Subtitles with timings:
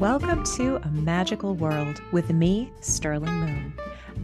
[0.00, 3.72] Welcome to a magical world with me, Sterling Moon.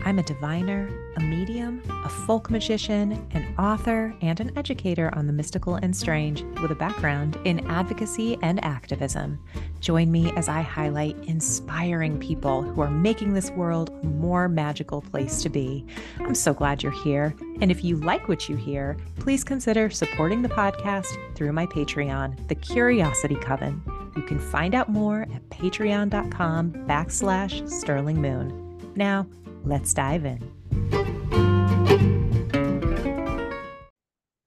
[0.05, 5.33] I'm a diviner, a medium, a folk magician, an author, and an educator on the
[5.33, 9.39] mystical and strange with a background in advocacy and activism.
[9.81, 15.01] Join me as I highlight inspiring people who are making this world a more magical
[15.01, 15.87] place to be.
[16.19, 17.35] I'm so glad you're here.
[17.63, 22.47] And if you like what you hear, please consider supporting the podcast through my Patreon,
[22.49, 24.02] The Curiosity Coven.
[24.17, 28.93] You can find out more at patreon.com backslash sterling moon.
[28.95, 29.27] Now,
[29.65, 30.51] let's dive in.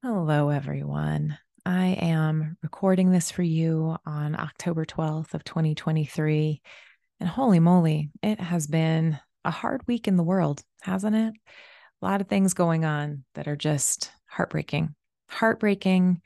[0.03, 1.37] Hello, everyone.
[1.65, 6.61] I am recording this for you on October 12th of 2023.
[7.19, 11.33] And holy moly, it has been a hard week in the world, hasn't it?
[12.01, 14.93] A lot of things going on that are just heartbreaking.
[15.29, 16.21] Heartbreaking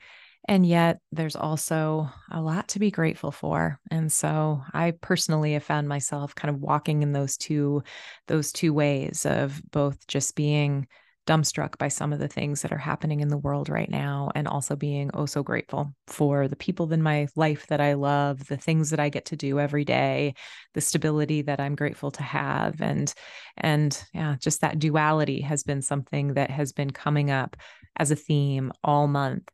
[0.50, 5.62] and yet there's also a lot to be grateful for and so i personally have
[5.62, 7.82] found myself kind of walking in those two
[8.26, 10.86] those two ways of both just being
[11.26, 14.48] dumbstruck by some of the things that are happening in the world right now and
[14.48, 18.56] also being oh so grateful for the people in my life that I love, the
[18.56, 20.34] things that I get to do every day,
[20.74, 23.12] the stability that I'm grateful to have and
[23.56, 27.56] and yeah, just that duality has been something that has been coming up
[27.96, 29.48] as a theme all month.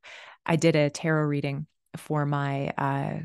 [0.47, 1.66] I did a tarot reading
[1.97, 3.19] for my uh,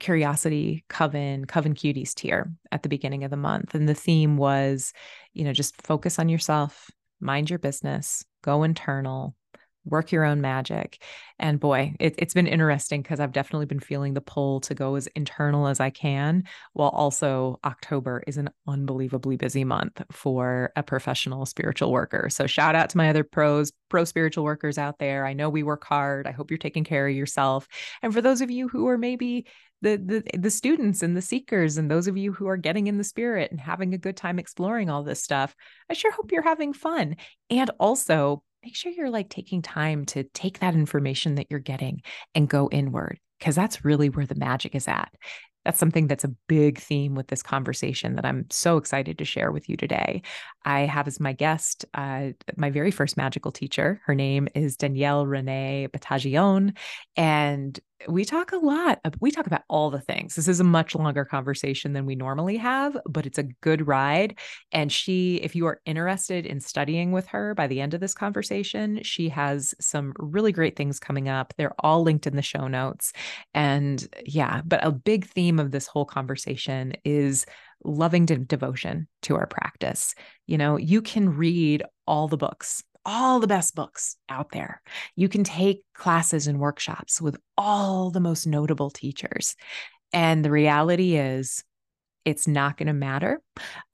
[0.00, 3.74] Curiosity Coven, Coven Cuties tier at the beginning of the month.
[3.74, 4.92] And the theme was,
[5.32, 9.36] you know, just focus on yourself, mind your business, go internal,
[9.84, 11.02] work your own magic.
[11.38, 14.94] And boy, it, has been interesting because I've definitely been feeling the pull to go
[14.94, 20.82] as internal as I can, while also October is an unbelievably busy month for a
[20.82, 22.28] professional spiritual worker.
[22.30, 25.26] So shout out to my other pros, pro spiritual workers out there.
[25.26, 26.26] I know we work hard.
[26.26, 27.66] I hope you're taking care of yourself.
[28.02, 29.46] And for those of you who are maybe
[29.82, 32.98] the, the the students and the seekers and those of you who are getting in
[32.98, 35.56] the spirit and having a good time exploring all this stuff
[35.90, 37.16] i sure hope you're having fun
[37.50, 42.02] and also make sure you're like taking time to take that information that you're getting
[42.34, 45.12] and go inward because that's really where the magic is at.
[45.64, 49.52] That's something that's a big theme with this conversation that I'm so excited to share
[49.52, 50.22] with you today.
[50.64, 54.00] I have as my guest uh, my very first magical teacher.
[54.04, 56.76] Her name is Danielle Renee Battagione,
[57.16, 59.00] and we talk a lot.
[59.20, 60.34] We talk about all the things.
[60.34, 64.38] This is a much longer conversation than we normally have, but it's a good ride.
[64.72, 68.14] And she, if you are interested in studying with her by the end of this
[68.14, 71.54] conversation, she has some really great things coming up.
[71.56, 73.12] They're all linked in the show notes.
[73.54, 77.46] And yeah, but a big theme of this whole conversation is
[77.84, 80.14] loving de- devotion to our practice.
[80.46, 84.82] You know, you can read all the books all the best books out there.
[85.16, 89.56] You can take classes and workshops with all the most notable teachers.
[90.12, 91.64] And the reality is,
[92.24, 93.40] it's not going to matter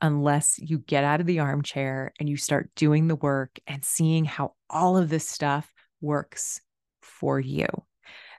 [0.02, 4.24] unless you get out of the armchair and you start doing the work and seeing
[4.24, 6.60] how all of this stuff works
[7.00, 7.66] for you.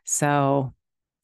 [0.03, 0.74] So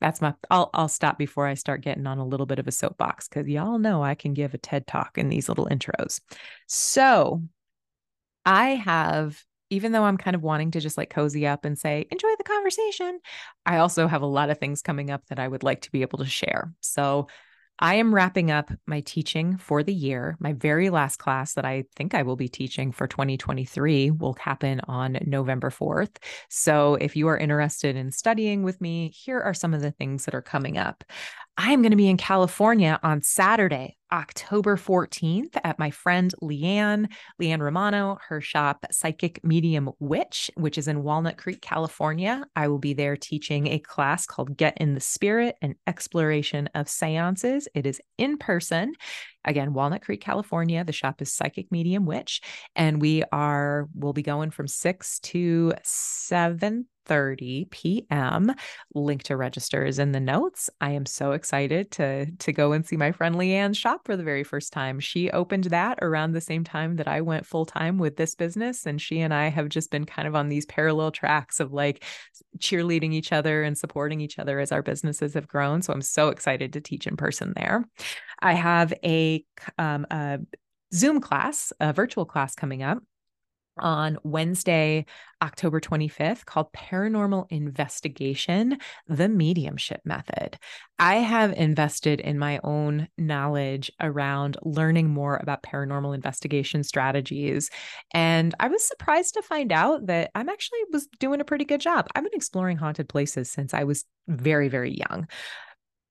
[0.02, 2.72] that's my I'll I'll stop before I start getting on a little bit of a
[2.72, 6.20] soapbox cuz y'all know I can give a TED talk in these little intros.
[6.68, 7.44] So,
[8.46, 12.06] I have, even though I'm kind of wanting to just like cozy up and say,
[12.12, 13.20] enjoy the conversation,
[13.66, 16.02] I also have a lot of things coming up that I would like to be
[16.02, 16.74] able to share.
[16.82, 17.28] So
[17.78, 20.38] I am wrapping up my teaching for the year.
[20.40, 24.80] My very last class that I think I will be teaching for 2023 will happen
[24.88, 26.18] on November 4th.
[26.50, 30.24] So if you are interested in studying with me, here are some of the things
[30.24, 31.04] that are coming up.
[31.58, 37.08] I am going to be in California on Saturday, October 14th at my friend Leanne,
[37.42, 42.44] Leanne Romano, her shop Psychic Medium Witch, which is in Walnut Creek, California.
[42.58, 46.90] I will be there teaching a class called Get in the Spirit and Exploration of
[46.90, 47.70] Seances.
[47.74, 48.94] It is in person.
[49.46, 50.84] Again, Walnut Creek, California.
[50.84, 52.42] The shop is Psychic Medium Witch,
[52.76, 58.54] and we are we'll be going from 6 to 7 30 p.m.
[58.94, 60.70] Link to register is in the notes.
[60.82, 64.24] I am so excited to to go and see my friend Leanne's shop for the
[64.24, 65.00] very first time.
[65.00, 68.86] She opened that around the same time that I went full time with this business,
[68.86, 72.04] and she and I have just been kind of on these parallel tracks of like
[72.60, 75.82] cheerleading each other and supporting each other as our businesses have grown.
[75.82, 77.86] So I'm so excited to teach in person there.
[78.42, 79.44] I have a,
[79.78, 80.40] um, a
[80.94, 83.00] Zoom class, a virtual class coming up
[83.78, 85.06] on Wednesday,
[85.42, 88.78] October 25th, called Paranormal Investigation
[89.08, 90.58] The Mediumship Method.
[90.98, 97.70] I have invested in my own knowledge around learning more about paranormal investigation strategies.
[98.14, 101.82] And I was surprised to find out that I'm actually was doing a pretty good
[101.82, 102.08] job.
[102.16, 105.28] I've been exploring haunted places since I was very, very young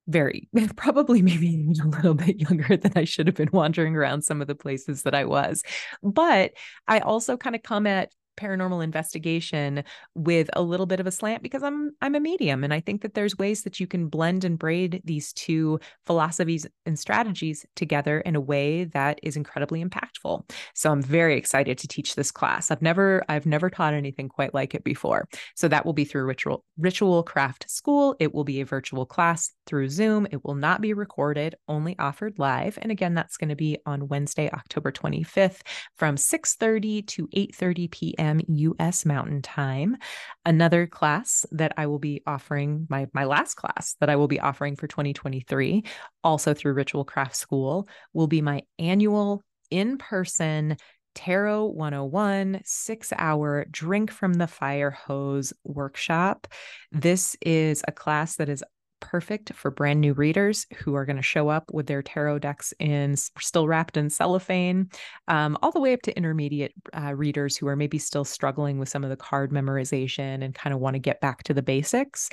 [0.06, 4.23] very probably maybe even a little bit younger than I should have been wandering around
[4.23, 5.62] some of the places that I was.
[6.03, 6.53] But
[6.87, 9.84] I also kind of come at paranormal investigation
[10.14, 13.02] with a little bit of a slant because I'm I'm a medium and I think
[13.02, 18.20] that there's ways that you can blend and braid these two philosophies and strategies together
[18.20, 20.50] in a way that is incredibly impactful.
[20.75, 22.70] So I'm very excited to teach this class.
[22.70, 25.28] I've never I've never taught anything quite like it before.
[25.54, 28.16] So that will be through Ritual Ritual Craft School.
[28.19, 30.26] It will be a virtual class through Zoom.
[30.31, 32.78] It will not be recorded, only offered live.
[32.82, 35.60] And again, that's going to be on Wednesday, October 25th
[35.96, 38.41] from 6:30 to 8:30 p.m p.m.
[38.49, 39.97] US Mountain Time.
[40.44, 44.41] Another class that I will be offering, my, my last class that I will be
[44.41, 45.85] offering for 2023,
[46.23, 50.76] also through Ritual Craft School, will be my annual in person
[51.15, 56.49] Tarot 101 six hour drink from the fire hose workshop.
[56.91, 58.65] This is a class that is
[59.05, 62.73] perfect for brand new readers who are going to show up with their tarot decks
[62.79, 64.89] in still wrapped in cellophane,
[65.29, 68.89] um, all the way up to intermediate uh, readers who are maybe still struggling with
[68.89, 72.31] some of the card memorization and kind of want to get back to the basics.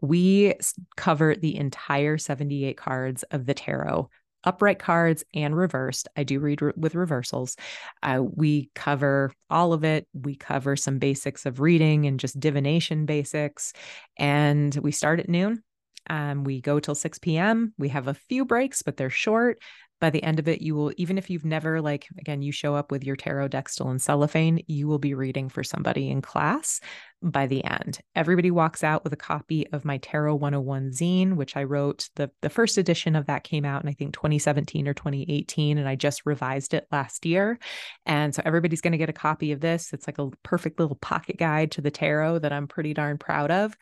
[0.00, 0.54] We
[0.96, 4.08] cover the entire 78 cards of the tarot
[4.44, 6.08] upright cards and reversed.
[6.16, 7.56] I do read re- with reversals.
[8.02, 10.08] Uh, we cover all of it.
[10.14, 13.72] We cover some basics of reading and just divination basics.
[14.18, 15.62] And we start at noon
[16.08, 17.74] um, we go till 6 p.m.
[17.78, 19.62] We have a few breaks, but they're short.
[20.00, 22.74] By the end of it, you will, even if you've never, like, again, you show
[22.74, 26.80] up with your tarot still in cellophane, you will be reading for somebody in class
[27.22, 28.00] by the end.
[28.16, 32.08] Everybody walks out with a copy of my Tarot 101 zine, which I wrote.
[32.16, 35.88] The, the first edition of that came out in, I think, 2017 or 2018, and
[35.88, 37.60] I just revised it last year.
[38.04, 39.92] And so everybody's going to get a copy of this.
[39.92, 43.52] It's like a perfect little pocket guide to the tarot that I'm pretty darn proud
[43.52, 43.76] of.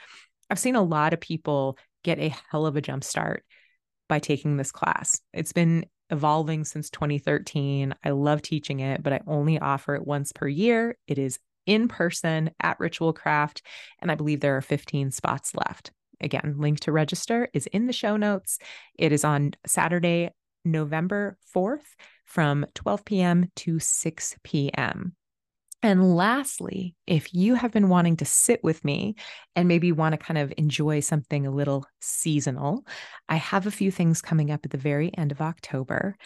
[0.50, 3.44] I've seen a lot of people get a hell of a jump start
[4.08, 5.20] by taking this class.
[5.32, 7.94] It's been evolving since 2013.
[8.04, 10.96] I love teaching it, but I only offer it once per year.
[11.06, 13.62] It is in person at Ritual Craft,
[14.00, 15.92] and I believe there are 15 spots left.
[16.20, 18.58] Again, link to register is in the show notes.
[18.98, 20.30] It is on Saturday,
[20.64, 21.96] November 4th
[22.26, 23.50] from 12 p.m.
[23.56, 25.14] to 6 p.m.
[25.82, 29.14] And lastly, if you have been wanting to sit with me
[29.56, 32.84] and maybe want to kind of enjoy something a little seasonal,
[33.30, 36.16] I have a few things coming up at the very end of October.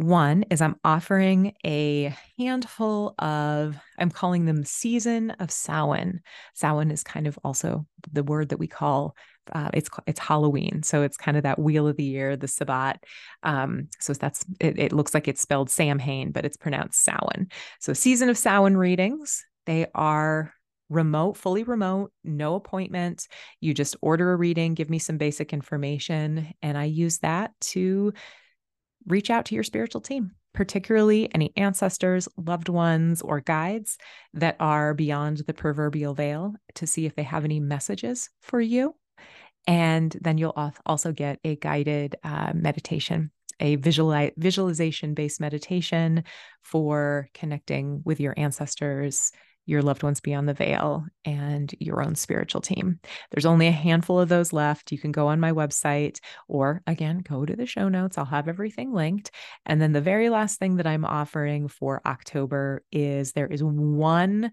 [0.00, 6.20] One is I'm offering a handful of, I'm calling them season of Samhain.
[6.54, 9.14] Samhain is kind of also the word that we call
[9.52, 13.02] uh, it's it's Halloween, so it's kind of that wheel of the year, the Sabbat.
[13.42, 17.48] Um, so that's it, it, looks like it's spelled Samhain, but it's pronounced Samhain.
[17.80, 19.44] So season of Samhain readings.
[19.66, 20.54] They are
[20.88, 23.28] remote, fully remote, no appointment.
[23.60, 28.12] You just order a reading, give me some basic information, and I use that to
[29.06, 33.98] reach out to your spiritual team, particularly any ancestors, loved ones, or guides
[34.34, 38.94] that are beyond the proverbial veil to see if they have any messages for you.
[39.66, 43.30] And then you'll also get a guided uh, meditation,
[43.60, 46.24] a visual visualization based meditation
[46.62, 49.32] for connecting with your ancestors
[49.70, 52.98] your loved ones beyond the veil, and your own spiritual team.
[53.30, 54.90] There's only a handful of those left.
[54.90, 56.18] You can go on my website
[56.48, 58.18] or again, go to the show notes.
[58.18, 59.30] I'll have everything linked.
[59.64, 64.50] And then the very last thing that I'm offering for October is there is one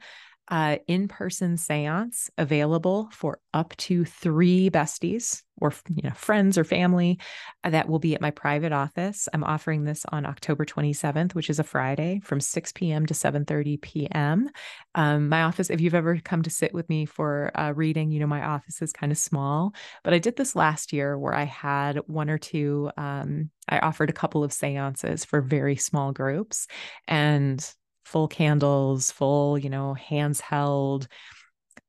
[0.50, 6.64] uh, in person seance available for up to three besties or you know friends or
[6.64, 7.20] family
[7.64, 9.28] uh, that will be at my private office.
[9.34, 13.06] I'm offering this on October 27th, which is a Friday, from 6 p.m.
[13.08, 14.50] to 7:30 p.m.
[14.96, 18.28] Um, my office, if you've ever come to sit with me for reading, you know
[18.28, 19.74] my office is kind of small,
[20.04, 22.92] but I did this last year where I had one or two.
[22.98, 26.68] Um, I offered a couple of seances for very small groups,
[27.08, 27.68] and
[28.08, 31.08] full candles, full, you know, hands held,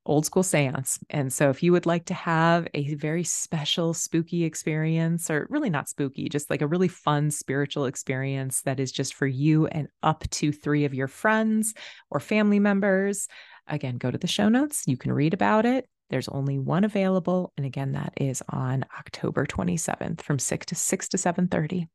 [0.04, 0.98] old school seance.
[1.10, 5.70] And so, if you would like to have a very special, spooky experience, or really
[5.70, 9.88] not spooky, just like a really fun spiritual experience that is just for you and
[10.02, 11.74] up to three of your friends
[12.10, 13.28] or family members,
[13.68, 14.84] again, go to the show notes.
[14.86, 15.88] You can read about it.
[16.10, 17.52] There's only one available.
[17.56, 21.86] And again, that is on October 27th from 6 to 6 to 7:30.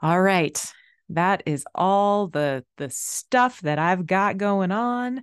[0.00, 0.72] All right
[1.10, 5.22] that is all the the stuff that I've got going on.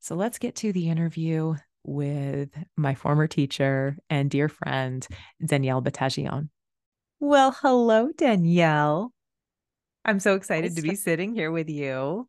[0.00, 1.54] So let's get to the interview
[1.84, 5.06] with my former teacher and dear friend
[5.44, 6.48] Danielle Battagione.
[7.20, 9.12] Well, hello Danielle.
[10.04, 12.28] I'm so excited to be sitting here with you.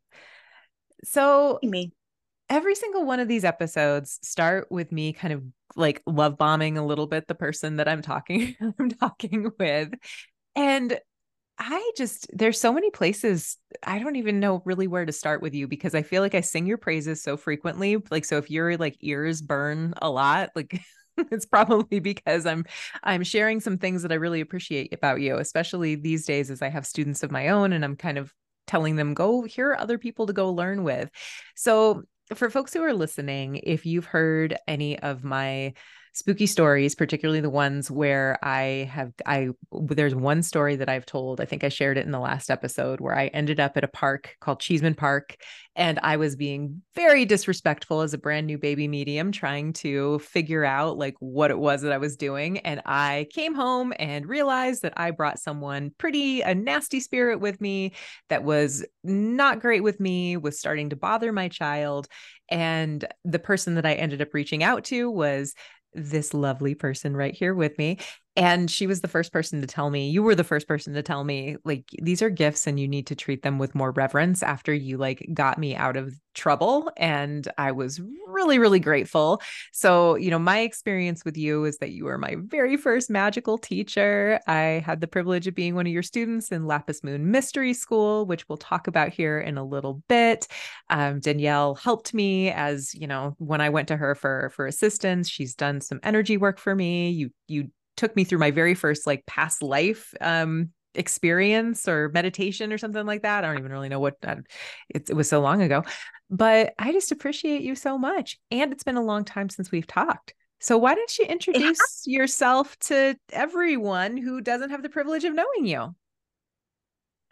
[1.04, 1.92] So me.
[2.48, 5.42] every single one of these episodes start with me kind of
[5.76, 9.94] like love bombing a little bit the person that I'm talking I'm talking with.
[10.56, 10.98] And
[11.62, 15.54] I just there's so many places I don't even know really where to start with
[15.54, 17.98] you because I feel like I sing your praises so frequently.
[18.10, 20.80] Like so if your like ears burn a lot, like
[21.30, 22.64] it's probably because I'm
[23.02, 26.68] I'm sharing some things that I really appreciate about you, especially these days as I
[26.70, 28.32] have students of my own and I'm kind of
[28.66, 31.10] telling them go here are other people to go learn with.
[31.56, 35.74] So for folks who are listening, if you've heard any of my
[36.12, 41.40] spooky stories, particularly the ones where I have I there's one story that I've told.
[41.40, 43.88] I think I shared it in the last episode where I ended up at a
[43.88, 45.36] park called Cheesman Park
[45.76, 50.64] and I was being very disrespectful as a brand new baby medium trying to figure
[50.64, 54.82] out like what it was that I was doing and I came home and realized
[54.82, 57.92] that I brought someone pretty a nasty spirit with me
[58.28, 62.08] that was not great with me, was starting to bother my child
[62.50, 65.54] and the person that I ended up reaching out to was
[65.94, 67.98] this lovely person right here with me
[68.36, 71.02] and she was the first person to tell me you were the first person to
[71.02, 74.42] tell me like these are gifts and you need to treat them with more reverence
[74.42, 79.42] after you like got me out of trouble and i was really really grateful.
[79.72, 83.58] So you know my experience with you is that you were my very first magical
[83.58, 84.40] teacher.
[84.46, 88.26] I had the privilege of being one of your students in lapis moon mystery school
[88.26, 90.46] which we'll talk about here in a little bit.
[90.88, 95.28] Um, danielle helped me as you know when i went to her for for assistance
[95.28, 97.10] she's done some energy work for me.
[97.10, 97.70] You you
[98.00, 103.06] took me through my very first like past life um experience or meditation or something
[103.06, 103.44] like that.
[103.44, 104.36] I don't even really know what uh,
[104.88, 105.84] it, it was so long ago,
[106.28, 108.38] but I just appreciate you so much.
[108.50, 110.34] And it's been a long time since we've talked.
[110.58, 112.18] So why don't you introduce yeah.
[112.18, 115.94] yourself to everyone who doesn't have the privilege of knowing you?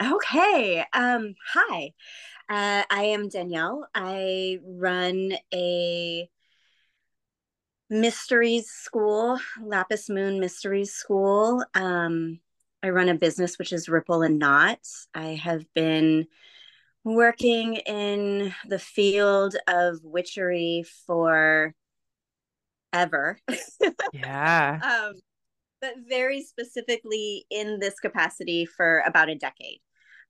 [0.00, 0.84] Okay.
[0.92, 1.92] Um, hi.
[2.48, 3.86] Uh, I am Danielle.
[3.94, 6.30] I run a
[7.90, 11.64] mysteries school, Lapis Moon Mysteries School.
[11.74, 12.40] Um,
[12.82, 15.08] I run a business which is Ripple and Knots.
[15.14, 16.26] I have been
[17.04, 21.74] working in the field of witchery for
[22.92, 23.38] ever.
[24.12, 24.80] Yeah.
[24.82, 25.14] um,
[25.80, 29.80] but very specifically in this capacity for about a decade,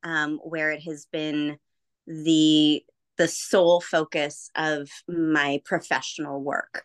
[0.02, 1.58] um, where it has been
[2.06, 2.82] the
[3.18, 6.84] the sole focus of my professional work.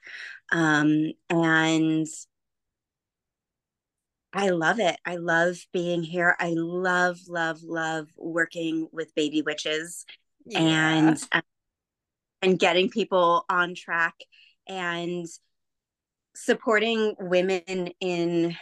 [0.51, 2.07] Um, and
[4.33, 4.97] I love it.
[5.05, 6.35] I love being here.
[6.39, 10.05] I love, love, love working with baby witches
[10.45, 10.59] yeah.
[10.59, 11.41] and uh,
[12.41, 14.15] and getting people on track
[14.67, 15.27] and
[16.35, 18.55] supporting women in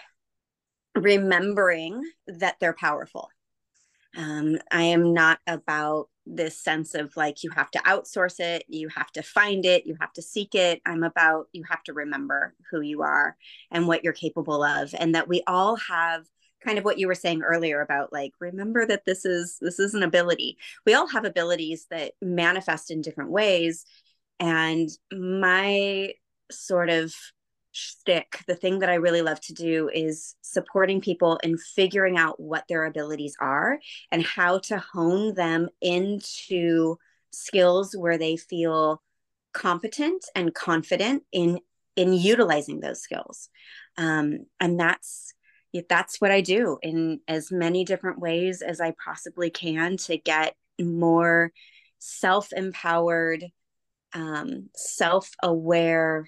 [0.94, 3.30] remembering that they're powerful.
[4.16, 8.88] Um, I am not about this sense of like you have to outsource it, you
[8.96, 10.82] have to find it, you have to seek it.
[10.86, 13.36] I'm about you have to remember who you are
[13.70, 16.26] and what you're capable of, and that we all have
[16.64, 19.96] kind of what you were saying earlier about like remember that this is this is
[19.96, 23.84] an ability we all have abilities that manifest in different ways
[24.40, 26.12] and my
[26.52, 27.16] sort of
[27.72, 32.40] shtick, the thing that I really love to do is supporting people in figuring out
[32.40, 33.80] what their abilities are
[34.12, 36.98] and how to hone them into
[37.32, 39.02] skills where they feel
[39.54, 41.60] competent and confident in
[41.98, 43.50] in utilizing those skills.
[43.98, 45.34] Um, and that's
[45.88, 50.56] that's what i do in as many different ways as i possibly can to get
[50.80, 51.52] more
[52.00, 53.46] self-empowered
[54.14, 56.28] um, self-aware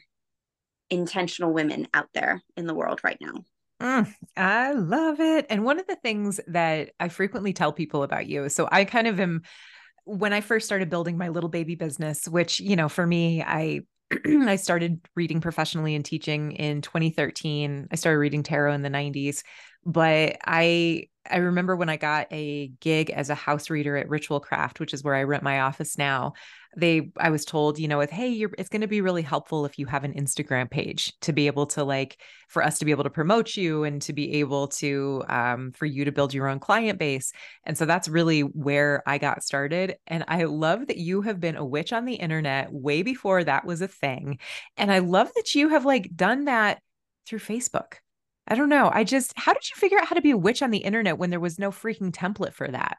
[0.94, 3.44] intentional women out there in the world right now.
[3.82, 5.48] Mm, I love it.
[5.50, 9.08] And one of the things that I frequently tell people about you, so I kind
[9.08, 9.42] of am
[10.06, 13.82] when I first started building my little baby business, which, you know, for me, I
[14.26, 17.88] I started reading professionally and teaching in 2013.
[17.92, 19.44] I started reading tarot in the 90s,
[19.86, 24.40] but I I remember when I got a gig as a house reader at Ritual
[24.40, 26.34] Craft, which is where I rent my office now
[26.76, 29.66] they i was told you know with hey you're it's going to be really helpful
[29.66, 32.92] if you have an instagram page to be able to like for us to be
[32.92, 36.48] able to promote you and to be able to um, for you to build your
[36.48, 37.32] own client base.
[37.64, 39.96] And so that's really where i got started.
[40.08, 43.66] And i love that you have been a witch on the internet way before that
[43.66, 44.40] was a thing.
[44.78, 46.80] And i love that you have like done that
[47.26, 47.96] through facebook
[48.48, 50.62] i don't know i just how did you figure out how to be a witch
[50.62, 52.98] on the internet when there was no freaking template for that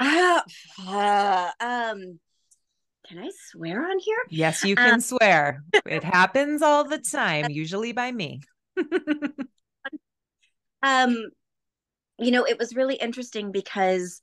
[0.00, 0.40] uh,
[0.86, 2.18] uh um
[3.06, 4.16] can I swear on here?
[4.30, 5.62] Yes, you can um, swear.
[5.84, 8.40] It happens all the time, usually by me.
[10.82, 11.30] um,
[12.18, 14.22] you know, it was really interesting because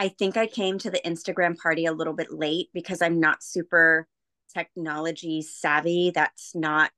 [0.00, 3.42] I think I came to the Instagram party a little bit late because I'm not
[3.42, 4.08] super
[4.54, 6.10] technology savvy.
[6.14, 6.90] That's not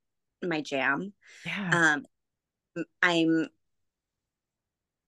[0.43, 1.13] my jam.
[1.45, 1.71] Yeah.
[1.73, 2.07] Um,
[3.03, 3.49] I'm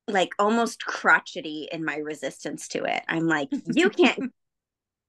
[0.07, 3.03] like almost crotchety in my resistance to it.
[3.09, 4.33] I'm like, you can't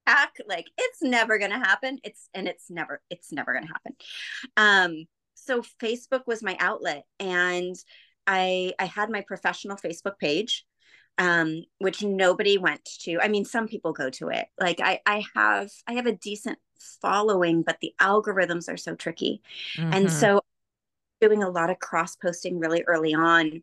[0.05, 0.33] hack.
[0.47, 1.99] Like it's never gonna happen.
[2.03, 3.95] It's and it's never it's never gonna happen.
[4.57, 7.75] Um, so Facebook was my outlet, and
[8.27, 10.65] I I had my professional Facebook page
[11.19, 13.19] um, which nobody went to.
[13.21, 14.47] I mean, some people go to it.
[14.59, 16.57] Like I, I have, I have a decent
[17.01, 19.41] following, but the algorithms are so tricky,
[19.77, 19.93] mm-hmm.
[19.93, 20.41] and so
[21.21, 23.61] doing a lot of cross posting really early on.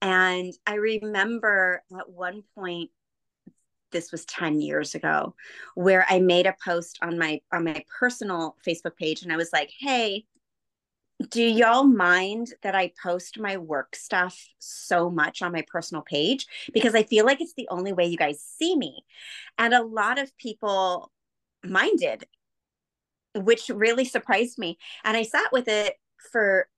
[0.00, 2.90] And I remember at one point,
[3.90, 5.34] this was 10 years ago,
[5.74, 9.50] where I made a post on my on my personal Facebook page, and I was
[9.52, 10.26] like, "Hey,
[11.30, 16.46] do y'all mind that I post my work stuff so much on my personal page?
[16.72, 19.04] Because I feel like it's the only way you guys see me.
[19.58, 21.10] And a lot of people
[21.64, 22.24] minded,
[23.34, 24.78] which really surprised me.
[25.02, 25.94] And I sat with it
[26.30, 26.68] for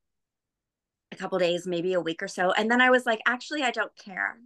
[1.13, 2.53] a couple days, maybe a week or so.
[2.53, 4.37] And then I was like, actually, I don't care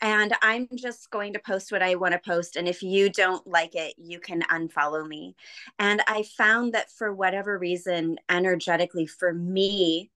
[0.00, 2.56] and I'm just going to post what I want to post.
[2.56, 5.34] And if you don't like it, you can unfollow me.
[5.78, 10.10] And I found that for whatever reason, energetically, for me,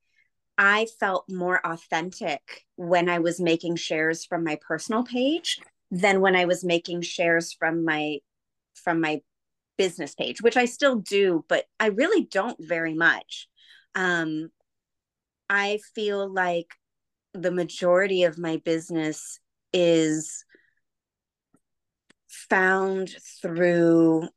[0.56, 5.58] I felt more authentic when I was making shares from my personal page
[5.90, 8.18] than when I was making shares from my
[8.74, 9.20] from my
[9.76, 13.48] business page, which I still do, but I really don't very much.
[13.94, 14.50] Um,
[15.48, 16.74] I feel like
[17.34, 19.38] the majority of my business
[19.72, 20.44] is
[22.28, 24.28] found through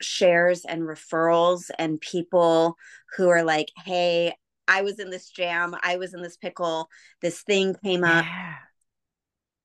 [0.00, 2.76] shares and referrals and people
[3.16, 4.34] who are like, hey,
[4.66, 6.88] I was in this jam, I was in this pickle,
[7.22, 8.24] this thing came up.
[8.24, 8.54] Yeah.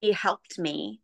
[0.02, 1.02] He helped me.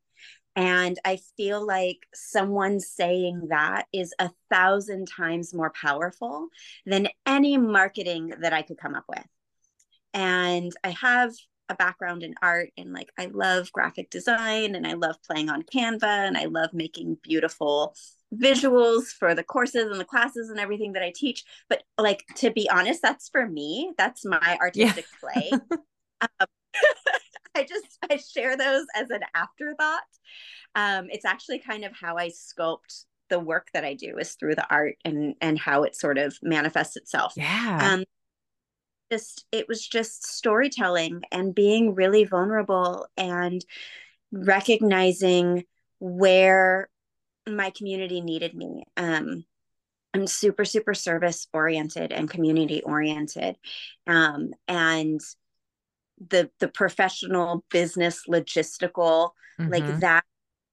[0.59, 6.49] And I feel like someone saying that is a thousand times more powerful
[6.85, 9.23] than any marketing that I could come up with.
[10.13, 11.31] And I have
[11.69, 15.63] a background in art and like I love graphic design and I love playing on
[15.63, 17.95] Canva and I love making beautiful
[18.35, 21.45] visuals for the courses and the classes and everything that I teach.
[21.69, 23.93] But like to be honest, that's for me.
[23.97, 25.29] That's my artistic yeah.
[25.31, 25.51] play.
[26.21, 26.47] um,
[27.59, 30.01] I just I share those as an afterthought.
[30.75, 34.55] Um, it's actually kind of how I sculpt the work that I do is through
[34.55, 37.33] the art and and how it sort of manifests itself.
[37.35, 37.79] Yeah.
[37.81, 38.03] Um,
[39.11, 43.63] just it was just storytelling and being really vulnerable and
[44.31, 45.63] recognizing
[45.99, 46.89] where
[47.47, 49.43] my community needed me um,
[50.13, 53.55] i'm super super service oriented and community oriented
[54.05, 55.19] um, and
[56.27, 59.71] the the professional business logistical mm-hmm.
[59.71, 60.23] like that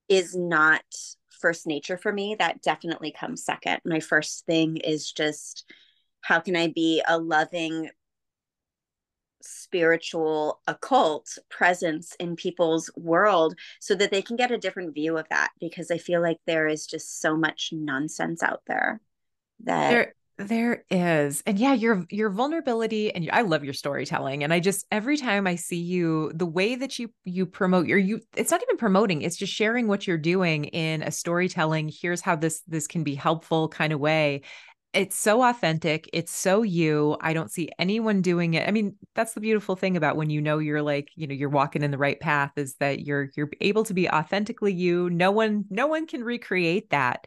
[0.08, 0.82] is not
[1.30, 2.36] first nature for me.
[2.38, 3.80] That definitely comes second.
[3.84, 5.64] My first thing is just
[6.22, 7.90] how can i be a loving
[9.42, 15.28] spiritual occult presence in people's world so that they can get a different view of
[15.30, 15.50] that?
[15.60, 19.00] Because i feel like there is just so much nonsense out there
[19.64, 24.52] that there there is and yeah your your vulnerability and i love your storytelling and
[24.52, 28.20] i just every time i see you the way that you you promote your you
[28.36, 32.36] it's not even promoting it's just sharing what you're doing in a storytelling here's how
[32.36, 34.42] this this can be helpful kind of way
[34.92, 36.08] it's so authentic.
[36.14, 37.18] It's so you.
[37.20, 38.66] I don't see anyone doing it.
[38.66, 41.50] I mean, that's the beautiful thing about when you know you're like, you know, you're
[41.50, 45.10] walking in the right path is that you're you're able to be authentically you.
[45.10, 47.26] No one no one can recreate that.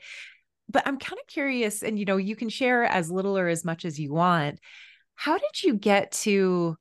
[0.70, 3.66] But I'm kind of curious and you know, you can share as little or as
[3.66, 4.60] much as you want.
[5.16, 6.78] How did you get to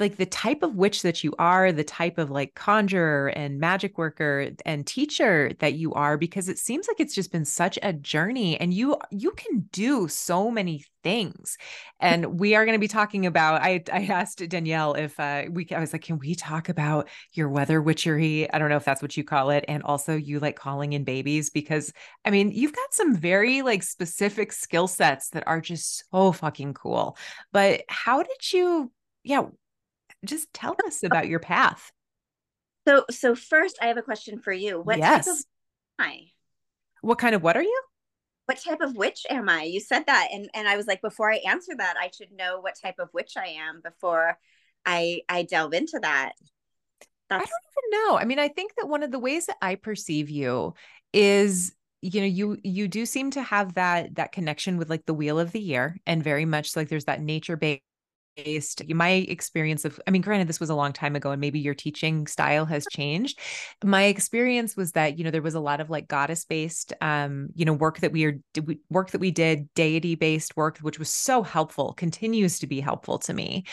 [0.00, 3.98] like the type of witch that you are, the type of like conjurer and magic
[3.98, 7.92] worker and teacher that you are because it seems like it's just been such a
[7.92, 11.56] journey and you you can do so many things.
[12.00, 15.68] And we are going to be talking about I I asked Danielle if uh we
[15.70, 18.52] I was like can we talk about your weather witchery?
[18.52, 21.04] I don't know if that's what you call it and also you like calling in
[21.04, 21.92] babies because
[22.24, 26.74] I mean, you've got some very like specific skill sets that are just so fucking
[26.74, 27.16] cool.
[27.52, 28.90] But how did you
[29.26, 29.42] yeah,
[30.24, 31.92] just tell us about your path.
[32.86, 34.80] So, so first, I have a question for you.
[34.80, 35.26] What yes.
[35.26, 35.44] type of
[35.98, 36.20] I?
[37.00, 37.82] What kind of what are you?
[38.46, 39.64] What type of witch am I?
[39.64, 42.60] You said that, and and I was like, before I answer that, I should know
[42.60, 44.38] what type of witch I am before
[44.84, 46.32] I I delve into that.
[47.28, 47.44] That's...
[47.44, 48.18] I don't even know.
[48.18, 50.74] I mean, I think that one of the ways that I perceive you
[51.12, 55.14] is you know you you do seem to have that that connection with like the
[55.14, 57.82] wheel of the year and very much like there's that nature based
[58.36, 61.58] based my experience of i mean granted this was a long time ago and maybe
[61.58, 63.38] your teaching style has changed.
[63.84, 67.48] My experience was that you know there was a lot of like goddess based um
[67.54, 68.38] you know work that we are
[68.90, 73.18] work that we did deity based work which was so helpful continues to be helpful
[73.18, 73.64] to me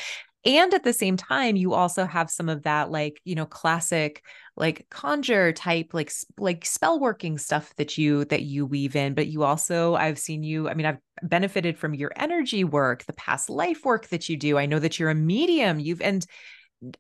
[0.45, 4.23] and at the same time you also have some of that like you know classic
[4.55, 9.13] like conjure type like like spell working stuff that you that you weave in.
[9.13, 13.13] But you also I've seen you I mean I've benefited from your energy work the
[13.13, 14.57] past life work that you do.
[14.57, 15.79] I know that you're a medium.
[15.79, 16.25] You've and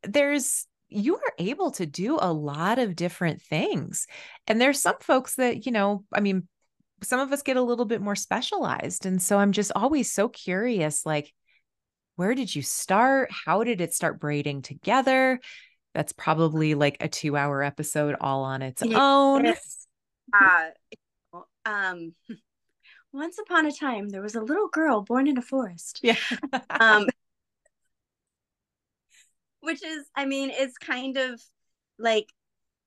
[0.03, 4.07] there's you are able to do a lot of different things.
[4.47, 6.47] And there's some folks that you know I mean
[7.03, 9.05] some of us get a little bit more specialized.
[9.05, 11.33] And so I'm just always so curious like
[12.15, 13.31] where did you start?
[13.45, 15.39] How did it start braiding together?
[15.93, 19.53] That's probably like a two hour episode all on its own.
[20.33, 20.69] Uh,
[21.65, 22.13] um,
[23.11, 25.99] once upon a time, there was a little girl born in a forest.
[26.01, 26.15] Yeah.
[26.69, 27.07] um,
[29.59, 31.41] which is, I mean, it's kind of
[31.99, 32.29] like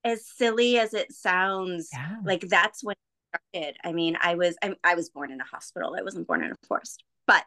[0.02, 1.90] as silly as it sounds.
[1.92, 2.16] Yeah.
[2.24, 3.76] Like that's when it started.
[3.84, 5.94] I mean, I was I, I was born in a hospital.
[5.96, 7.46] I wasn't born in a forest, but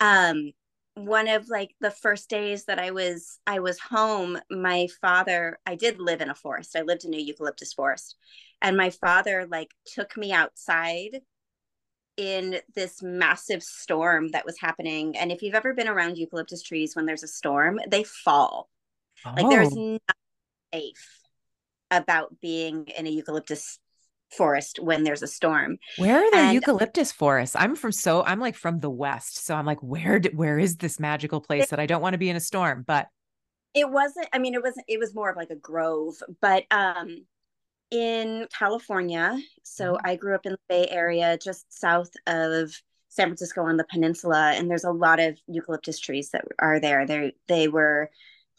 [0.00, 0.52] um,
[0.98, 5.74] one of like the first days that I was I was home, my father, I
[5.74, 6.76] did live in a forest.
[6.76, 8.16] I lived in a eucalyptus forest.
[8.60, 11.20] And my father like took me outside
[12.16, 15.16] in this massive storm that was happening.
[15.16, 18.68] And if you've ever been around eucalyptus trees when there's a storm, they fall.
[19.24, 19.34] Oh.
[19.36, 19.76] Like there's oh.
[19.76, 20.00] nothing
[20.74, 21.20] safe
[21.90, 23.78] about being in a eucalyptus
[24.30, 25.78] forest when there's a storm.
[25.96, 27.56] Where are the and, eucalyptus forests?
[27.56, 31.00] I'm from so I'm like from the west, so I'm like, where where is this
[31.00, 32.84] magical place it, that I don't want to be in a storm?
[32.86, 33.08] But
[33.74, 34.28] it wasn't.
[34.32, 34.86] I mean, it wasn't.
[34.88, 37.24] It was more of like a grove, but um,
[37.90, 39.38] in California.
[39.62, 40.06] So mm-hmm.
[40.06, 42.72] I grew up in the Bay Area, just south of
[43.08, 47.06] San Francisco on the peninsula, and there's a lot of eucalyptus trees that are there.
[47.06, 48.10] They they were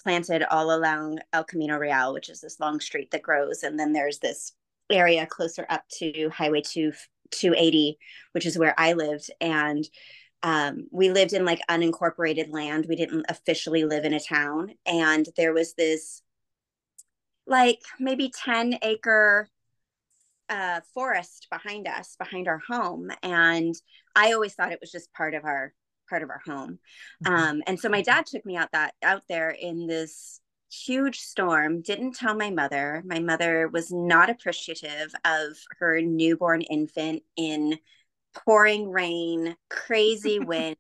[0.04, 3.94] planted all along El Camino Real, which is this long street that grows, and then
[3.94, 4.54] there's this
[4.90, 6.92] area closer up to Highway 2
[7.32, 7.98] 280,
[8.32, 9.30] which is where I lived.
[9.40, 9.88] And
[10.42, 12.86] um, we lived in like unincorporated land.
[12.88, 14.72] We didn't officially live in a town.
[14.86, 16.22] And there was this
[17.46, 19.50] like maybe 10 acre
[20.50, 23.12] uh, forest behind us, behind our home.
[23.22, 23.76] And
[24.16, 25.74] I always thought it was just part of our
[26.10, 26.80] part of our home.
[27.24, 27.34] Mm-hmm.
[27.34, 31.82] Um, and so my dad took me out that out there in this huge storm
[31.82, 33.04] didn't tell my mother.
[33.06, 37.80] My mother was not appreciative of her newborn infant in
[38.36, 40.78] pouring rain crazy wind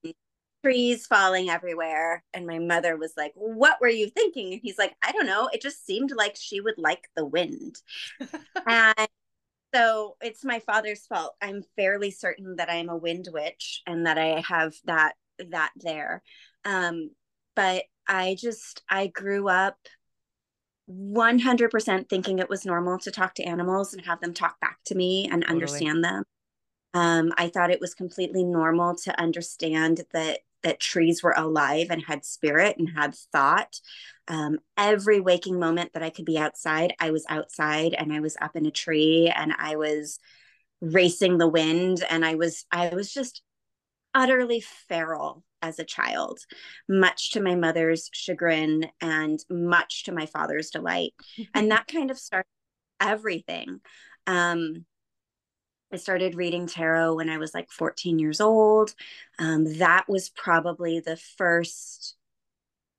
[0.63, 2.23] trees falling everywhere.
[2.34, 4.54] And my mother was like what were you thinking?
[4.54, 5.49] And he's like i don't know.
[5.52, 7.78] It just seemed like she would like the wind.
[8.67, 9.08] And
[9.73, 11.36] so it's my father's fault.
[11.41, 15.13] I'm fairly certain that i'm a wind witch and that i have that
[15.49, 16.21] that there.
[16.65, 17.12] Um
[17.56, 19.78] but I just I grew up
[20.89, 24.95] 100% thinking it was normal to talk to animals and have them talk back to
[24.95, 25.54] me and totally.
[25.54, 26.24] understand them.
[26.95, 32.04] Um, I thought it was completely normal to understand that that trees were alive and
[32.06, 33.80] had spirit and had thought.
[34.28, 38.36] Um, every waking moment that I could be outside, I was outside and I was
[38.41, 40.19] up in a tree and I was
[40.82, 43.41] racing the wind and I was I was just
[44.13, 46.39] utterly feral as a child,
[46.88, 51.13] much to my mother's chagrin and much to my father's delight.
[51.54, 52.48] and that kind of started
[53.00, 53.80] everything.
[54.28, 54.86] Um,
[55.91, 58.93] I started reading tarot when I was like 14 years old.
[59.39, 62.15] Um, that was probably the first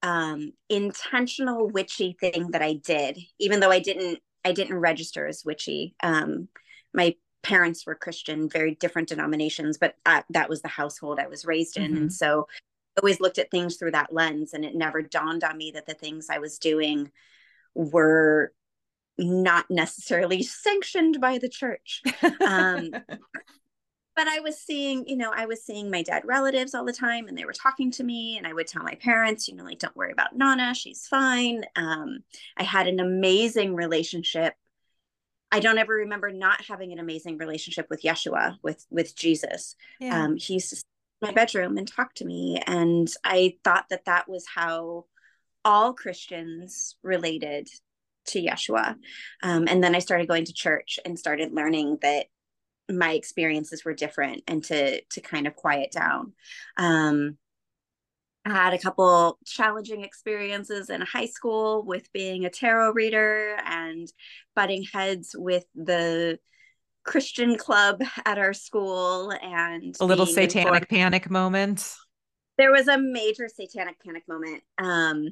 [0.02, 5.44] um, intentional witchy thing that I did, even though I didn't I didn't register as
[5.44, 5.94] witchy.
[6.02, 6.48] Um,
[6.94, 11.44] my parents were Christian, very different denominations, but I, that was the household I was
[11.44, 11.92] raised in.
[11.92, 11.96] Mm-hmm.
[11.96, 12.46] And so
[12.96, 14.52] I always looked at things through that lens.
[14.52, 17.10] And it never dawned on me that the things I was doing
[17.74, 18.52] were
[19.18, 22.02] not necessarily sanctioned by the church.
[22.40, 22.90] Um,
[24.16, 27.26] but I was seeing, you know, I was seeing my dead relatives all the time
[27.26, 28.36] and they were talking to me.
[28.36, 31.64] And I would tell my parents, you know, like, don't worry about Nana, she's fine.
[31.76, 32.18] Um,
[32.56, 34.54] I had an amazing relationship
[35.52, 39.76] I don't ever remember not having an amazing relationship with Yeshua, with with Jesus.
[39.98, 40.24] Yeah.
[40.24, 44.06] Um, he used to in my bedroom and talked to me, and I thought that
[44.06, 45.06] that was how
[45.64, 47.68] all Christians related
[48.26, 48.96] to Yeshua.
[49.42, 52.26] Um, and then I started going to church and started learning that
[52.90, 56.32] my experiences were different and to to kind of quiet down.
[56.76, 57.38] Um,
[58.44, 64.10] I had a couple challenging experiences in high school with being a tarot reader and
[64.56, 66.38] butting heads with the
[67.04, 71.94] Christian club at our school and a little satanic panic moment.
[72.58, 74.62] there was a major satanic panic moment.
[74.78, 75.28] Um,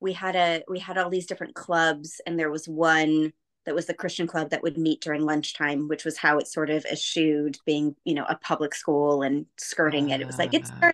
[0.00, 3.32] we had a we had all these different clubs, and there was one
[3.66, 6.70] that was the Christian club that would meet during lunchtime, which was how it sort
[6.70, 10.20] of eschewed being, you know, a public school and skirting it.
[10.20, 10.92] It was like it's ah.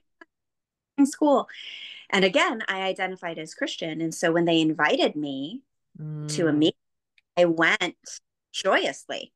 [1.05, 1.49] In school.
[2.11, 4.01] And again, I identified as Christian.
[4.01, 5.63] And so when they invited me
[6.01, 6.29] mm.
[6.37, 6.59] to a mm.
[6.59, 6.79] meeting,
[7.37, 7.97] I went
[8.53, 9.33] joyously.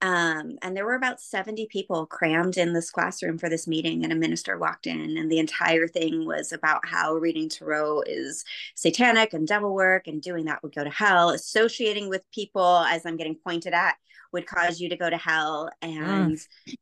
[0.00, 4.12] Um, and there were about 70 people crammed in this classroom for this meeting, and
[4.12, 8.44] a minister walked in, and the entire thing was about how reading tarot is
[8.76, 11.30] satanic and devil work, and doing that would go to hell.
[11.30, 13.96] Associating with people, as I'm getting pointed at,
[14.32, 15.68] would cause you to go to hell.
[15.82, 16.74] And, mm.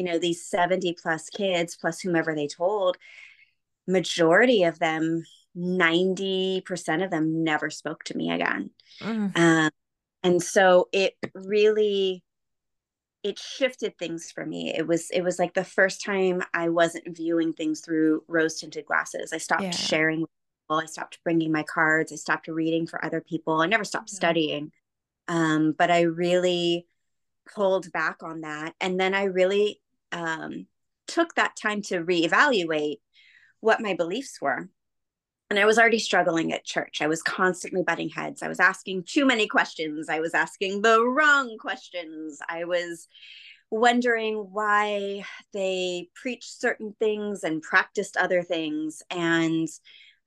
[0.00, 2.96] You know, these 70 plus kids, plus whomever they told,
[3.86, 8.70] majority of them 90% of them never spoke to me again.
[9.02, 9.36] Mm.
[9.36, 9.70] um,
[10.22, 12.24] and so it really
[13.22, 14.74] it shifted things for me.
[14.74, 18.86] It was it was like the first time i wasn't viewing things through rose tinted
[18.86, 19.34] glasses.
[19.34, 19.70] I stopped yeah.
[19.70, 20.30] sharing with
[20.64, 20.80] people.
[20.80, 22.10] I stopped bringing my cards.
[22.10, 23.60] I stopped reading for other people.
[23.60, 24.16] I never stopped yeah.
[24.16, 24.72] studying.
[25.28, 26.86] Um, but i really
[27.54, 28.74] pulled back on that.
[28.80, 29.80] And then i really
[30.12, 30.66] um,
[31.06, 32.98] took that time to reevaluate
[33.60, 34.68] what my beliefs were
[35.50, 37.02] and I was already struggling at church.
[37.02, 38.40] I was constantly butting heads.
[38.40, 40.08] I was asking too many questions.
[40.08, 42.38] I was asking the wrong questions.
[42.48, 43.08] I was
[43.68, 49.02] wondering why they preached certain things and practiced other things.
[49.10, 49.68] And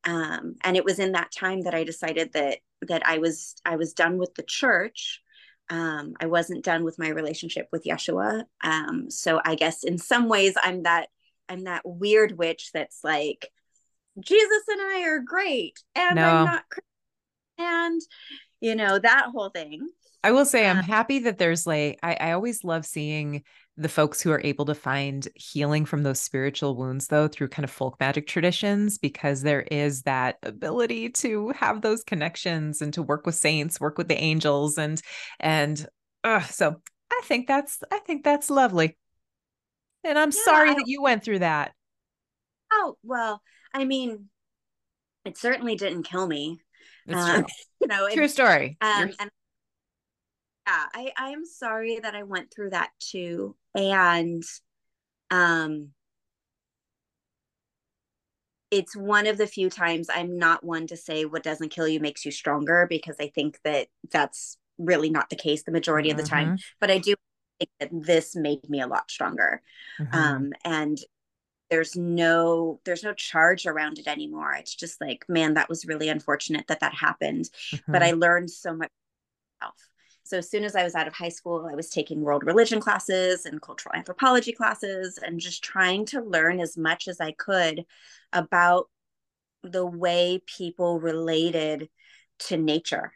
[0.06, 3.78] um, and it was in that time that I decided that that I was I
[3.78, 5.22] was done with the church.
[5.70, 8.46] Um, I wasn't done with my relationship with Yeshua.
[8.64, 11.10] Um, so I guess in some ways I'm that
[11.50, 13.50] I'm that weird witch that's like
[14.20, 16.28] Jesus and I are great and no.
[16.28, 16.64] I'm not
[17.58, 18.02] and
[18.62, 19.88] you know that whole thing.
[20.24, 23.44] I will say I'm uh, happy that there's like I, I always love seeing
[23.78, 27.64] the folks who are able to find healing from those spiritual wounds though through kind
[27.64, 33.02] of folk magic traditions because there is that ability to have those connections and to
[33.02, 35.02] work with saints work with the angels and
[35.40, 35.88] and
[36.24, 36.76] uh, so
[37.12, 38.96] i think that's i think that's lovely
[40.04, 41.74] and i'm yeah, sorry that you went through that
[42.72, 43.42] oh well
[43.74, 44.30] I mean,
[45.26, 46.62] it certainly didn't kill me.
[47.10, 47.46] Um,
[47.82, 48.78] you know, true story.
[48.82, 49.30] Um, and
[50.68, 54.44] yeah, I I am sorry that I went through that too, and
[55.32, 55.90] um,
[58.72, 62.00] it's one of the few times I'm not one to say what doesn't kill you
[62.00, 66.20] makes you stronger because I think that that's really not the case the majority mm-hmm.
[66.20, 66.48] of the time.
[66.48, 66.56] Mm-hmm.
[66.80, 67.16] But I do
[67.60, 69.62] think that this made me a lot stronger.
[70.00, 70.16] Mm-hmm.
[70.16, 70.98] Um, and
[71.70, 76.08] there's no there's no charge around it anymore it's just like man that was really
[76.08, 77.92] unfortunate that that happened mm-hmm.
[77.92, 78.92] but i learned so much
[79.60, 79.76] myself
[80.34, 82.80] so as soon as i was out of high school i was taking world religion
[82.80, 87.86] classes and cultural anthropology classes and just trying to learn as much as i could
[88.32, 88.90] about
[89.62, 91.88] the way people related
[92.40, 93.14] to nature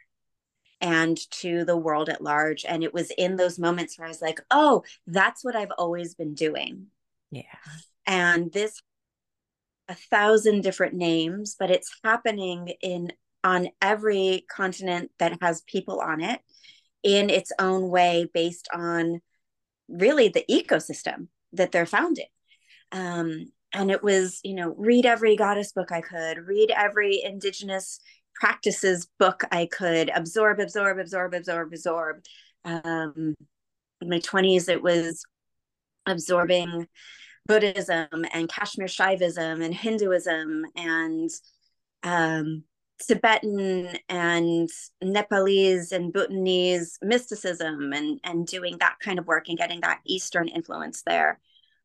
[0.80, 2.64] and to the world at large.
[2.64, 6.14] And it was in those moments where i was like oh that's what i've always
[6.14, 6.86] been doing.
[7.30, 7.42] Yeah.
[8.06, 8.80] And this
[9.88, 16.20] a thousand different names but it's happening in on every continent that has people on
[16.20, 16.40] it
[17.02, 19.20] in its own way based on
[19.88, 25.36] really the ecosystem that they're found in um, and it was you know read every
[25.36, 28.00] goddess book i could read every indigenous
[28.34, 32.22] practices book i could absorb absorb absorb absorb absorb.
[32.64, 33.34] Um,
[34.00, 35.24] in my 20s it was
[36.06, 36.86] absorbing
[37.46, 41.30] Buddhism and Kashmir Shaivism and Hinduism and
[42.02, 42.64] um,
[43.06, 44.68] Tibetan and
[45.02, 50.48] Nepalese and Bhutanese mysticism and and doing that kind of work and getting that Eastern
[50.48, 51.38] influence there.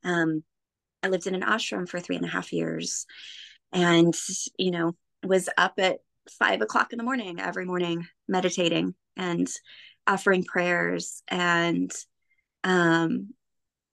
[0.04, 0.44] Um,
[1.04, 3.06] I lived in an ashram for three and a half years,
[3.72, 4.16] and
[4.58, 6.00] you know was up at
[6.30, 9.48] five o'clock in the morning every morning meditating and
[10.08, 11.92] offering prayers and
[12.64, 13.34] um,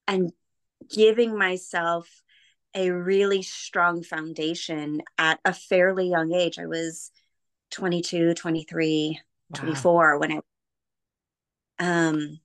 [0.07, 0.33] and
[0.91, 2.09] giving myself
[2.75, 6.59] a really strong foundation at a fairly young age.
[6.59, 7.11] I was
[7.71, 9.61] 22, 23, wow.
[9.61, 10.41] 24 when I
[11.79, 12.41] um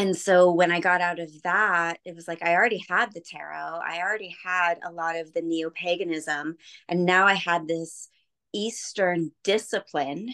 [0.00, 3.20] and so when I got out of that, it was like I already had the
[3.20, 3.80] tarot.
[3.86, 6.56] I already had a lot of the neo paganism.
[6.88, 8.08] And now I had this
[8.54, 10.30] Eastern discipline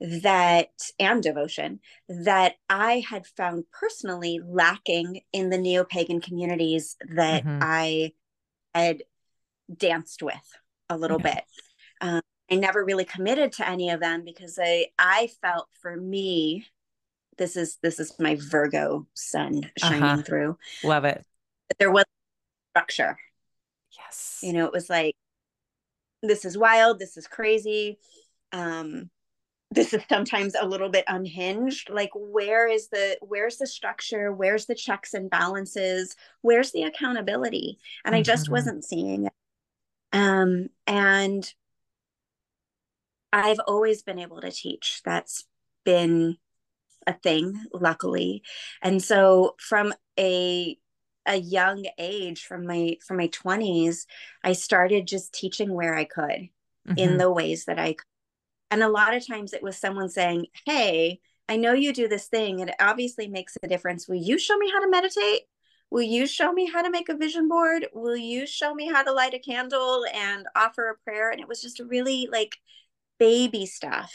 [0.00, 7.44] that and devotion that I had found personally lacking in the neo pagan communities that
[7.44, 7.58] mm-hmm.
[7.62, 8.12] I
[8.74, 9.04] had
[9.74, 10.58] danced with
[10.90, 11.34] a little yeah.
[11.34, 11.44] bit.
[12.00, 16.66] Um, I never really committed to any of them because I I felt for me
[17.38, 20.22] this is this is my Virgo sun shining uh-huh.
[20.22, 20.58] through.
[20.84, 21.24] Love it.
[21.78, 22.04] There was
[22.70, 23.18] structure.
[23.96, 24.40] Yes.
[24.42, 25.16] You know, it was like,
[26.22, 27.98] this is wild, this is crazy.
[28.52, 29.10] Um,
[29.70, 34.66] this is sometimes a little bit unhinged like where is the where's the structure where's
[34.66, 38.20] the checks and balances where's the accountability and mm-hmm.
[38.20, 38.52] i just mm-hmm.
[38.52, 39.32] wasn't seeing it
[40.12, 41.52] um and
[43.32, 45.44] i've always been able to teach that's
[45.84, 46.36] been
[47.06, 48.42] a thing luckily
[48.82, 50.76] and so from a
[51.26, 54.06] a young age from my from my 20s
[54.44, 56.48] i started just teaching where i could
[56.88, 56.98] mm-hmm.
[56.98, 58.06] in the ways that i could
[58.70, 62.26] and a lot of times it was someone saying, Hey, I know you do this
[62.26, 64.08] thing and it obviously makes a difference.
[64.08, 65.42] Will you show me how to meditate?
[65.90, 67.86] Will you show me how to make a vision board?
[67.94, 71.30] Will you show me how to light a candle and offer a prayer?
[71.30, 72.56] And it was just really like
[73.20, 74.12] baby stuff.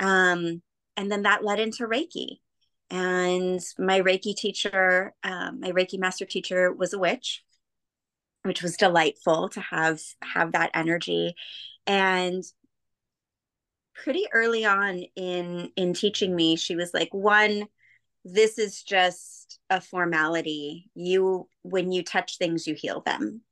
[0.00, 0.62] Um,
[0.96, 2.38] and then that led into Reiki.
[2.88, 7.44] And my Reiki teacher, um, my Reiki master teacher was a witch,
[8.44, 11.34] which was delightful to have have that energy.
[11.86, 12.42] And
[14.02, 17.66] pretty early on in in teaching me she was like one
[18.26, 20.90] this is just a formality.
[20.94, 23.42] You when you touch things you heal them.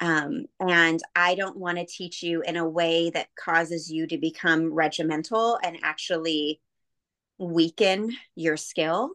[0.00, 4.18] Um, and i don't want to teach you in a way that causes you to
[4.18, 6.60] become regimental and actually
[7.38, 9.10] weaken your skill.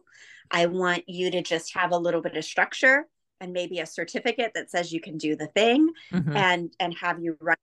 [0.50, 3.06] I want you to just have a little bit of structure
[3.42, 6.34] and maybe a certificate that says you can do the thing mm-hmm.
[6.34, 7.56] and and have you run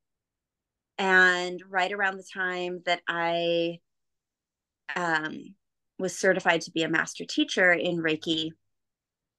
[0.98, 3.80] and right around the time that I
[4.96, 5.56] um,
[6.00, 8.52] was certified to be a master teacher in Reiki,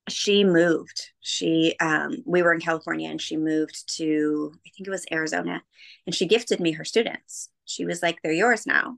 [0.08, 1.10] she moved.
[1.20, 5.62] She, um, we were in California and she moved to, I think it was Arizona,
[6.06, 7.50] and she gifted me her students.
[7.64, 8.96] She was like, they're yours now.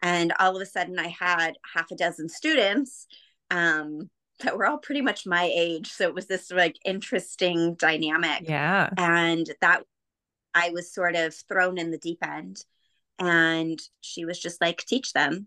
[0.00, 3.06] And all of a sudden, I had half a dozen students
[3.50, 4.08] um,
[4.40, 5.90] that were all pretty much my age.
[5.90, 8.48] So it was this like interesting dynamic.
[8.48, 8.90] Yeah.
[8.96, 9.82] And that
[10.58, 12.64] I was sort of thrown in the deep end.
[13.18, 15.46] And she was just like, teach them.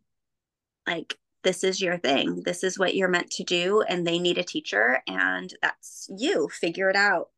[0.88, 2.42] Like, this is your thing.
[2.44, 3.82] This is what you're meant to do.
[3.82, 5.02] And they need a teacher.
[5.08, 6.50] And that's you.
[6.50, 7.30] Figure it out.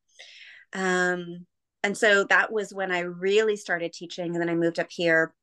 [0.74, 1.46] Um,
[1.84, 4.34] and so that was when I really started teaching.
[4.34, 5.34] And then I moved up here,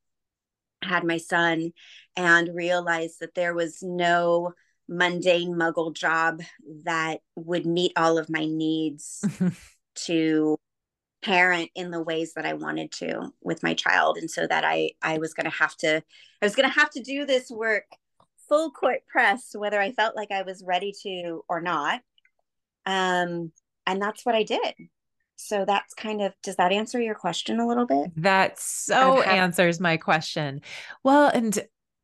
[0.83, 1.73] had my son,
[2.17, 4.53] and realized that there was no
[4.89, 6.43] mundane muggle job
[6.85, 9.25] that would meet all of my needs
[9.95, 10.57] to
[11.23, 14.93] parent in the ways that I wanted to with my child and so that I
[15.03, 17.85] I was going to have to I was going to have to do this work
[18.49, 22.01] full court press whether I felt like I was ready to or not.
[22.87, 23.53] Um
[23.87, 24.75] and that's what I did.
[25.37, 28.11] So that's kind of does that answer your question a little bit?
[28.17, 30.63] That so answers my question.
[31.05, 31.59] Well and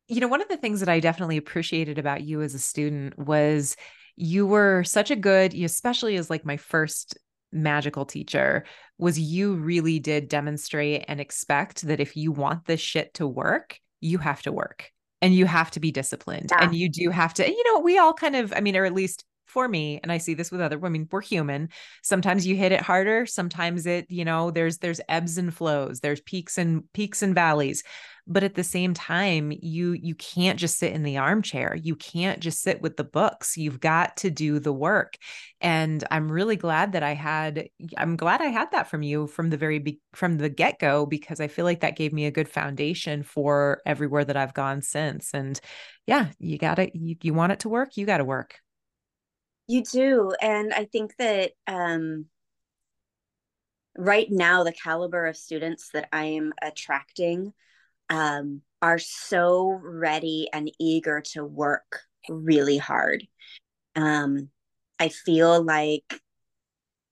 [0.07, 3.17] you know one of the things that I definitely appreciated about you as a student
[3.17, 3.75] was
[4.15, 7.17] you were such a good especially as like my first
[7.51, 8.65] magical teacher
[8.97, 13.79] was you really did demonstrate and expect that if you want this shit to work,
[14.01, 16.63] you have to work and you have to be disciplined yeah.
[16.63, 18.93] and you do have to, you know, we all kind of, I mean, or at
[18.93, 21.69] least for me and i see this with other women we're human.
[22.03, 26.21] Sometimes you hit it harder sometimes it you know there's there's ebbs and flows there's
[26.21, 27.83] peaks and peaks and valleys.
[28.29, 31.75] But at the same time you you can't just sit in the armchair.
[31.81, 33.55] You can't just sit with the books.
[33.57, 35.15] You've got to do the work.
[35.61, 39.49] And i'm really glad that i had i'm glad i had that from you from
[39.49, 42.47] the very be- from the get-go because i feel like that gave me a good
[42.49, 45.33] foundation for everywhere that i've gone since.
[45.33, 45.59] And
[46.05, 48.59] yeah you gotta you, you want it to work you gotta work
[49.67, 50.33] you do.
[50.41, 52.25] And I think that um,
[53.97, 57.53] right now, the caliber of students that I am attracting
[58.09, 63.27] um, are so ready and eager to work really hard.
[63.95, 64.49] Um,
[64.99, 66.21] I feel like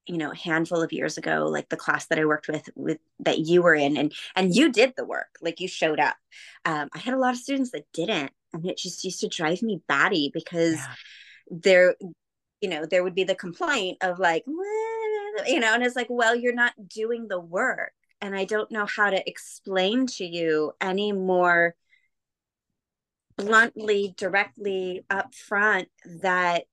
[0.08, 3.00] you know a handful of years ago like the class that i worked with with
[3.20, 6.16] that you were in and and you did the work like you showed up
[6.66, 9.64] um, i had a lot of students that didn't and it just used to drive
[9.64, 10.94] me batty because yeah.
[11.50, 11.96] they're
[12.66, 16.36] you know, there would be the complaint of like, you know, and it's like, well,
[16.36, 17.94] you're not doing the work.
[18.22, 21.76] And I don't know how to explain to you any more
[23.38, 25.90] bluntly, directly up front
[26.22, 26.64] that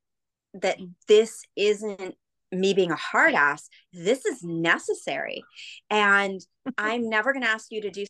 [0.54, 2.14] that this isn't
[2.50, 3.68] me being a hard ass.
[3.92, 5.42] This is necessary.
[5.90, 6.40] And
[6.78, 8.06] I'm never going to ask you to do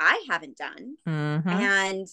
[0.00, 0.96] I haven't done.
[1.06, 1.48] Mm-hmm.
[1.50, 2.08] And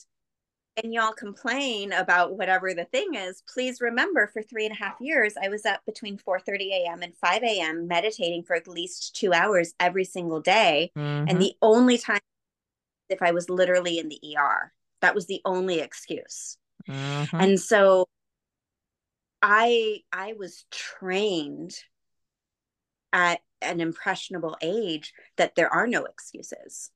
[0.81, 4.95] and y'all complain about whatever the thing is, please remember for three and a half
[4.99, 7.01] years, I was up between 4 30 a.m.
[7.03, 7.87] and 5 a.m.
[7.87, 10.91] meditating for at least two hours every single day.
[10.97, 11.29] Mm-hmm.
[11.29, 12.19] And the only time
[13.09, 16.57] if I was literally in the ER, that was the only excuse.
[16.89, 17.35] Mm-hmm.
[17.35, 18.07] And so
[19.41, 21.75] I I was trained
[23.11, 26.89] at an impressionable age that there are no excuses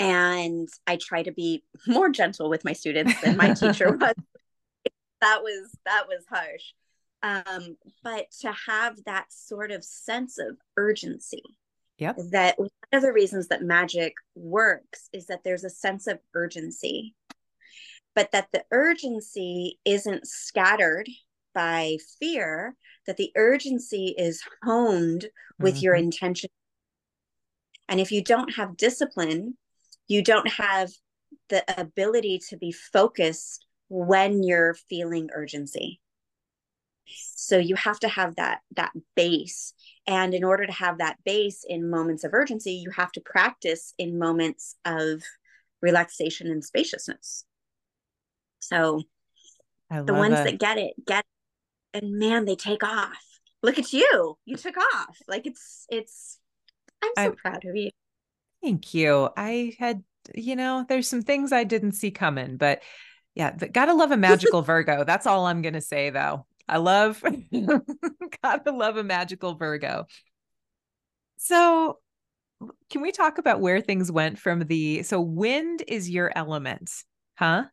[0.00, 4.14] and i try to be more gentle with my students than my teacher was.
[5.20, 6.72] That was that was harsh.
[7.22, 11.42] Um, but to have that sort of sense of urgency
[11.98, 12.16] yep.
[12.30, 17.14] that one of the reasons that magic works is that there's a sense of urgency
[18.14, 21.08] but that the urgency isn't scattered
[21.54, 22.76] by fear
[23.06, 25.26] that the urgency is honed
[25.58, 25.84] with mm-hmm.
[25.84, 26.50] your intention.
[27.88, 29.56] And if you don't have discipline
[30.10, 30.90] you don't have
[31.50, 36.00] the ability to be focused when you're feeling urgency.
[37.06, 39.72] So you have to have that that base.
[40.08, 43.94] And in order to have that base in moments of urgency you have to practice
[43.98, 45.22] in moments of
[45.80, 47.44] relaxation and spaciousness.
[48.58, 49.02] So
[49.90, 50.44] the ones it.
[50.44, 51.24] that get it get
[51.94, 53.24] it, and man they take off.
[53.62, 54.38] Look at you.
[54.44, 55.16] You took off.
[55.28, 56.38] Like it's it's
[57.02, 57.90] i'm so I, proud of you
[58.62, 59.30] Thank you.
[59.36, 60.02] I had,
[60.34, 62.82] you know, there's some things I didn't see coming, but
[63.34, 65.04] yeah, but gotta love a magical Virgo.
[65.04, 66.46] That's all I'm gonna say though.
[66.68, 67.22] I love
[68.42, 70.06] gotta love a magical Virgo.
[71.38, 71.98] So
[72.90, 76.90] can we talk about where things went from the so wind is your element,
[77.36, 77.64] huh?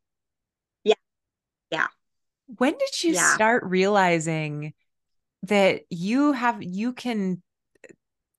[0.83, 0.95] Yeah.
[1.71, 1.87] Yeah.
[2.57, 3.33] When did you yeah.
[3.35, 4.73] start realizing
[5.43, 7.41] that you have you can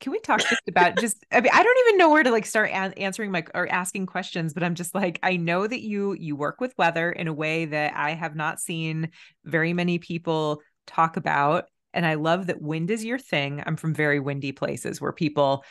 [0.01, 2.47] can we talk just about just I mean I don't even know where to like
[2.47, 6.15] start a- answering my or asking questions but I'm just like I know that you
[6.15, 9.11] you work with weather in a way that I have not seen
[9.45, 13.63] very many people talk about and I love that wind is your thing.
[13.67, 15.65] I'm from very windy places where people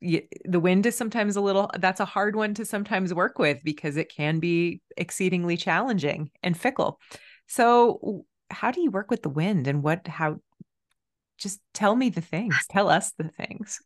[0.00, 3.96] the wind is sometimes a little that's a hard one to sometimes work with because
[3.96, 7.00] it can be exceedingly challenging and fickle.
[7.48, 10.38] So how do you work with the wind and what how
[11.38, 12.56] just tell me the things.
[12.68, 13.80] Tell us the things.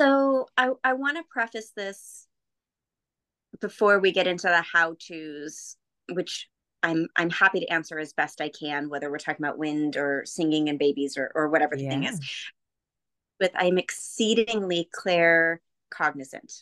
[0.00, 2.26] So i i want to preface this
[3.60, 5.76] before we get into the how to's
[6.12, 6.48] which
[6.82, 10.22] i'm i'm happy to answer as best i can whether we're talking about wind or
[10.24, 11.90] singing and babies or or whatever the yeah.
[11.90, 12.20] thing is.
[13.40, 15.60] But i'm exceedingly clear
[15.90, 16.52] cognizant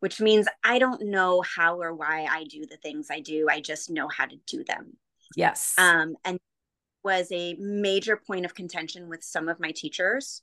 [0.00, 3.46] which means i don't know how or why i do the things i do.
[3.50, 4.98] I just know how to do them.
[5.34, 5.74] Yes.
[5.78, 6.38] Um and
[7.06, 10.42] was a major point of contention with some of my teachers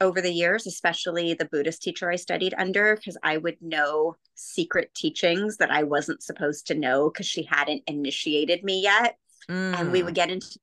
[0.00, 4.94] over the years, especially the Buddhist teacher I studied under, because I would know secret
[4.94, 9.18] teachings that I wasn't supposed to know because she hadn't initiated me yet.
[9.50, 9.78] Mm.
[9.78, 10.16] And we would mm.
[10.16, 10.58] get into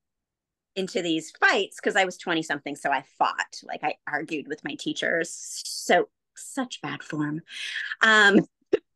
[0.75, 2.75] into these fights because I was 20 something.
[2.75, 5.29] So I fought, like I argued with my teachers.
[5.63, 7.41] So such bad form.
[8.01, 8.39] Um,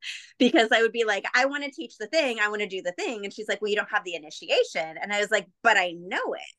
[0.40, 2.82] because I would be like, I want to teach the thing, I want to do
[2.82, 3.24] the thing.
[3.24, 4.98] And she's like, Well, you don't have the initiation.
[5.02, 6.54] And I was like, But I know it.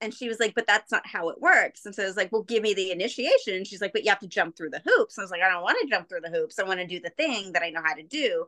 [0.00, 1.86] And she was like, But that's not how it works.
[1.86, 3.54] And so I was like, Well, give me the initiation.
[3.54, 5.16] And she's like, But you have to jump through the hoops.
[5.16, 6.58] And I was like, I don't want to jump through the hoops.
[6.58, 8.46] I want to do the thing that I know how to do.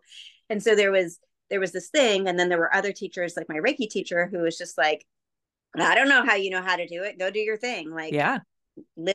[0.51, 1.19] And so there was
[1.51, 2.29] there was this thing.
[2.29, 5.05] And then there were other teachers, like my Reiki teacher, who was just like,
[5.79, 7.19] I don't know how you know how to do it.
[7.19, 7.91] Go do your thing.
[7.91, 8.39] Like, yeah,
[8.97, 9.15] live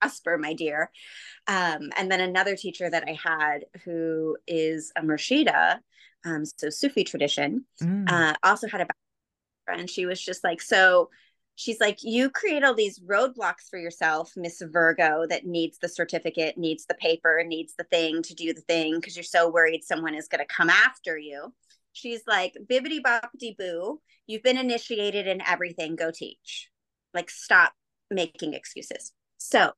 [0.00, 0.90] prosper, my dear.
[1.46, 5.78] Um, and then another teacher that I had who is a Murshida,
[6.24, 8.10] um, so Sufi tradition, mm.
[8.10, 8.86] uh, also had a
[9.66, 11.10] and She was just like, so
[11.54, 16.58] she's like, you create all these roadblocks for yourself, Miss Virgo, that needs the certificate,
[16.58, 20.14] needs the paper, needs the thing to do the thing because you're so worried someone
[20.14, 21.52] is going to come after you.
[21.92, 26.68] She's like, bibbity boppity boo, you've been initiated in everything, go teach.
[27.14, 27.72] Like, stop
[28.10, 29.12] making excuses.
[29.38, 29.72] So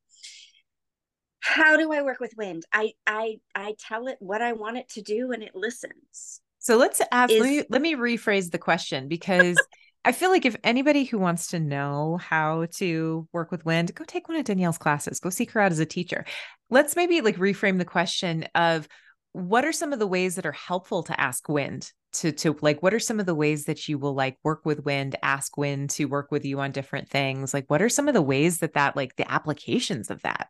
[1.42, 2.64] how do I work with wind?
[2.72, 6.40] I I I tell it what I want it to do and it listens.
[6.60, 9.60] So let's ask Is, let, me, let me rephrase the question because
[10.04, 14.04] I feel like if anybody who wants to know how to work with wind, go
[14.04, 16.24] take one of Danielle's classes, go seek her out as a teacher.
[16.70, 18.86] Let's maybe like reframe the question of
[19.32, 22.82] what are some of the ways that are helpful to ask wind to to like
[22.82, 25.88] what are some of the ways that you will like work with wind ask wind
[25.88, 28.74] to work with you on different things like what are some of the ways that
[28.74, 30.48] that like the applications of that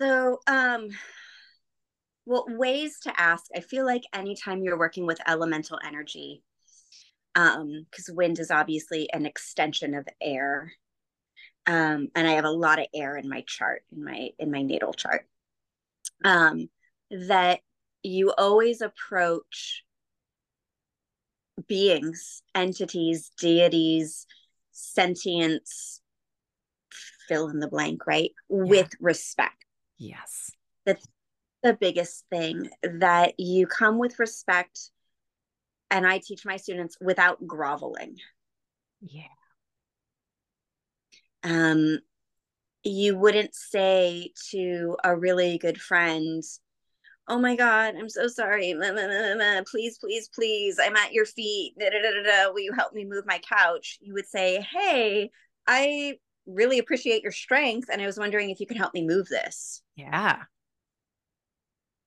[0.00, 0.88] so, um,
[2.26, 3.46] well, ways to ask.
[3.56, 6.42] I feel like anytime you're working with elemental energy,
[7.34, 10.72] um, because wind is obviously an extension of air,
[11.66, 14.62] um, and I have a lot of air in my chart, in my in my
[14.62, 15.26] natal chart.
[16.24, 16.68] Um,
[17.10, 17.60] that
[18.02, 19.84] you always approach
[21.66, 24.26] beings, entities, deities,
[24.70, 26.00] sentience,
[27.26, 28.32] fill in the blank, right?
[28.48, 28.56] Yeah.
[28.64, 29.64] With respect
[29.98, 30.50] Yes.
[30.86, 31.06] That's
[31.62, 34.90] the biggest thing that you come with respect.
[35.90, 38.16] And I teach my students without groveling.
[39.00, 39.22] Yeah.
[41.44, 41.98] um,
[42.84, 46.42] you wouldn't say to a really good friend,
[47.30, 48.74] Oh my God, I'm so sorry.
[49.70, 50.78] Please, please, please.
[50.82, 51.74] I'm at your feet.
[51.78, 53.98] Will you help me move my couch?
[54.00, 55.30] You would say, Hey,
[55.66, 56.14] I
[56.46, 57.88] really appreciate your strength.
[57.92, 59.82] And I was wondering if you could help me move this.
[59.98, 60.44] Yeah.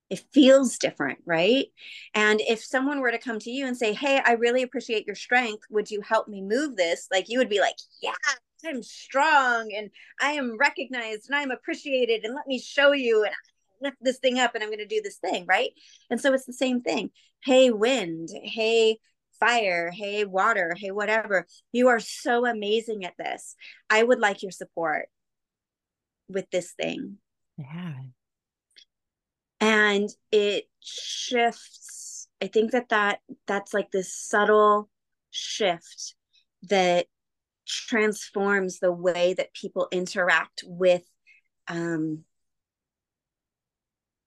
[0.10, 1.68] It feels different, right?
[2.14, 5.16] And if someone were to come to you and say, Hey, I really appreciate your
[5.16, 5.64] strength.
[5.70, 7.08] Would you help me move this?
[7.12, 8.14] Like you would be like, Yeah,
[8.66, 9.90] I'm strong and
[10.20, 13.34] I am recognized and I'm appreciated and let me show you and
[13.82, 15.72] lift this thing up and I'm going to do this thing, right?
[16.10, 17.12] And so it's the same thing.
[17.44, 19.00] Hey, wind, hey,
[19.40, 21.48] fire, hey, water, hey, whatever.
[21.72, 23.56] You are so amazing at this.
[23.90, 25.08] I would like your support
[26.30, 27.18] with this thing.
[27.62, 27.94] Yeah.
[29.60, 32.28] And it shifts.
[32.42, 34.90] I think that that that's like this subtle
[35.30, 36.16] shift
[36.64, 37.08] that
[37.68, 41.04] transforms the way that people interact with
[41.68, 42.24] um,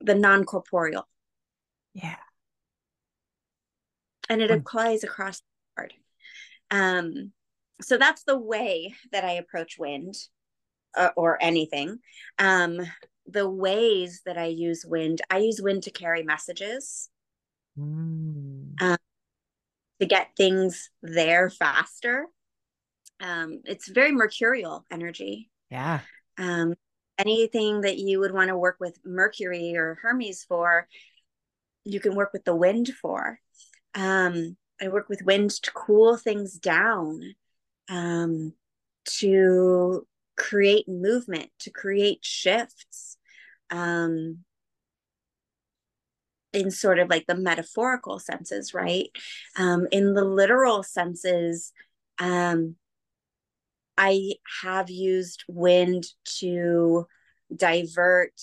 [0.01, 1.07] the non-corporeal
[1.95, 2.17] yeah
[4.29, 5.45] and it applies across the
[5.77, 5.95] board
[6.71, 7.33] um,
[7.81, 10.15] so that's the way that i approach wind
[10.97, 11.99] uh, or anything
[12.39, 12.81] um,
[13.27, 17.09] the ways that i use wind i use wind to carry messages
[17.79, 18.83] mm.
[18.83, 18.97] um,
[20.01, 22.27] to get things there faster
[23.21, 25.51] um, it's very mercurial energy.
[25.71, 26.01] Yeah.
[26.39, 26.75] Um,
[27.19, 30.89] anything that you would want to work with Mercury or Hermes for,
[31.85, 33.39] you can work with the wind for.
[33.95, 37.35] Um, I work with wind to cool things down,
[37.89, 38.53] um,
[39.21, 40.07] to
[40.37, 43.14] create movement, to create shifts.
[43.71, 44.45] Um,
[46.53, 49.11] in sort of like the metaphorical senses, right?
[49.57, 51.73] Um, in the literal senses,
[52.19, 52.77] um,
[53.99, 56.05] I have used wind
[56.39, 57.07] to
[57.55, 58.41] divert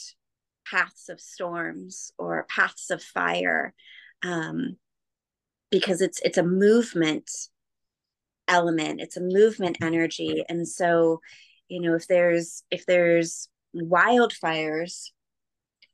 [0.66, 3.74] paths of storms or paths of fire
[4.24, 4.78] um,
[5.70, 7.30] because it's it's a movement
[8.48, 11.22] element it's a movement energy and so
[11.70, 15.10] you know if there's if there's wildfires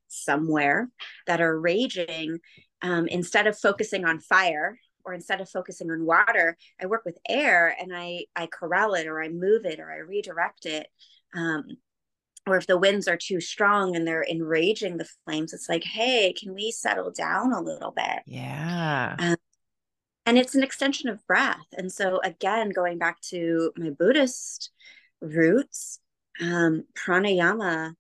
[0.07, 0.89] somewhere
[1.25, 2.39] that are raging
[2.81, 7.17] um, instead of focusing on fire or instead of focusing on water i work with
[7.27, 10.87] air and i i corral it or i move it or i redirect it
[11.35, 11.65] um,
[12.45, 16.33] or if the winds are too strong and they're enraging the flames it's like hey
[16.33, 18.23] can we settle down a little bit?
[18.25, 19.15] Yeah.
[19.19, 19.35] Um,
[20.25, 21.65] and it's an extension of breath.
[21.77, 24.71] And so again going back to my buddhist
[25.21, 25.99] roots
[26.41, 27.93] um, pranayama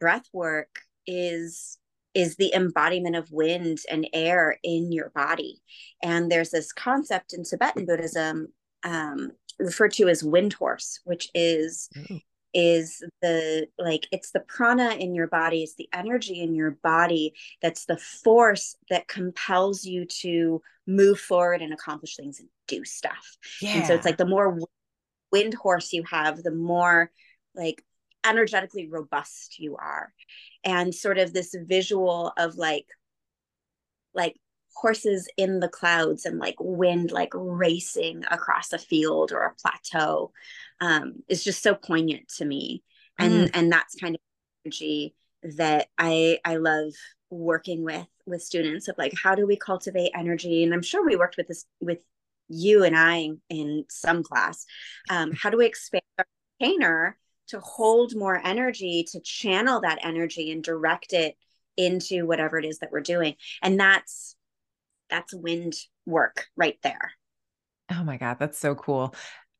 [0.00, 1.78] breath work is
[2.14, 5.60] is the embodiment of wind and air in your body.
[6.02, 8.48] And there's this concept in Tibetan Buddhism
[8.82, 9.30] um,
[9.60, 12.18] referred to as wind horse, which is Ooh.
[12.52, 17.32] is the like it's the prana in your body, it's the energy in your body
[17.62, 23.36] that's the force that compels you to move forward and accomplish things and do stuff.
[23.60, 23.76] Yeah.
[23.76, 24.58] And so it's like the more
[25.30, 27.12] wind horse you have, the more
[27.54, 27.84] like
[28.24, 30.12] energetically robust you are.
[30.64, 32.86] And sort of this visual of like
[34.14, 34.36] like
[34.74, 40.32] horses in the clouds and like wind like racing across a field or a plateau
[40.80, 42.82] um, is just so poignant to me.
[43.18, 43.50] And mm.
[43.54, 44.20] and that's kind of
[44.64, 46.92] energy that i i love
[47.30, 50.62] working with with students of like how do we cultivate energy?
[50.64, 51.98] And i'm sure we worked with this with
[52.48, 54.66] you and i in some class.
[55.08, 56.26] Um, how do we expand our
[56.58, 57.16] container
[57.50, 61.36] to hold more energy to channel that energy and direct it
[61.76, 63.34] into whatever it is that we're doing.
[63.62, 64.36] And that's
[65.08, 65.74] that's wind
[66.06, 67.12] work right there.
[67.92, 69.14] Oh my god that's so cool.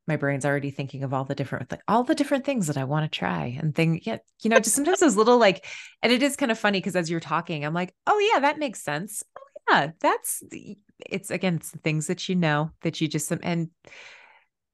[0.07, 2.85] My brain's already thinking of all the different like all the different things that I
[2.85, 5.65] want to try and thing yeah you know just sometimes those little like
[6.01, 8.59] and it is kind of funny because as you're talking I'm like oh yeah that
[8.59, 9.23] makes sense.
[9.37, 10.43] Oh yeah that's
[11.09, 13.69] it's again it's the things that you know that you just and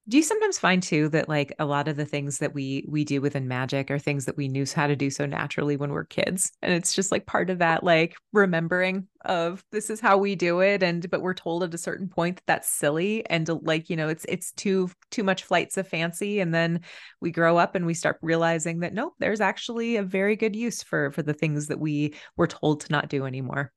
[0.09, 3.03] do you sometimes find too that like a lot of the things that we we
[3.03, 6.05] do within magic are things that we knew how to do so naturally when we're
[6.05, 10.35] kids and it's just like part of that like remembering of this is how we
[10.35, 13.89] do it and but we're told at a certain point that that's silly and like
[13.89, 16.79] you know it's it's too too much flights of fancy and then
[17.19, 20.81] we grow up and we start realizing that nope there's actually a very good use
[20.81, 23.71] for for the things that we were told to not do anymore.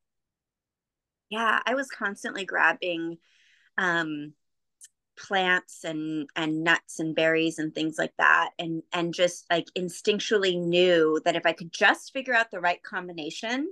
[1.29, 3.19] Yeah i was constantly grabbing
[3.79, 4.33] um
[5.21, 10.59] plants and and nuts and berries and things like that and and just like instinctually
[10.59, 13.71] knew that if i could just figure out the right combination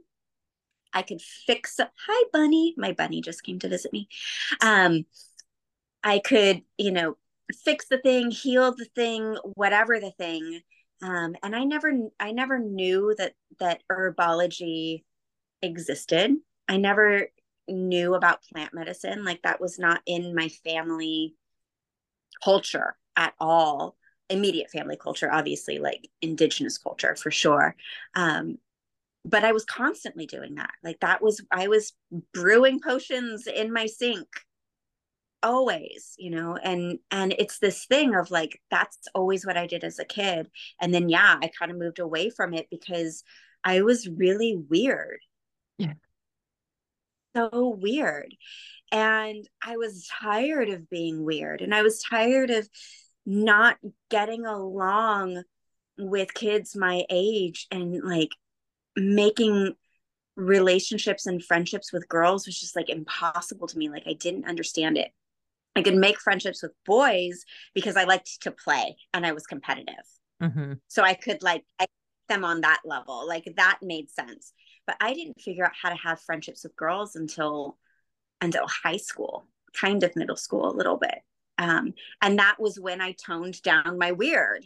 [0.92, 4.08] i could fix hi bunny my bunny just came to visit me
[4.60, 5.04] um
[6.04, 7.16] i could you know
[7.54, 10.60] fix the thing, heal the thing, whatever the thing.
[11.02, 15.04] Um, and I never, I never knew that that herbology
[15.62, 16.36] existed.
[16.68, 17.28] I never
[17.68, 19.24] knew about plant medicine.
[19.24, 21.34] Like that was not in my family
[22.42, 23.96] culture at all.
[24.30, 27.74] Immediate family culture, obviously, like indigenous culture for sure.
[28.14, 28.58] Um,
[29.24, 30.72] but I was constantly doing that.
[30.84, 31.92] Like that was, I was
[32.34, 34.28] brewing potions in my sink
[35.42, 39.84] always you know and and it's this thing of like that's always what i did
[39.84, 40.50] as a kid
[40.80, 43.22] and then yeah i kind of moved away from it because
[43.62, 45.20] i was really weird
[45.78, 45.92] yeah
[47.38, 48.34] so weird
[48.92, 52.68] and i was tired of being weird and i was tired of
[53.26, 53.76] not
[54.10, 55.42] getting along
[55.98, 58.30] with kids my age and like
[58.96, 59.74] making
[60.36, 64.96] relationships and friendships with girls was just like impossible to me like i didn't understand
[64.96, 65.10] it
[65.76, 69.94] I could make friendships with boys because I liked to play and I was competitive.
[70.42, 70.72] Mm-hmm.
[70.88, 71.86] So I could like I
[72.28, 73.26] them on that level.
[73.26, 74.52] Like that made sense.
[74.88, 77.76] But I didn't figure out how to have friendships with girls until
[78.40, 79.46] until high school,
[79.78, 81.18] kind of middle school a little bit.
[81.58, 84.64] Um, and that was when I toned down my weird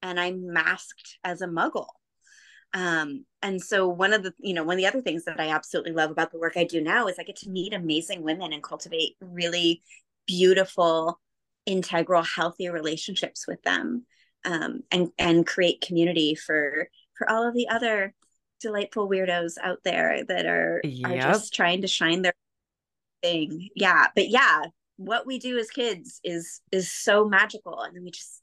[0.00, 1.88] and I masked as a muggle.
[2.72, 5.48] Um, and so one of the, you know, one of the other things that I
[5.48, 8.54] absolutely love about the work I do now is I get to meet amazing women
[8.54, 9.82] and cultivate really
[10.26, 11.20] beautiful,
[11.66, 14.06] integral, healthy relationships with them.
[14.46, 18.14] Um, and and create community for for all of the other
[18.60, 21.10] delightful weirdos out there that are yep.
[21.10, 22.34] are just trying to shine their
[23.22, 23.68] thing.
[23.74, 24.62] Yeah, but yeah,
[24.96, 28.42] what we do as kids is is so magical, and then we just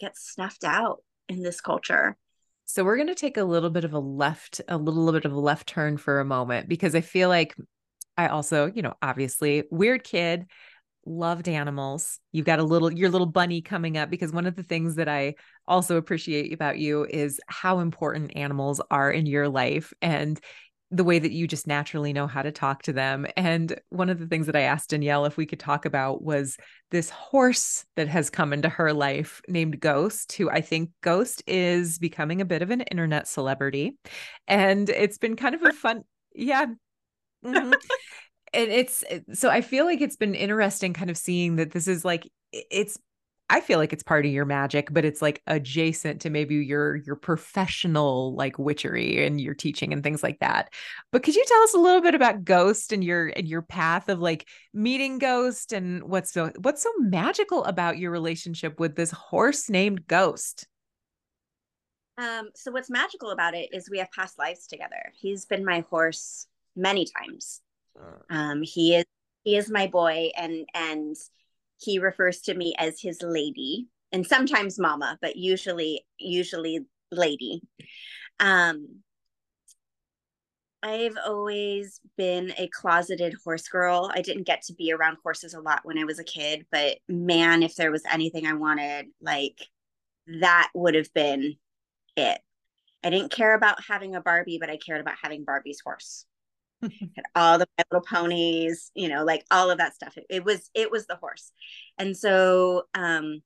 [0.00, 2.16] get snuffed out in this culture.
[2.64, 5.32] So we're going to take a little bit of a left, a little bit of
[5.32, 7.56] a left turn for a moment because I feel like
[8.16, 10.46] I also, you know, obviously weird kid,
[11.10, 12.18] loved animals.
[12.32, 15.08] You've got a little your little bunny coming up because one of the things that
[15.08, 15.34] I
[15.66, 20.40] also appreciate about you is how important animals are in your life and
[20.92, 23.24] the way that you just naturally know how to talk to them.
[23.36, 26.56] And one of the things that I asked Danielle if we could talk about was
[26.90, 31.98] this horse that has come into her life named Ghost, who I think Ghost is
[31.98, 33.98] becoming a bit of an internet celebrity.
[34.48, 36.02] And it's been kind of a fun,
[36.34, 36.66] yeah.
[37.44, 37.72] Mm-hmm.
[38.52, 42.04] and it's so I feel like it's been interesting kind of seeing that this is
[42.04, 42.98] like it's
[43.52, 46.96] I feel like it's part of your magic, but it's like adjacent to maybe your
[46.96, 50.72] your professional like witchery and your teaching and things like that.
[51.10, 54.08] But could you tell us a little bit about Ghost and your and your path
[54.08, 59.10] of like meeting Ghost and what's so what's so magical about your relationship with this
[59.10, 60.68] horse named Ghost?
[62.18, 65.12] Um, so what's magical about it is we have past lives together.
[65.18, 66.46] He's been my horse
[66.76, 67.62] many times.
[68.00, 68.34] Uh.
[68.34, 69.04] Um, he is
[69.44, 71.16] he is my boy and and
[71.78, 76.80] he refers to me as his lady and sometimes mama but usually usually
[77.10, 77.62] lady
[78.38, 79.02] um
[80.82, 84.10] I've always been a closeted horse girl.
[84.14, 86.96] I didn't get to be around horses a lot when I was a kid, but
[87.06, 89.58] man, if there was anything I wanted, like
[90.40, 91.56] that would have been
[92.16, 92.40] it.
[93.04, 96.24] I didn't care about having a Barbie, but I cared about having Barbie's horse.
[97.34, 100.16] All the little ponies, you know, like all of that stuff.
[100.16, 101.52] It, it was it was the horse.
[101.98, 103.42] And so um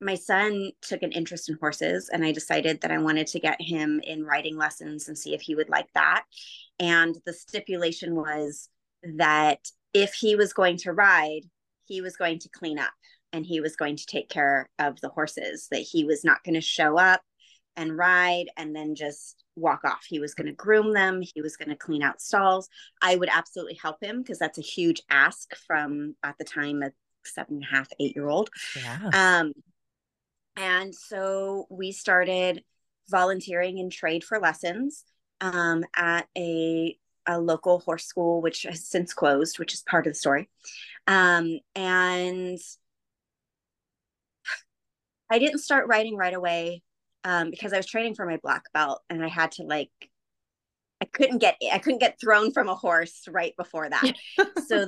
[0.00, 3.60] my son took an interest in horses and I decided that I wanted to get
[3.60, 6.24] him in riding lessons and see if he would like that.
[6.78, 8.68] And the stipulation was
[9.16, 9.60] that
[9.94, 11.42] if he was going to ride,
[11.86, 12.92] he was going to clean up
[13.32, 16.54] and he was going to take care of the horses, that he was not going
[16.54, 17.22] to show up
[17.76, 20.04] and ride and then just walk off.
[20.08, 21.22] He was going to groom them.
[21.22, 22.68] He was going to clean out stalls.
[23.02, 26.90] I would absolutely help him because that's a huge ask from at the time a
[27.24, 28.50] seven and a half, eight year old.
[28.76, 29.10] Yeah.
[29.12, 29.52] Um,
[30.56, 32.62] and so we started
[33.08, 35.04] volunteering in trade for lessons
[35.40, 36.96] um, at a
[37.26, 40.48] a local horse school, which has since closed, which is part of the story.
[41.06, 42.58] Um, and
[45.30, 46.82] I didn't start riding right away
[47.24, 49.90] um, because I was training for my black belt and I had to like
[51.00, 54.12] I couldn't get I couldn't get thrown from a horse right before that.
[54.66, 54.86] so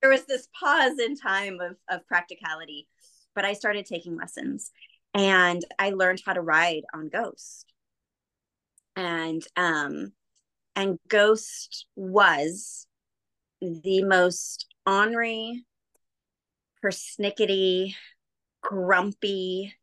[0.00, 2.86] there was this pause in time of of practicality,
[3.34, 4.70] but I started taking lessons
[5.14, 7.72] and I learned how to ride on Ghost.
[8.96, 10.12] And um
[10.76, 12.86] and Ghost was
[13.60, 15.64] the most ornery,
[16.82, 17.94] persnickety,
[18.62, 19.74] grumpy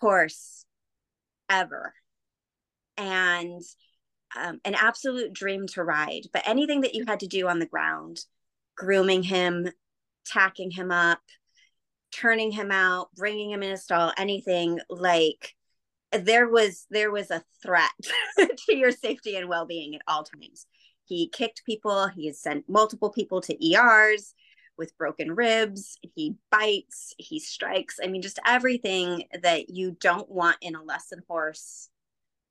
[0.00, 0.64] horse
[1.48, 1.94] ever
[2.96, 3.62] and
[4.36, 7.66] um, an absolute dream to ride but anything that you had to do on the
[7.66, 8.24] ground
[8.76, 9.68] grooming him
[10.28, 11.20] tacking him up,
[12.12, 15.54] turning him out, bringing him in a stall, anything like
[16.12, 17.90] there was there was a threat
[18.38, 20.66] to your safety and well-being at all times.
[21.04, 24.34] He kicked people, he sent multiple people to ERs
[24.78, 27.98] with broken ribs, he bites, he strikes.
[28.02, 31.88] I mean just everything that you don't want in a lesson horse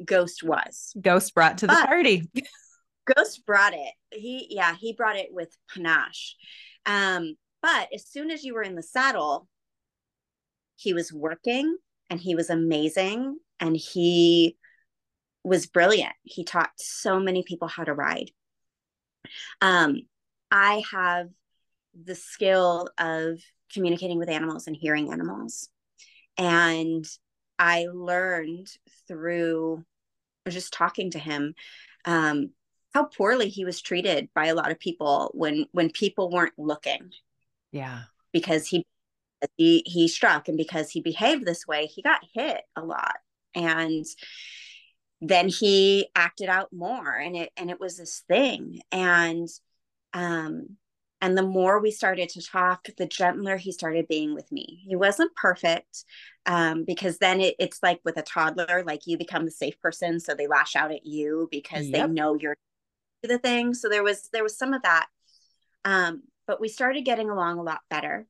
[0.03, 0.93] Ghost was.
[1.01, 2.29] Ghost brought to the but party.
[3.15, 3.93] Ghost brought it.
[4.11, 6.35] He yeah, he brought it with panache.
[6.85, 9.47] Um but as soon as you were in the saddle,
[10.75, 11.75] he was working
[12.09, 14.57] and he was amazing and he
[15.43, 16.13] was brilliant.
[16.23, 18.31] He taught so many people how to ride.
[19.61, 20.01] Um,
[20.51, 21.29] I have
[22.03, 23.39] the skill of
[23.71, 25.69] communicating with animals and hearing animals.
[26.37, 27.05] And
[27.59, 28.69] I learned
[29.07, 29.83] through
[30.47, 31.55] just talking to him
[32.05, 32.51] um,
[32.93, 37.11] how poorly he was treated by a lot of people when when people weren't looking.
[37.71, 38.85] Yeah, because he
[39.57, 43.17] he he struck, and because he behaved this way, he got hit a lot,
[43.53, 44.05] and
[45.21, 49.47] then he acted out more, and it and it was this thing, and
[50.13, 50.77] um
[51.21, 54.83] and the more we started to talk, the gentler he started being with me.
[54.87, 56.05] He wasn't perfect
[56.45, 60.19] um, because then it, it's like with a toddler, like you become the safe person,
[60.19, 61.93] so they lash out at you because yep.
[62.07, 62.57] they know you're
[63.23, 63.73] the thing.
[63.73, 65.07] So there was there was some of that,
[65.85, 68.27] um, but we started getting along a lot better,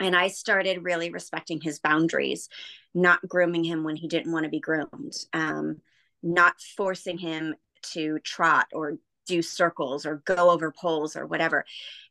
[0.00, 2.48] and I started really respecting his boundaries,
[2.94, 5.82] not grooming him when he didn't want to be groomed, um,
[6.22, 8.96] not forcing him to trot or
[9.28, 11.64] do circles or go over poles or whatever.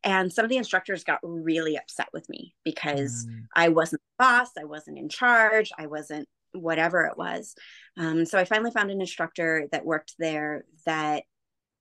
[0.04, 3.42] And some of the instructors got really upset with me because mm.
[3.54, 7.56] I wasn't the boss, I wasn't in charge, I wasn't whatever it was.
[7.98, 11.24] Um, so I finally found an instructor that worked there that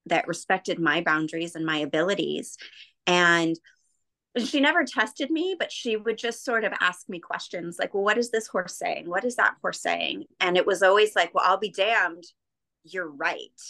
[0.06, 2.56] that respected my boundaries and my abilities.
[3.08, 3.56] And
[4.38, 8.04] she never tested me, but she would just sort of ask me questions like, well,
[8.04, 9.08] what is this horse saying?
[9.08, 10.24] What is that horse saying?
[10.38, 12.24] And it was always like, well, I'll be damned.
[12.84, 13.60] You're right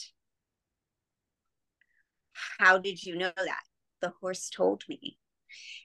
[2.59, 3.63] how did you know that?
[4.01, 5.19] The horse told me.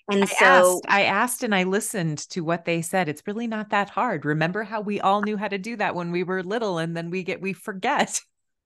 [0.09, 3.07] And I so asked, I asked and I listened to what they said.
[3.07, 4.25] It's really not that hard.
[4.25, 7.09] Remember how we all knew how to do that when we were little and then
[7.09, 8.19] we get we forget.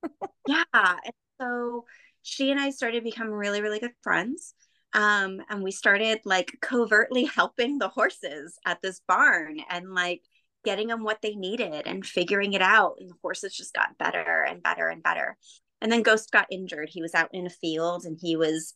[0.47, 0.63] yeah.
[0.73, 1.85] And so
[2.23, 4.53] she and I started become really, really good friends.
[4.93, 10.21] Um, and we started like covertly helping the horses at this barn and like
[10.63, 12.95] getting them what they needed and figuring it out.
[12.99, 15.37] And the horses just got better and better and better.
[15.81, 16.89] And then Ghost got injured.
[16.89, 18.73] He was out in a field and he was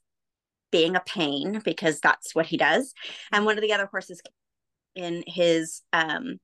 [0.72, 2.94] being a pain because that's what he does.
[3.32, 4.22] And one of the other horses
[4.96, 6.40] in his um,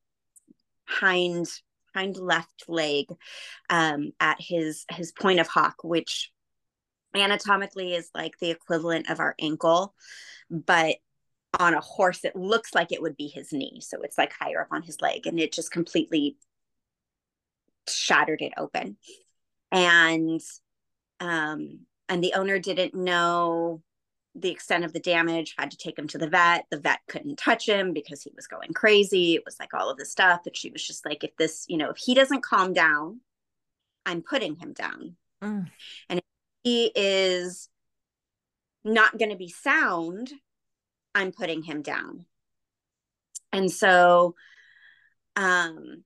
[0.85, 1.47] hind
[1.93, 3.05] hind left leg
[3.69, 6.31] um, at his his point of hock, which
[7.15, 9.93] anatomically is like the equivalent of our ankle,
[10.49, 10.97] but
[11.57, 13.79] on a horse it looks like it would be his knee.
[13.81, 16.37] So it's like higher up on his leg, and it just completely
[17.87, 18.97] shattered it open
[19.75, 20.41] and
[21.19, 23.81] um, and the owner didn't know
[24.33, 26.65] the extent of the damage had to take him to the vet.
[26.69, 29.35] The vet couldn't touch him because he was going crazy.
[29.35, 30.41] It was like all of this stuff.
[30.43, 33.19] But she was just like if this you know if he doesn't calm down
[34.05, 35.15] i'm putting him down.
[35.43, 35.69] Mm.
[36.09, 36.25] and if
[36.63, 37.69] he is
[38.83, 40.31] not going to be sound
[41.13, 42.25] i'm putting him down.
[43.51, 44.35] And so
[45.35, 46.03] um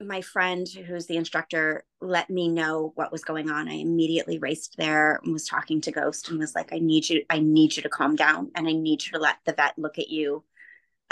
[0.00, 3.68] my friend who's the instructor let me know what was going on.
[3.68, 7.24] I immediately raced there and was talking to ghost and was like i need you
[7.28, 9.98] i need you to calm down and i need you to let the vet look
[9.98, 10.44] at you.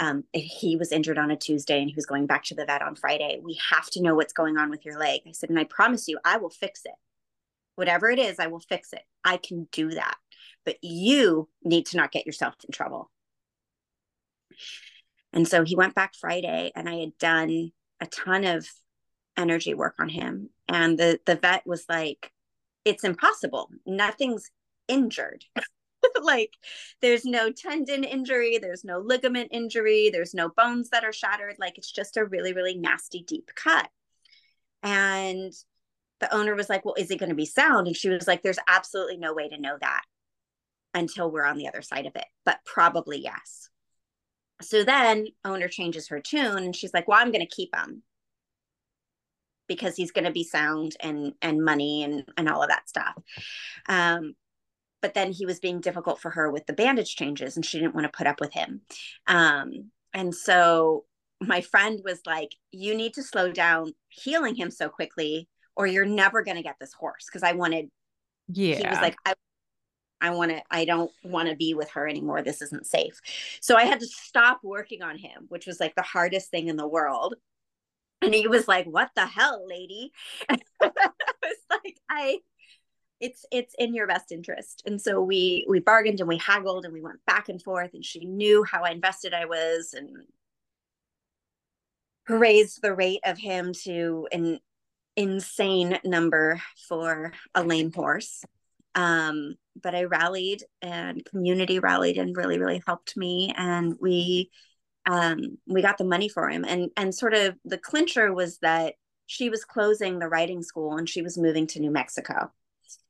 [0.01, 2.81] Um, he was injured on a tuesday and he was going back to the vet
[2.81, 3.39] on friday.
[3.43, 5.21] We have to know what's going on with your leg.
[5.27, 6.95] I said and i promise you i will fix it.
[7.75, 9.03] Whatever it is i will fix it.
[9.23, 10.17] I can do that.
[10.65, 13.11] But you need to not get yourself in trouble.
[15.31, 17.71] And so he went back friday and i had done
[18.01, 18.67] a ton of
[19.37, 20.49] energy work on him.
[20.67, 22.31] And the the vet was like
[22.85, 23.69] it's impossible.
[23.85, 24.51] Nothing's
[24.87, 25.45] injured.
[26.21, 26.53] Like
[27.01, 31.55] there's no tendon injury there's no ligament injury there's no bones that are shattered.
[31.59, 33.89] Like it's just a really really nasty deep cut.
[34.81, 35.53] And
[36.19, 37.87] the owner was like well is it going to be sound?
[37.87, 40.03] And she was like there's absolutely no way to know that
[40.93, 42.25] until we're on the other side of it.
[42.45, 43.68] But probably yes
[44.61, 48.03] so then owner changes her tune and she's like well i'm going to keep him
[49.69, 53.13] because he's going to be sound and and money and and all of that stuff.
[53.87, 54.33] Um
[55.01, 57.95] but then he was being difficult for her with the bandage changes and she didn't
[57.95, 58.81] want to put up with him.
[59.27, 61.05] Um and so
[61.39, 65.47] my friend was like you need to slow down healing him so quickly
[65.77, 67.25] or you're never going to get this horse.
[67.27, 67.85] Because i wanted
[68.51, 69.33] yeah he was like i
[70.21, 72.41] I want to, I don't want to be with her anymore.
[72.41, 73.19] This isn't safe.
[73.61, 76.75] So I had to stop working on him, which was like the hardest thing in
[76.75, 77.35] the world.
[78.21, 80.11] And he was like, What the hell, lady?
[80.49, 82.39] I was like, I,
[83.19, 86.93] it's it's in your best interest and so we we bargained and we haggled and
[86.93, 90.09] we went back and forth and she knew how invested i was and
[92.29, 94.59] raised the rate of him to an
[95.17, 98.43] insane number for a lame horse
[98.95, 103.53] um, but I rallied and community rallied and really, really helped me.
[103.57, 104.51] And we
[105.05, 106.65] um, we got the money for him.
[106.65, 111.07] And and sort of the clincher was that she was closing the riding school and
[111.07, 112.51] she was moving to New Mexico.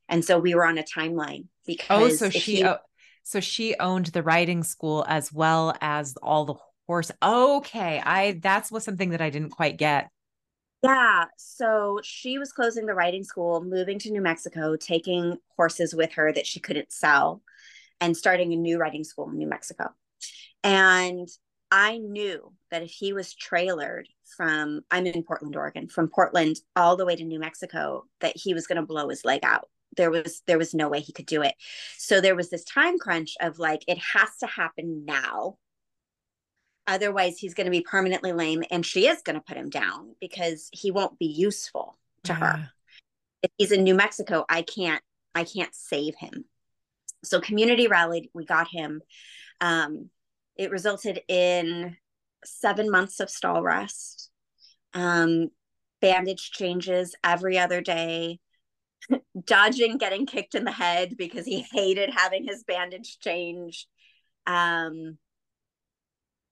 [0.08, 2.74] And so we were on a timeline because Oh, so she he,
[3.22, 6.54] so she owned the riding school as well as all the
[6.86, 7.10] horse.
[7.22, 8.02] Okay.
[8.04, 10.10] I that's was something that I didn't quite get.
[10.82, 11.26] Yeah.
[11.36, 16.32] So she was closing the riding school, moving to New Mexico, taking horses with her
[16.32, 17.42] that she couldn't sell,
[18.00, 19.90] and starting a new riding school in New Mexico.
[20.64, 21.28] And
[21.70, 24.04] I knew that if he was trailered
[24.36, 28.54] from, I'm in Portland, Oregon, from Portland all the way to New Mexico, that he
[28.54, 29.68] was going to blow his leg out.
[29.96, 31.54] There was there was no way he could do it.
[31.98, 35.56] So there was this time crunch of like it has to happen now
[36.86, 40.14] Otherwise, he's going to be permanently lame and she is going to put him down
[40.20, 42.38] because he won't be useful to yeah.
[42.38, 42.70] her.
[43.42, 45.02] If he's in New Mexico, I can't
[45.34, 46.44] I can't save him.
[47.22, 49.02] So community rallied, we got him.
[49.60, 50.10] Um,
[50.56, 51.96] it resulted in
[52.44, 54.30] seven months of stall rest,
[54.94, 55.48] um,
[56.00, 58.40] bandage changes every other day,
[59.46, 63.86] dodging getting kicked in the head because he hated having his bandage changed.
[64.46, 65.18] Um,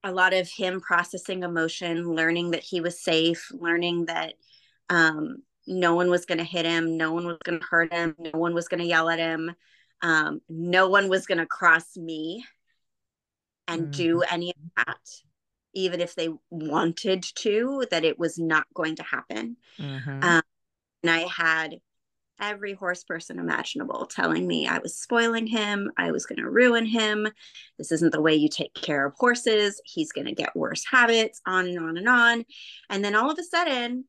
[0.05, 4.35] a lot of him processing emotion, learning that he was safe, learning that
[4.89, 8.15] um, no one was going to hit him, no one was going to hurt him,
[8.19, 9.55] no one was going to yell at him,
[10.03, 12.45] um, no one was going to cross me
[13.67, 13.91] and mm-hmm.
[13.91, 15.01] do any of that,
[15.75, 19.57] even if they wanted to, that it was not going to happen.
[19.79, 20.23] Mm-hmm.
[20.23, 20.43] Um,
[21.03, 21.77] and I had
[22.41, 26.87] every horse person imaginable telling me I was spoiling him, I was going to ruin
[26.87, 27.29] him.
[27.79, 29.81] This isn't the way you take care of horses.
[29.85, 32.45] He's going to get worse habits, on and on and on.
[32.91, 34.05] And then all of a sudden,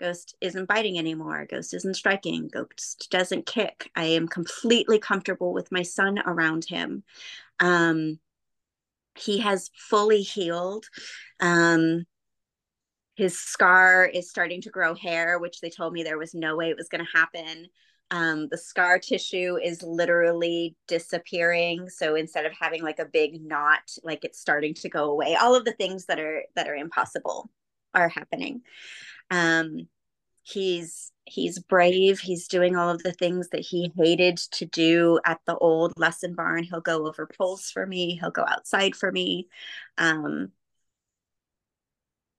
[0.00, 1.46] Ghost isn't biting anymore.
[1.48, 2.48] Ghost isn't striking.
[2.48, 3.90] Ghost doesn't kick.
[3.94, 7.04] I am completely comfortable with my son around him.
[7.60, 8.18] Um,
[9.16, 10.86] he has fully healed.
[11.38, 12.06] Um,
[13.14, 16.70] his scar is starting to grow hair, which they told me there was no way
[16.70, 17.66] it was going to happen.
[18.10, 21.88] Um, the scar tissue is literally disappearing.
[21.88, 25.36] So instead of having like a big knot, like it's starting to go away.
[25.36, 27.50] All of the things that are that are impossible
[27.94, 28.62] are happening.
[29.30, 29.88] Um,
[30.42, 32.18] he's he's brave.
[32.18, 36.34] He's doing all of the things that he hated to do at the old lesson
[36.34, 36.64] barn.
[36.64, 38.16] He'll go over poles for me.
[38.20, 39.48] He'll go outside for me.
[39.98, 40.50] Um,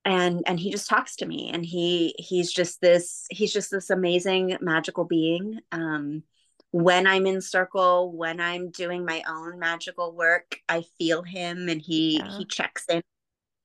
[0.06, 3.90] and and he just talks to me and he he's just this he's just this
[3.90, 6.24] amazing magical being um
[6.72, 11.82] when i'm in circle when i'm doing my own magical work i feel him and
[11.82, 12.38] he yeah.
[12.38, 13.02] he checks in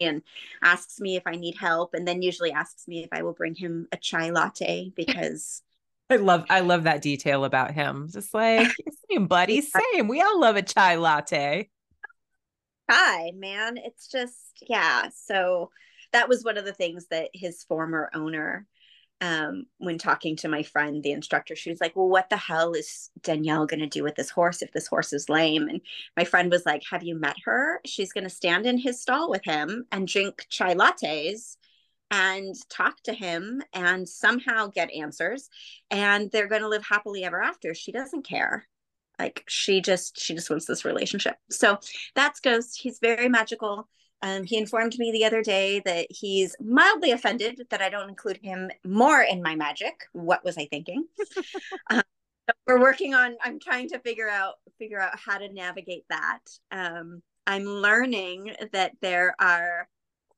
[0.01, 0.22] and
[0.62, 3.55] asks me if i need help and then usually asks me if i will bring
[3.55, 5.62] him a chai latte because
[6.09, 8.09] I love I love that detail about him.
[8.09, 8.70] Just like
[9.11, 10.07] same buddy, same.
[10.07, 11.68] We all love a chai latte.
[12.89, 13.76] Hi, man.
[13.76, 14.37] It's just
[14.68, 15.09] yeah.
[15.12, 15.70] So
[16.17, 18.67] that was one of the things that his former owner
[19.21, 22.73] um, when talking to my friend, the instructor, she was like, Well, what the hell
[22.73, 25.69] is Danielle going to do with this horse if this horse is lame?
[25.69, 25.83] And
[26.17, 27.81] my friend was like, Have you met her?
[27.85, 31.57] She's going to stand in his stall with him and drink chai lattes
[32.11, 35.51] and talk to him and somehow get answers.
[35.91, 37.75] And they're going to live happily ever after.
[37.75, 38.67] She doesn't care.
[39.19, 41.37] Like she just, she just wants this relationship.
[41.51, 41.79] So
[42.14, 42.81] that's Ghost.
[42.81, 43.89] He's very magical.
[44.27, 48.41] Um, he informed me the other day that he's mildly offended that I don't include
[48.43, 50.03] him more in my magic.
[50.12, 51.07] What was I thinking?
[51.91, 52.03] um,
[52.66, 53.37] we're working on.
[53.41, 56.41] I'm trying to figure out figure out how to navigate that.
[56.72, 59.89] Um, I'm learning that there are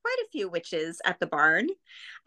[0.03, 1.67] quite a few witches at the barn,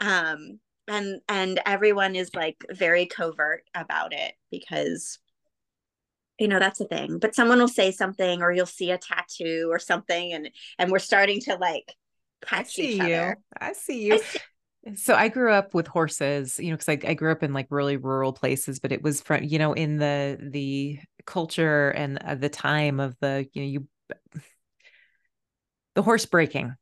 [0.00, 0.58] um,
[0.88, 5.20] and and everyone is like very covert about it because
[6.42, 9.68] you know that's a thing but someone will say something or you'll see a tattoo
[9.70, 11.94] or something and and we're starting to like
[12.50, 13.14] I see you.
[13.14, 13.38] Other.
[13.60, 14.14] I see you.
[14.14, 14.38] I see-
[14.96, 17.68] so I grew up with horses, you know, because I, I grew up in like
[17.70, 22.34] really rural places, but it was from, you know, in the the culture and uh,
[22.34, 23.88] the time of the, you know, you
[25.94, 26.74] the horse breaking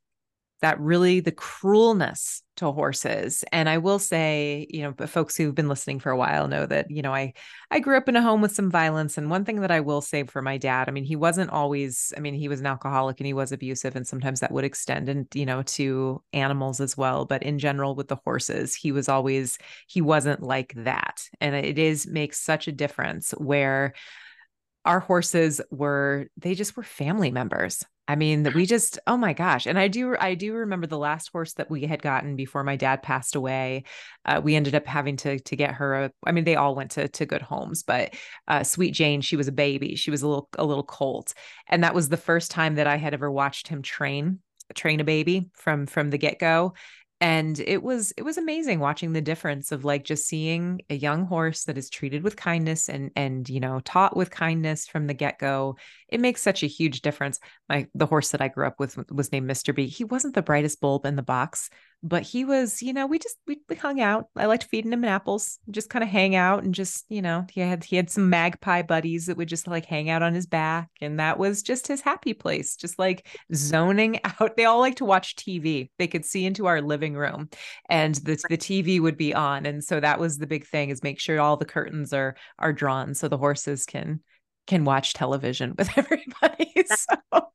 [0.62, 3.42] that really the cruelness to horses.
[3.52, 6.90] And I will say, you know, folks who've been listening for a while know that,
[6.90, 7.32] you know, I
[7.70, 9.16] I grew up in a home with some violence.
[9.16, 12.12] And one thing that I will say for my dad, I mean, he wasn't always,
[12.16, 15.08] I mean, he was an alcoholic and he was abusive, and sometimes that would extend
[15.08, 17.24] and, you know, to animals as well.
[17.24, 19.56] But in general, with the horses, he was always,
[19.86, 21.22] he wasn't like that.
[21.40, 23.94] And it is makes such a difference where
[24.84, 29.66] our horses were they just were family members I mean, we just, oh my gosh.
[29.66, 32.74] And I do, I do remember the last horse that we had gotten before my
[32.74, 33.84] dad passed away.
[34.24, 36.90] Uh, we ended up having to, to get her a, I mean, they all went
[36.92, 38.14] to, to good homes, but
[38.48, 39.94] uh, Sweet Jane, she was a baby.
[39.94, 41.34] She was a little, a little colt.
[41.68, 44.40] And that was the first time that I had ever watched him train,
[44.74, 46.74] train a baby from, from the get go
[47.20, 51.26] and it was it was amazing watching the difference of like just seeing a young
[51.26, 55.14] horse that is treated with kindness and and you know taught with kindness from the
[55.14, 55.76] get-go.
[56.08, 57.38] It makes such a huge difference.
[57.68, 59.86] My the horse that i grew up with was named mr b.
[59.86, 61.68] He wasn't the brightest bulb in the box
[62.02, 64.26] but he was, you know, we just we, we hung out.
[64.34, 67.60] I liked feeding him apples, just kind of hang out and just, you know, he
[67.60, 70.88] had he had some magpie buddies that would just like hang out on his back.
[71.02, 74.56] And that was just his happy place, just like zoning out.
[74.56, 75.90] They all like to watch TV.
[75.98, 77.50] They could see into our living room
[77.88, 79.66] and the the TV would be on.
[79.66, 82.72] And so that was the big thing is make sure all the curtains are are
[82.72, 84.20] drawn so the horses can
[84.66, 86.72] can watch television with everybody.
[86.90, 87.50] So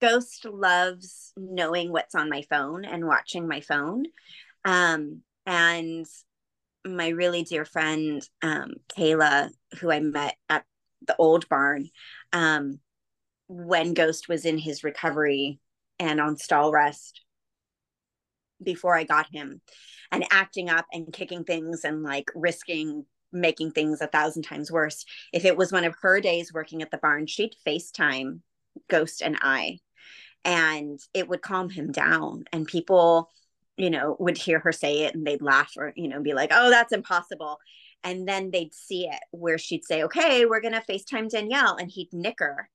[0.00, 4.04] Ghost loves knowing what's on my phone and watching my phone.
[4.64, 6.06] Um, and
[6.86, 10.64] my really dear friend, um, Kayla, who I met at
[11.06, 11.88] the old barn,
[12.32, 12.80] um,
[13.48, 15.58] when Ghost was in his recovery
[15.98, 17.22] and on stall rest
[18.62, 19.60] before I got him,
[20.10, 25.04] and acting up and kicking things and like risking making things a thousand times worse.
[25.32, 28.40] If it was one of her days working at the barn, she'd FaceTime
[28.88, 29.78] Ghost and I
[30.48, 32.44] and it would calm him down.
[32.52, 33.30] And people
[33.76, 36.50] you know would hear her say it and they'd laugh or you know be like
[36.52, 37.58] oh that's impossible.
[38.02, 41.90] And then they'd see it where she'd say okay we're going to facetime danielle and
[41.90, 42.70] he'd nicker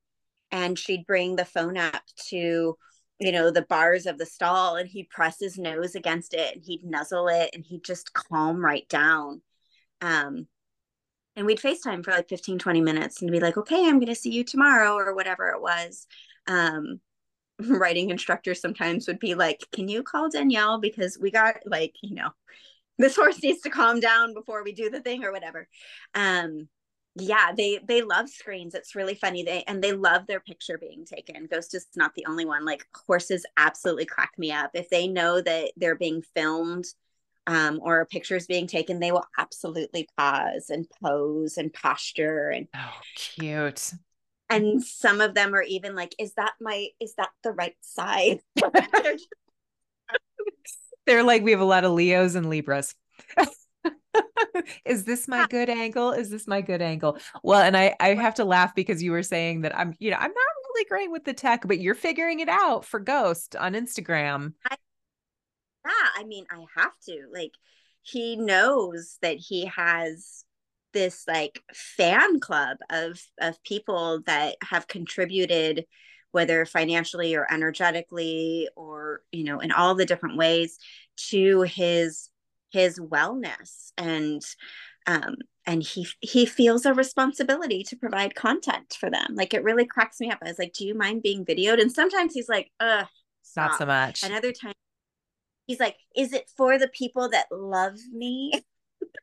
[0.52, 2.78] and she'd bring the phone up to
[3.20, 6.64] you know the bars of the stall and he'd press his nose against it and
[6.64, 9.42] he'd nuzzle it and he'd just calm right down.
[10.02, 10.48] Um
[11.36, 14.16] and we'd facetime for like 15 20 minutes and be like okay i'm going to
[14.16, 16.06] see you tomorrow or whatever it was.
[16.46, 17.02] Um
[17.60, 20.80] riding instructors sometimes would be like, Can you call Danielle?
[20.80, 22.30] Because we got like, you know,
[22.98, 25.68] this horse needs to calm down before we do the thing or whatever.
[26.14, 26.68] Um,
[27.16, 28.74] yeah, they they love screens.
[28.74, 29.44] It's really funny.
[29.44, 31.46] They and they love their picture being taken.
[31.46, 32.66] Ghost is not the only one.
[32.66, 34.72] Like horses absolutely crack me up.
[34.74, 36.86] If they know that they're being filmed
[37.46, 43.00] um, or pictures being taken, they will absolutely pause and pose and posture and oh
[43.16, 43.94] cute
[44.54, 48.40] and some of them are even like is that my is that the right side
[51.06, 52.96] they're like we have a lot of leos and libras.
[54.86, 56.12] Is this my good angle?
[56.12, 57.18] Is this my good angle?
[57.44, 60.18] Well and i i have to laugh because you were saying that i'm you know
[60.18, 60.34] i'm not
[60.70, 64.54] really great with the tech but you're figuring it out for ghost on instagram.
[64.70, 64.78] I,
[65.86, 67.54] yeah i mean i have to like
[68.04, 70.46] he knows that he has
[70.94, 75.86] this like fan club of of people that have contributed
[76.32, 80.80] whether financially or energetically or you know in all the different ways
[81.16, 82.30] to his
[82.72, 83.92] his wellness.
[83.98, 84.42] And
[85.06, 85.36] um
[85.66, 89.36] and he he feels a responsibility to provide content for them.
[89.36, 90.40] Like it really cracks me up.
[90.44, 91.80] I was like do you mind being videoed?
[91.80, 93.06] And sometimes he's like uh
[93.56, 94.24] not so much.
[94.24, 94.76] And other times
[95.68, 98.52] he's like is it for the people that love me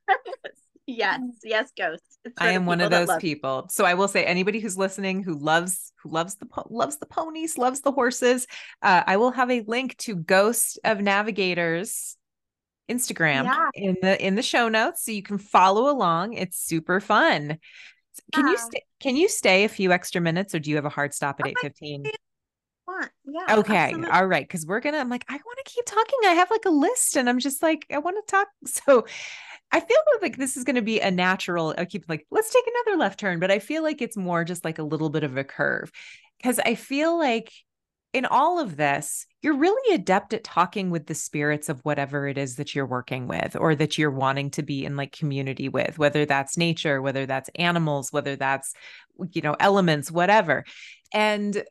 [0.90, 2.02] yes yes ghost
[2.38, 5.92] i am one of those people so i will say anybody who's listening who loves
[6.02, 8.46] who loves the loves the ponies loves the horses
[8.82, 12.16] uh, i will have a link to ghost of navigators
[12.90, 13.68] instagram yeah.
[13.74, 17.58] in the in the show notes so you can follow along it's super fun
[18.32, 20.90] can you stay can you stay a few extra minutes or do you have a
[20.90, 22.04] hard stop at 8 15
[23.24, 23.58] yeah.
[23.58, 23.76] Okay.
[23.76, 24.10] Absolutely.
[24.10, 24.48] All right.
[24.48, 26.18] Cause we're gonna, I'm like, I want to keep talking.
[26.26, 28.48] I have like a list and I'm just like, I want to talk.
[28.66, 29.06] So
[29.72, 31.74] I feel like this is going to be a natural.
[31.78, 34.64] I keep like, let's take another left turn, but I feel like it's more just
[34.64, 35.90] like a little bit of a curve
[36.38, 37.52] because I feel like
[38.12, 42.36] in all of this, you're really adept at talking with the spirits of whatever it
[42.36, 45.98] is that you're working with or that you're wanting to be in like community with,
[45.98, 48.74] whether that's nature, whether that's animals, whether that's,
[49.32, 50.64] you know, elements, whatever.
[51.14, 51.62] And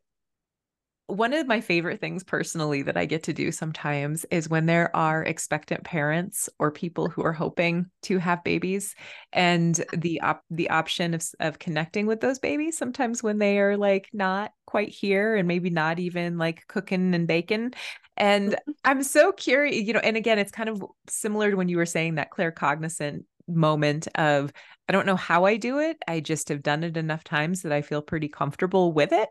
[1.10, 4.96] one of my favorite things personally that I get to do sometimes is when there
[4.96, 8.96] are expectant parents or people who are hoping to have babies
[9.34, 13.78] and the op- the option of of connecting with those babies sometimes when they are
[13.78, 17.74] like not quite here and maybe not even like cooking and baking
[18.18, 18.72] And mm-hmm.
[18.86, 21.86] I'm so curious, you know, and again, it's kind of similar to when you were
[21.86, 24.54] saying that claircognizant moment of
[24.88, 25.98] I don't know how I do it.
[26.08, 29.30] I just have done it enough times that I feel pretty comfortable with it.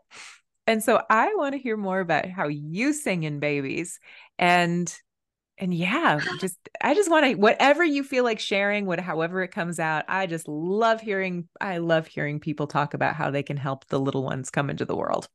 [0.69, 3.99] And so I want to hear more about how you sing in babies
[4.37, 4.95] and
[5.57, 9.47] and yeah, just I just want to whatever you feel like sharing, what however it
[9.51, 10.05] comes out.
[10.07, 13.99] I just love hearing I love hearing people talk about how they can help the
[13.99, 15.27] little ones come into the world.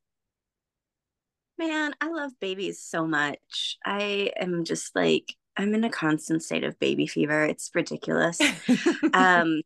[1.58, 3.76] Man, I love babies so much.
[3.84, 7.44] I am just like I'm in a constant state of baby fever.
[7.44, 8.40] It's ridiculous.
[9.12, 9.62] um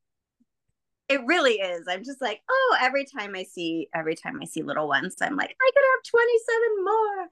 [1.08, 1.86] it really is.
[1.88, 5.36] I'm just like, oh, every time I see every time I see little ones, I'm
[5.36, 7.28] like, I could have 27 more.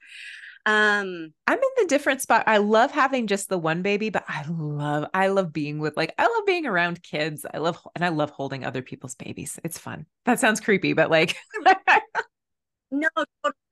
[0.68, 2.44] Um, I'm in the different spot.
[2.46, 6.12] I love having just the one baby, but I love I love being with like
[6.18, 7.46] I love being around kids.
[7.52, 9.60] I love and I love holding other people's babies.
[9.62, 10.06] It's fun.
[10.24, 11.36] That sounds creepy, but like
[12.90, 13.08] No,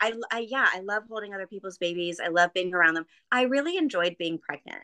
[0.01, 2.21] I, I yeah, I love holding other people's babies.
[2.23, 3.07] I love being around them.
[3.31, 4.83] I really enjoyed being pregnant.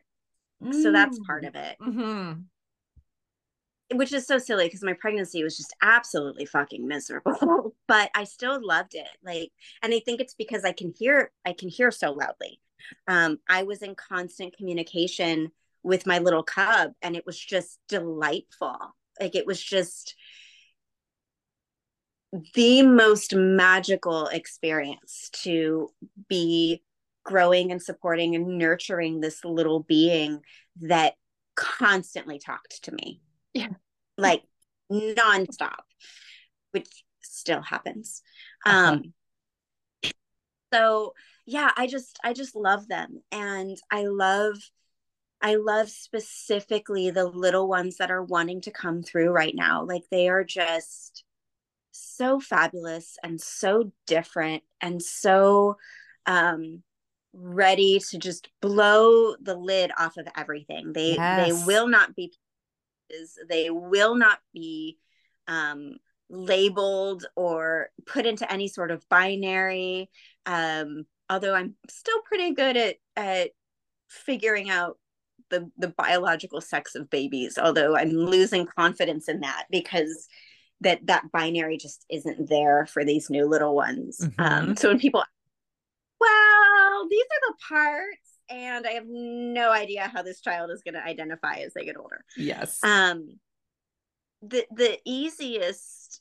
[0.63, 0.83] Mm.
[0.83, 1.77] So that's part of it.
[1.81, 2.41] Mm-hmm
[3.95, 8.59] which is so silly because my pregnancy was just absolutely fucking miserable but i still
[8.65, 9.51] loved it like
[9.83, 12.61] and i think it's because i can hear i can hear so loudly.
[13.09, 15.51] Um i was in constant communication
[15.83, 18.77] with my little cub and it was just delightful
[19.19, 20.15] like it was just
[22.55, 25.89] the most magical experience to
[26.29, 26.83] be
[27.25, 30.41] growing and supporting and nurturing this little being
[30.81, 31.15] that
[31.57, 33.21] constantly talked to me
[33.55, 33.69] yeah.
[34.17, 34.43] Like
[34.91, 35.83] nonstop,
[36.73, 36.89] which
[37.23, 38.23] still happens.
[38.65, 38.93] Uh-huh.
[38.93, 39.15] Um
[40.73, 41.15] so
[41.47, 44.57] yeah, I just I just love them and I love
[45.43, 49.85] I love specifically the little ones that are wanting to come through right now.
[49.85, 51.25] Like they are just
[51.93, 55.77] so fabulous and so different and so
[56.27, 56.83] um
[57.33, 60.93] ready to just blow the lid off of everything.
[60.93, 61.47] They yes.
[61.47, 62.33] they will not be
[63.49, 64.99] they will not be
[65.47, 65.97] um,
[66.29, 70.11] labeled or put into any sort of binary.
[70.47, 73.51] Um, although I'm still pretty good at at
[74.09, 74.99] figuring out
[75.51, 77.59] the the biological sex of babies.
[77.59, 80.29] Although I'm losing confidence in that because
[80.81, 84.19] that that binary just isn't there for these new little ones.
[84.21, 84.41] Mm-hmm.
[84.41, 85.23] Um, so when people,
[86.21, 90.95] well, these are the parts and I have no idea how this child is going
[90.95, 92.25] to identify as they get older.
[92.37, 92.83] Yes.
[92.83, 93.39] Um,
[94.43, 96.21] the the easiest,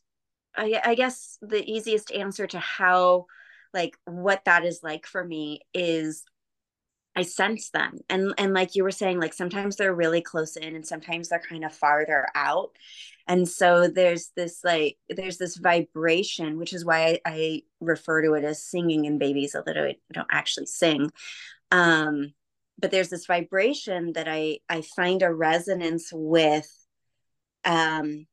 [0.55, 3.25] I, I guess, the easiest answer to how,
[3.73, 6.23] like, what that is like for me is
[7.15, 7.99] I sense them.
[8.09, 11.41] And and like you were saying, like sometimes they're really close in and sometimes they're
[11.41, 12.71] kind of farther out.
[13.27, 18.33] And so there's this like there's this vibration, which is why I, I refer to
[18.33, 21.11] it as singing in babies, although I don't actually sing
[21.71, 22.33] um
[22.77, 26.69] but there's this vibration that i i find a resonance with
[27.65, 28.25] um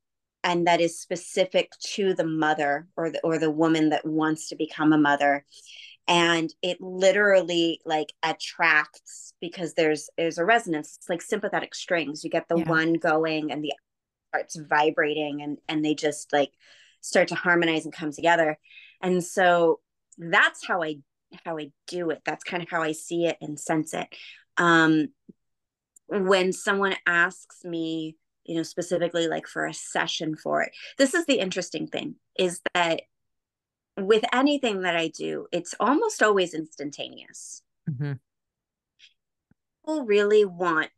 [0.46, 4.56] and that is specific to the mother or the or the woman that wants to
[4.56, 5.44] become a mother.
[6.06, 10.98] And it literally like attracts because there's there's a resonance.
[10.98, 12.22] It's like sympathetic strings.
[12.22, 12.68] You get the yeah.
[12.68, 13.72] one going and the
[14.28, 16.52] starts vibrating and and they just like
[17.00, 18.56] start to harmonize and come together.
[19.02, 19.80] And so
[20.16, 20.96] that's how i
[21.44, 22.22] how I do it.
[22.24, 24.08] That's kind of how I see it and sense it.
[24.56, 25.08] Um,
[26.06, 31.26] when someone asks me, you know, specifically like for a session for it, this is
[31.26, 33.02] the interesting thing is that
[33.98, 37.62] with anything that I do, it's almost always instantaneous.
[37.90, 38.12] Mm-hmm.
[39.84, 40.90] People really want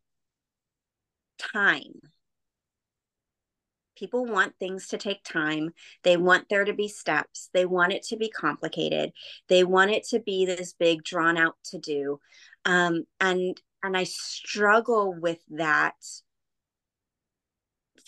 [1.38, 2.00] time
[3.98, 5.70] people want things to take time.
[6.04, 7.50] They want there to be steps.
[7.52, 9.12] They want it to be complicated.
[9.48, 12.20] They want it to be this big drawn out to do.
[12.64, 15.94] Um, and and i struggle with that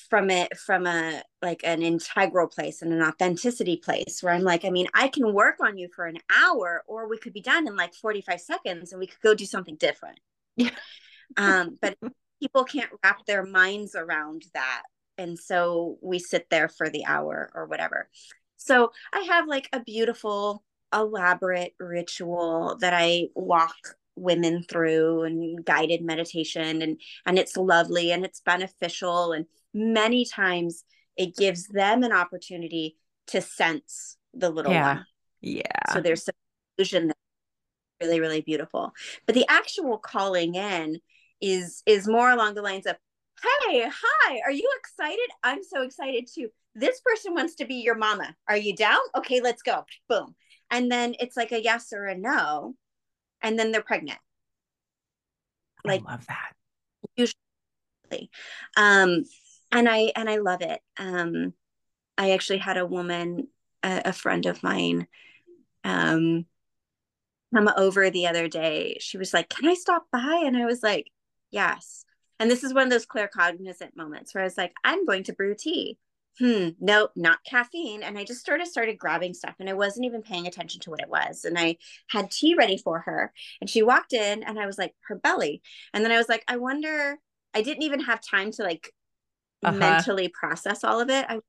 [0.09, 4.65] from it from a like an integral place and an authenticity place where i'm like
[4.65, 7.67] i mean i can work on you for an hour or we could be done
[7.69, 10.19] in like 45 seconds and we could go do something different.
[10.57, 10.71] Yeah.
[11.37, 11.97] Um but
[12.43, 14.83] people can't wrap their minds around that
[15.21, 18.09] and so we sit there for the hour or whatever.
[18.57, 23.77] So i have like a beautiful elaborate ritual that i walk
[24.17, 30.85] women through and guided meditation and and it's lovely and it's beneficial and many times
[31.17, 32.97] it gives them an opportunity
[33.29, 34.95] to sense the little yeah.
[34.95, 35.07] one.
[35.41, 35.93] Yeah.
[35.93, 36.35] so there's some
[36.77, 37.19] illusion that's
[38.01, 38.93] really really beautiful.
[39.27, 40.99] But the actual calling in
[41.41, 42.97] is is more along the lines of
[43.43, 45.29] hey, hi, are you excited?
[45.43, 46.49] I'm so excited too.
[46.75, 48.35] This person wants to be your mama.
[48.49, 49.01] Are you down?
[49.17, 49.85] Okay, let's go.
[50.09, 50.35] Boom.
[50.71, 52.75] And then it's like a yes or a no.
[53.43, 54.19] And then they're pregnant.
[55.85, 56.53] like I love that.
[57.17, 58.31] Usually.
[58.77, 59.25] Um
[59.73, 60.81] and I and I love it.
[60.99, 61.55] Um
[62.19, 63.49] I actually had a woman,
[63.83, 65.07] a, a friend of mine,
[65.85, 66.47] um
[67.55, 68.99] come over the other day.
[69.01, 70.43] She was like, Can I stop by?
[70.45, 71.11] And I was like,
[71.51, 72.05] Yes.
[72.41, 75.33] And this is one of those claircognizant moments where I was like, I'm going to
[75.33, 75.99] brew tea.
[76.39, 78.03] Hmm, nope, not caffeine.
[78.03, 80.91] And I just sort of started grabbing stuff and I wasn't even paying attention to
[80.91, 81.45] what it was.
[81.45, 81.77] And I
[82.09, 83.33] had tea ready for her.
[83.61, 85.61] And she walked in and I was like, her belly.
[85.93, 87.19] And then I was like, I wonder,
[87.53, 88.91] I didn't even have time to like
[89.63, 89.77] uh-huh.
[89.77, 91.27] mentally process all of it.
[91.29, 91.41] I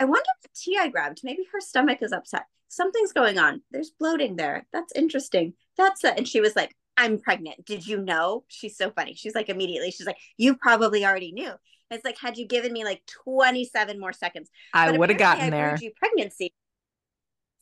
[0.00, 2.44] I wonder if the tea I grabbed, maybe her stomach is upset.
[2.68, 3.62] Something's going on.
[3.70, 4.66] There's bloating there.
[4.72, 5.54] That's interesting.
[5.76, 6.14] That's it.
[6.16, 7.64] And she was like, I'm pregnant.
[7.64, 8.44] Did you know?
[8.48, 9.14] She's so funny.
[9.14, 11.52] She's like, immediately, she's like, You probably already knew.
[11.90, 15.50] It's like, had you given me like 27 more seconds, I would have gotten I
[15.50, 15.78] there.
[15.80, 16.52] You pregnancy.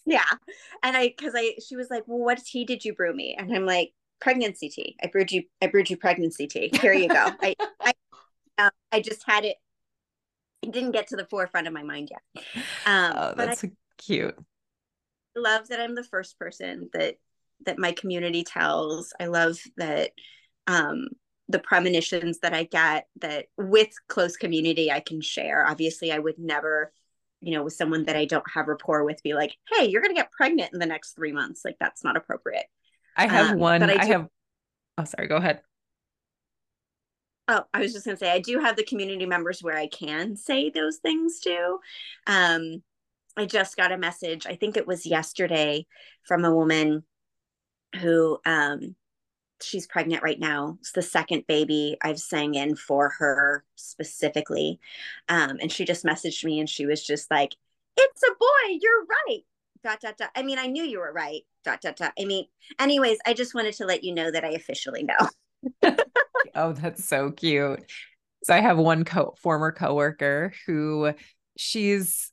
[0.05, 0.25] Yeah.
[0.83, 3.37] And I, cause I, she was like, Well, what tea did you brew me?
[3.39, 4.97] And I'm like, Pregnancy tea.
[5.03, 6.71] I brewed you, I brewed you pregnancy tea.
[6.81, 7.31] Here you go.
[7.43, 7.93] I, I,
[8.59, 9.59] uh, I just had it
[10.63, 12.45] it didn't get to the forefront of my mind yet.
[12.87, 14.37] Um, oh, that's I cute.
[15.37, 17.17] Love that I'm the first person that
[17.65, 19.13] that my community tells.
[19.19, 20.13] I love that
[20.67, 21.09] um,
[21.49, 25.67] the premonitions that I get that with close community I can share.
[25.67, 26.93] Obviously, I would never,
[27.41, 30.15] you know, with someone that I don't have rapport with, be like, "Hey, you're going
[30.15, 32.67] to get pregnant in the next three months." Like that's not appropriate.
[33.17, 33.83] I have um, one.
[33.83, 34.29] I, I have.
[34.99, 35.29] Oh, sorry.
[35.29, 35.61] Go ahead.
[37.49, 40.37] Oh, I was just gonna say I do have the community members where I can
[40.37, 41.79] say those things to.
[42.27, 42.83] Um,
[43.37, 45.87] I just got a message, I think it was yesterday,
[46.27, 47.05] from a woman
[47.97, 48.95] who um
[49.61, 50.77] she's pregnant right now.
[50.81, 54.81] It's the second baby I've sang in for her specifically.
[55.29, 57.55] Um, and she just messaged me and she was just like,
[57.97, 59.41] It's a boy, you're right.
[59.83, 60.31] Dot dot dot.
[60.35, 61.43] I mean, I knew you were right.
[61.65, 62.13] Dot dot dot.
[62.19, 62.47] I mean,
[62.79, 65.97] anyways, I just wanted to let you know that I officially know.
[66.55, 67.85] oh, that's so cute.
[68.45, 71.13] So I have one co- former coworker who
[71.57, 72.33] she's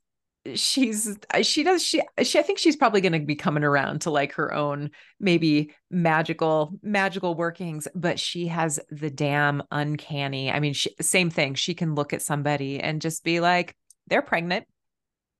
[0.56, 4.02] she's uh, she does she she I think she's probably going to be coming around
[4.02, 10.60] to like her own maybe magical magical workings but she has the damn uncanny I
[10.60, 13.76] mean she, same thing she can look at somebody and just be like
[14.08, 14.66] they're pregnant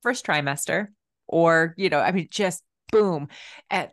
[0.02, 0.88] first trimester
[1.26, 3.28] or you know I mean just boom
[3.70, 3.92] at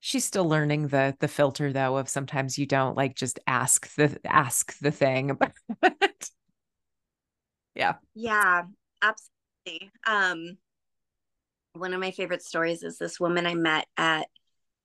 [0.00, 4.18] she's still learning the the filter though of sometimes you don't like just ask the
[4.26, 5.52] ask the thing but
[7.74, 7.94] yeah.
[8.14, 8.64] Yeah
[9.00, 9.41] absolutely
[10.06, 10.56] um
[11.74, 14.28] one of my favorite stories is this woman i met at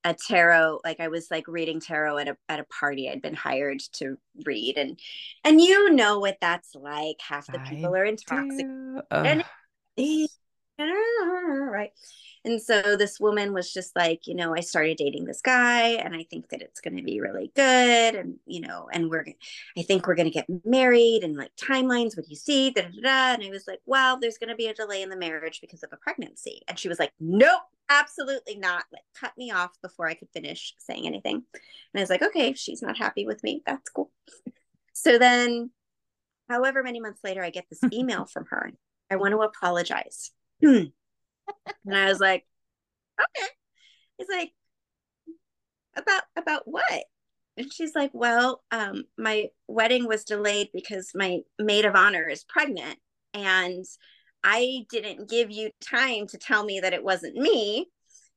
[0.03, 3.33] a tarot like i was like reading tarot at a at a party i'd been
[3.33, 4.99] hired to read and
[5.43, 7.17] and you know what that's like.
[7.19, 9.43] Half the people I are intoxicated and
[10.79, 11.91] right
[12.47, 16.15] and so this woman was just like, you know, I started dating this guy and
[16.15, 18.15] I think that it's going to be really good.
[18.15, 19.25] And, you know, and we're,
[19.77, 22.71] I think we're going to get married and like timelines, what do you see?
[22.71, 23.33] Da, da, da.
[23.33, 25.83] And I was like, well, there's going to be a delay in the marriage because
[25.83, 26.61] of a pregnancy.
[26.69, 28.85] And she was like, nope, absolutely not.
[28.93, 31.35] Like cut me off before I could finish saying anything.
[31.35, 33.61] And I was like, okay, she's not happy with me.
[33.65, 34.09] That's cool.
[34.93, 35.71] So then,
[36.47, 38.71] however many months later, I get this email from her.
[39.11, 40.31] I want to apologize.
[40.61, 40.91] and
[41.91, 42.45] I was like,
[43.19, 43.47] okay.
[44.17, 44.53] He's like,
[45.95, 47.03] about about what?
[47.57, 52.43] And she's like, well, um, my wedding was delayed because my maid of honor is
[52.43, 52.99] pregnant,
[53.33, 53.85] and
[54.43, 57.89] I didn't give you time to tell me that it wasn't me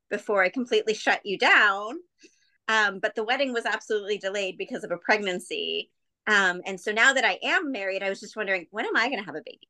[0.09, 1.95] before I completely shut you down.
[2.67, 5.91] Um, but the wedding was absolutely delayed because of a pregnancy.
[6.27, 9.07] Um, and so now that I am married, I was just wondering, when am I
[9.09, 9.67] going to have a baby?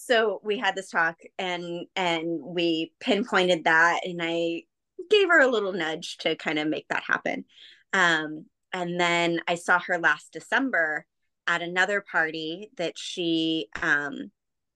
[0.00, 4.62] So we had this talk and and we pinpointed that and i
[5.10, 7.44] gave her a little nudge to kind of make that happen.
[7.92, 11.06] Um, and then i saw her last december
[11.46, 14.30] at another party that she um,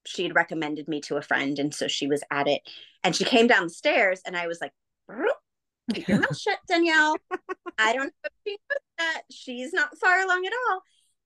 [0.05, 1.57] she had recommended me to a friend.
[1.59, 2.61] And so she was at it
[3.03, 4.73] and she came down the stairs and i was like
[5.93, 7.15] keep your mouth shut danielle.
[7.77, 9.21] I don't know if she knows that.
[9.31, 10.81] She's not far along at all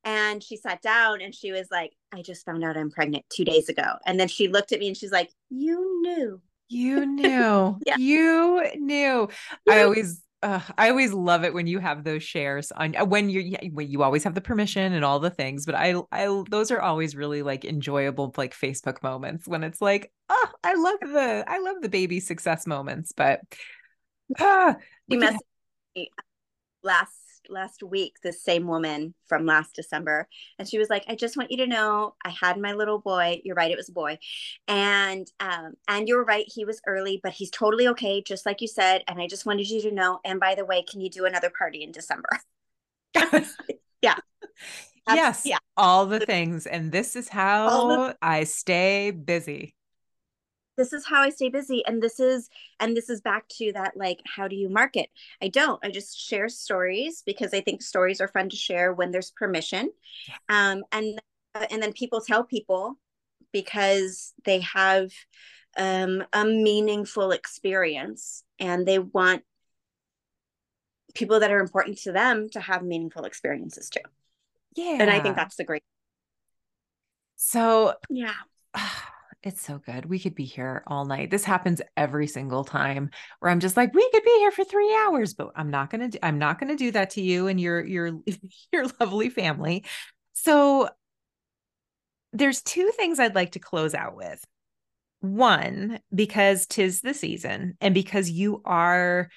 [0.07, 3.43] and she sat down and she was like, I just found out I'm pregnant two
[3.43, 3.97] days ago.
[4.05, 6.41] And then she looked at me and she's like, You knew.
[6.69, 7.77] You knew.
[7.85, 7.97] yeah.
[7.97, 9.27] You knew.
[9.69, 13.29] I always uh, I always love it when you have those shares on uh, when
[13.29, 16.71] you when you always have the permission and all the things, but I I those
[16.71, 21.43] are always really like enjoyable like Facebook moments when it's like, oh, I love the
[21.47, 23.41] I love the baby success moments, but
[24.39, 24.77] ah,
[25.07, 25.39] you messaged
[25.95, 26.11] me
[26.81, 31.38] last last week this same woman from last december and she was like i just
[31.38, 34.18] want you to know i had my little boy you're right it was a boy
[34.68, 38.68] and um and you're right he was early but he's totally okay just like you
[38.68, 41.26] said and i just wanted you to know and by the way can you do
[41.26, 42.30] another party in december
[44.02, 44.15] yeah
[45.15, 45.57] yes, yeah.
[45.76, 46.65] all the things.
[46.65, 49.76] And this is how the- I stay busy.
[50.78, 51.84] This is how I stay busy.
[51.86, 52.49] And this is,
[52.80, 55.10] and this is back to that like, how do you market?
[55.41, 55.84] I don't.
[55.84, 59.91] I just share stories because I think stories are fun to share when there's permission.
[60.49, 61.20] Um, and
[61.72, 62.99] and then people tell people
[63.52, 65.12] because they have
[65.78, 69.44] um, a meaningful experience and they want
[71.14, 74.02] people that are important to them to have meaningful experiences too.
[74.76, 74.98] Yeah.
[74.99, 75.84] And I think that's the great.
[77.36, 78.34] So, yeah.
[79.43, 80.05] It's so good.
[80.05, 81.30] We could be here all night.
[81.30, 84.93] This happens every single time where I'm just like, we could be here for three
[84.95, 87.85] hours, but I'm not gonna do I'm not gonna do that to you and your
[87.85, 88.19] your
[88.73, 89.85] your lovely family.
[90.34, 90.89] So
[92.34, 94.43] there's two things I'd like to close out with.
[95.22, 99.30] One, because tis the season, and because you are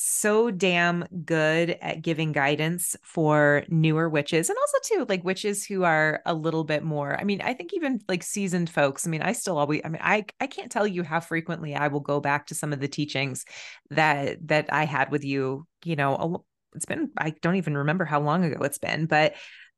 [0.00, 5.82] so damn good at giving guidance for newer witches and also too like witches who
[5.82, 9.22] are a little bit more i mean i think even like seasoned folks i mean
[9.22, 12.20] i still always i mean i i can't tell you how frequently i will go
[12.20, 13.44] back to some of the teachings
[13.90, 16.44] that that i had with you you know
[16.76, 19.34] it's been i don't even remember how long ago it's been but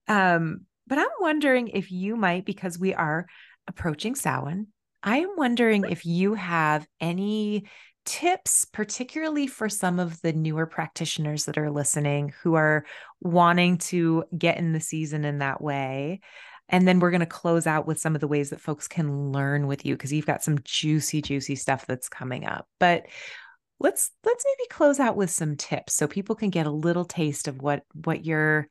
[0.07, 3.27] um but i'm wondering if you might because we are
[3.67, 4.67] approaching Samhain
[5.03, 7.65] i am wondering if you have any
[8.11, 12.85] tips, particularly for some of the newer practitioners that are listening who are
[13.21, 16.21] wanting to get in the season in that way?
[16.69, 19.31] And then we're going to close out with some of the ways that folks can
[19.31, 22.67] learn with you because you've got some juicy, juicy stuff that's coming up.
[22.81, 23.07] But
[23.79, 27.47] let's let's maybe close out with some tips so people can get a little taste
[27.47, 28.69] of what what your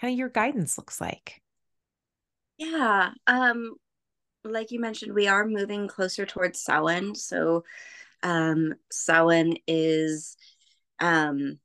[0.00, 1.42] kind of your guidance looks like.
[2.56, 3.10] Yeah.
[3.26, 3.74] Um
[4.42, 7.14] like you mentioned, we are moving closer towards Samhain.
[7.14, 7.64] So
[8.22, 10.36] um, Samhain is
[11.00, 11.58] um,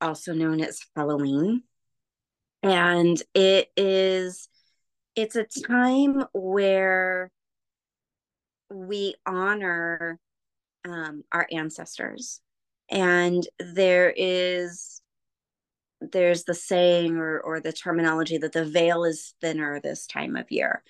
[0.00, 1.62] also known as Halloween.
[2.62, 4.48] And it is,
[5.16, 7.30] it's a time where
[8.70, 10.18] we honor
[10.86, 12.40] um, our ancestors.
[12.90, 15.00] And there is,
[16.00, 20.50] there's the saying or, or the terminology that the veil is thinner this time of
[20.50, 20.82] year.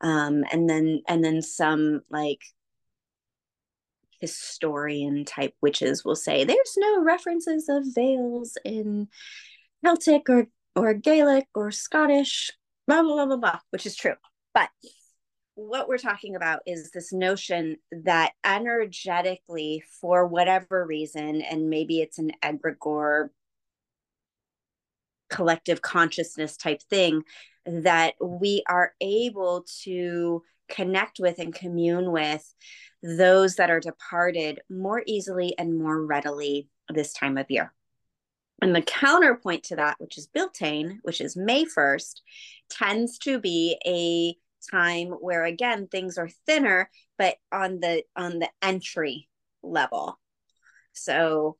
[0.00, 2.40] Um, and then, and then some like
[4.20, 9.08] historian type witches will say there's no references of veils in
[9.82, 12.50] Celtic or or Gaelic or Scottish,
[12.86, 14.14] blah blah blah blah blah, which is true.
[14.54, 14.70] But
[15.54, 22.18] what we're talking about is this notion that energetically, for whatever reason, and maybe it's
[22.18, 23.30] an egregore
[25.30, 27.22] collective consciousness type thing,
[27.66, 32.54] that we are able to connect with and commune with
[33.02, 37.72] those that are departed more easily and more readily this time of year.
[38.60, 42.20] And the counterpoint to that, which is Beltane, which is May 1st,
[42.70, 44.36] tends to be a
[44.70, 49.28] time where again things are thinner, but on the on the entry
[49.62, 50.18] level.
[50.92, 51.56] So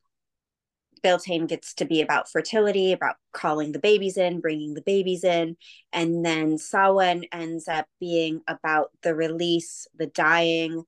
[1.01, 5.57] Beltane gets to be about fertility, about calling the babies in, bringing the babies in.
[5.93, 10.83] And then Samhain ends up being about the release, the dying,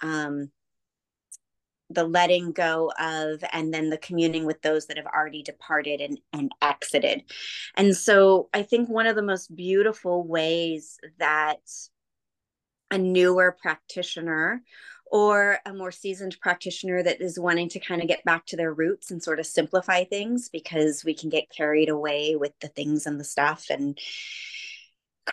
[0.00, 0.50] um,
[1.94, 6.18] the letting go of and then the communing with those that have already departed and,
[6.32, 7.22] and exited
[7.76, 11.60] and so i think one of the most beautiful ways that
[12.90, 14.62] a newer practitioner
[15.12, 18.72] or a more seasoned practitioner that is wanting to kind of get back to their
[18.72, 23.06] roots and sort of simplify things because we can get carried away with the things
[23.06, 23.98] and the stuff and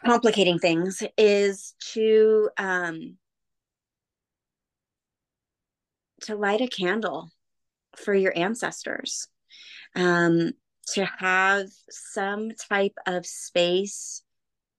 [0.06, 3.15] complicating things is to um,
[6.23, 7.30] to light a candle
[7.95, 9.30] for your ancestors,
[9.95, 10.51] um,
[10.88, 14.23] to have some type of space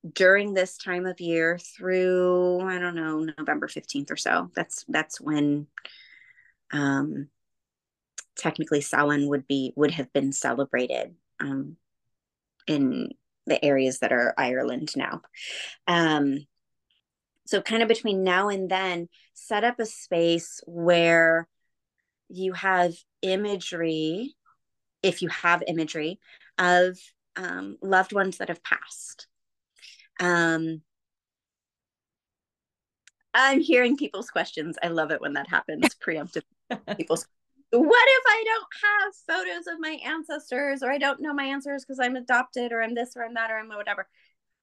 [0.09, 4.51] during this time of year through I don't know November 15th or so.
[4.55, 5.66] That's that's when
[6.72, 7.28] um
[8.36, 11.77] technically Samhain would be would have been celebrated um
[12.66, 13.10] in
[13.47, 15.22] the areas that are Ireland now.
[15.86, 16.47] Um
[17.51, 21.48] so, kind of between now and then, set up a space where
[22.28, 24.36] you have imagery,
[25.02, 26.20] if you have imagery,
[26.59, 26.97] of
[27.35, 29.27] um, loved ones that have passed.
[30.21, 30.83] Um,
[33.35, 34.77] I'm hearing people's questions.
[34.83, 35.95] I love it when that happens.
[36.05, 36.43] Preemptive
[36.97, 37.27] people's.
[37.73, 41.85] What if I don't have photos of my ancestors, or I don't know my ancestors
[41.85, 44.09] because I'm adopted, or I'm this, or I'm that, or I'm whatever?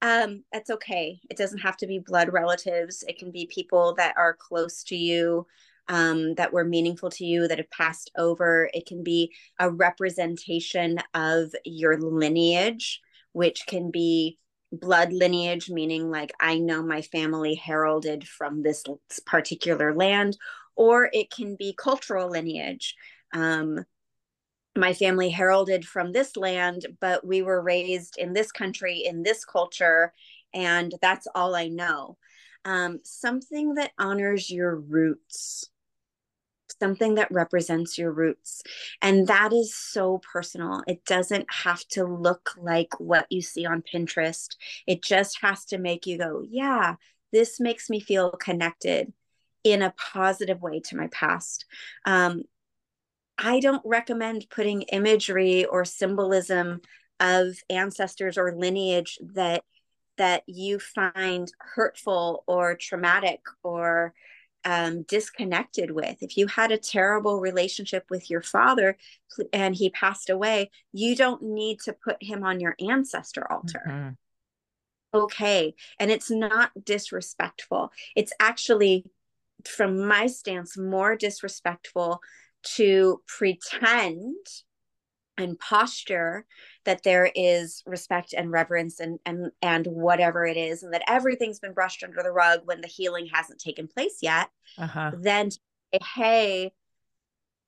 [0.01, 4.13] um it's okay it doesn't have to be blood relatives it can be people that
[4.17, 5.45] are close to you
[5.89, 10.99] um, that were meaningful to you that have passed over it can be a representation
[11.13, 13.01] of your lineage
[13.31, 14.37] which can be
[14.71, 18.83] blood lineage, meaning like I know my family heralded from this
[19.25, 20.37] particular land,
[20.75, 22.95] or it can be cultural lineage.
[23.33, 23.85] Um,
[24.75, 29.43] my family heralded from this land, but we were raised in this country, in this
[29.43, 30.13] culture,
[30.53, 32.17] and that's all I know.
[32.63, 35.69] Um, something that honors your roots
[36.79, 38.63] something that represents your roots.
[39.01, 40.83] And that is so personal.
[40.87, 44.55] It doesn't have to look like what you see on Pinterest.
[44.85, 46.95] It just has to make you go, yeah,
[47.31, 49.13] this makes me feel connected
[49.63, 51.65] in a positive way to my past.
[52.05, 52.43] Um,
[53.37, 56.81] I don't recommend putting imagery or symbolism
[57.19, 59.63] of ancestors or lineage that
[60.17, 64.13] that you find hurtful or traumatic or
[64.65, 66.17] um, disconnected with.
[66.21, 68.97] If you had a terrible relationship with your father
[69.53, 73.83] and he passed away, you don't need to put him on your ancestor altar.
[73.87, 74.09] Mm-hmm.
[75.17, 75.73] Okay.
[75.99, 77.91] And it's not disrespectful.
[78.15, 79.05] It's actually,
[79.65, 82.19] from my stance, more disrespectful
[82.75, 84.35] to pretend
[85.37, 86.45] and posture
[86.85, 91.59] that there is respect and reverence and and and whatever it is and that everything's
[91.59, 95.11] been brushed under the rug when the healing hasn't taken place yet uh-huh.
[95.19, 95.59] then say,
[96.15, 96.71] hey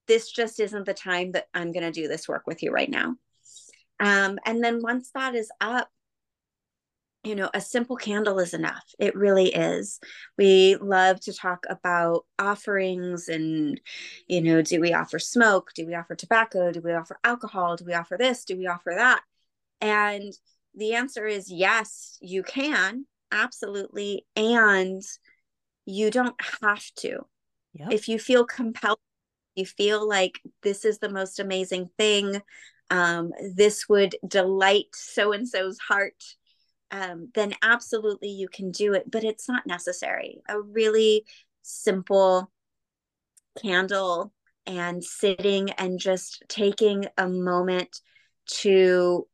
[0.07, 2.89] this just isn't the time that i'm going to do this work with you right
[2.89, 3.15] now
[4.01, 5.89] um, and then once that is up
[7.23, 8.83] you know, a simple candle is enough.
[8.97, 9.99] It really is.
[10.37, 13.79] We love to talk about offerings and,
[14.27, 15.71] you know, do we offer smoke?
[15.75, 16.71] Do we offer tobacco?
[16.71, 17.75] Do we offer alcohol?
[17.75, 18.45] Do we offer this?
[18.45, 19.21] Do we offer that?
[19.81, 20.33] And
[20.75, 23.05] the answer is yes, you can.
[23.31, 24.25] Absolutely.
[24.35, 25.01] And
[25.85, 27.25] you don't have to.
[27.73, 27.91] Yep.
[27.91, 28.99] If you feel compelled,
[29.55, 32.41] you feel like this is the most amazing thing.
[32.89, 36.23] Um, this would delight so and so's heart
[36.91, 40.41] um, then absolutely you can do it, but it's not necessary.
[40.47, 41.25] A really
[41.61, 42.51] simple
[43.61, 44.33] candle
[44.65, 47.99] and sitting and just taking a moment
[48.45, 49.27] to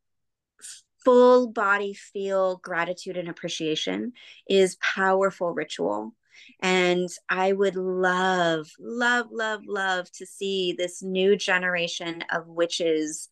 [1.04, 4.12] full body feel gratitude and appreciation
[4.48, 6.12] is powerful ritual
[6.60, 13.28] and i would love love love love to see this new generation of witches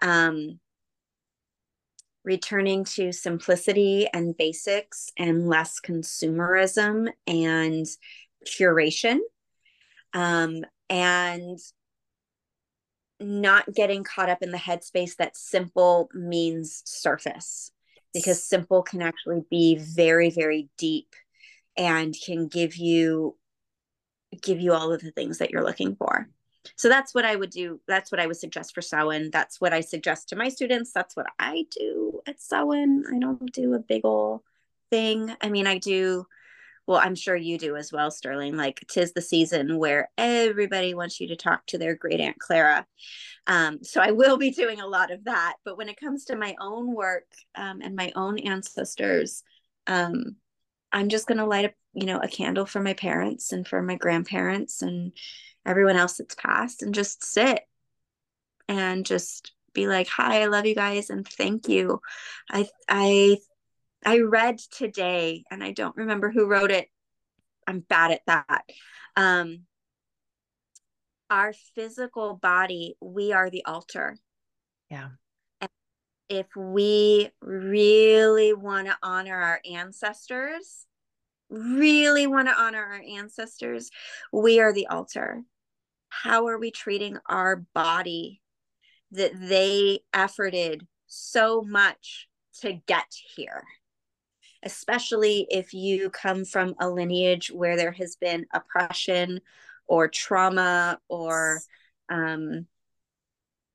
[0.00, 0.58] um
[2.24, 7.86] returning to simplicity and basics and less consumerism and
[8.46, 9.18] curation.
[10.12, 11.58] Um, and
[13.20, 17.70] not getting caught up in the headspace that simple means surface
[18.14, 21.14] because simple can actually be very very deep
[21.76, 23.36] and can give you
[24.42, 26.28] give you all of the things that you're looking for
[26.76, 27.80] so that's what i would do.
[27.86, 30.92] That's what i would suggest for Samhain that's what i suggest to my students.
[30.92, 34.42] That's what i do at Samhain i don't do a big ol'
[34.90, 35.34] thing.
[35.40, 36.26] I mean i do
[36.86, 38.56] well i'm sure you do as well sterling.
[38.56, 42.86] Like tis the season where everybody wants you to talk to their great aunt clara.
[43.46, 45.56] Um, so i will be doing a lot of that.
[45.64, 49.42] But when it comes to my own work um, and my own ancestors
[49.86, 50.36] um,
[50.92, 53.82] i'm just going to light up you know a candle for my parents and for
[53.82, 55.12] my grandparents and
[55.70, 57.60] everyone else that's passed and just sit
[58.68, 62.00] and just be like hi i love you guys and thank you.
[62.50, 63.38] I i
[64.04, 66.88] i read today and i don't remember who wrote it.
[67.68, 68.64] I'm bad at that.
[69.16, 69.60] Um
[71.30, 74.18] our physical body we are the altar.
[74.90, 75.10] Yeah.
[75.60, 75.70] And
[76.28, 80.86] if we really want to honor our ancestors
[81.50, 83.90] really want to honor our ancestors,
[84.32, 85.42] we are the altar.
[86.10, 88.42] How are we treating our body
[89.12, 92.28] that they efforted so much
[92.60, 93.64] to get here?
[94.62, 99.40] Especially if you come from a lineage where there has been oppression
[99.86, 101.60] or trauma or
[102.10, 102.66] um,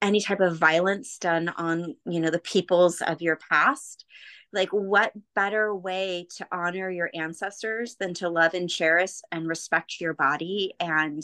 [0.02, 4.06] any type of violence done on you know the peoples of your past
[4.53, 9.99] like what better way to honor your ancestors than to love and cherish and respect
[9.99, 11.24] your body and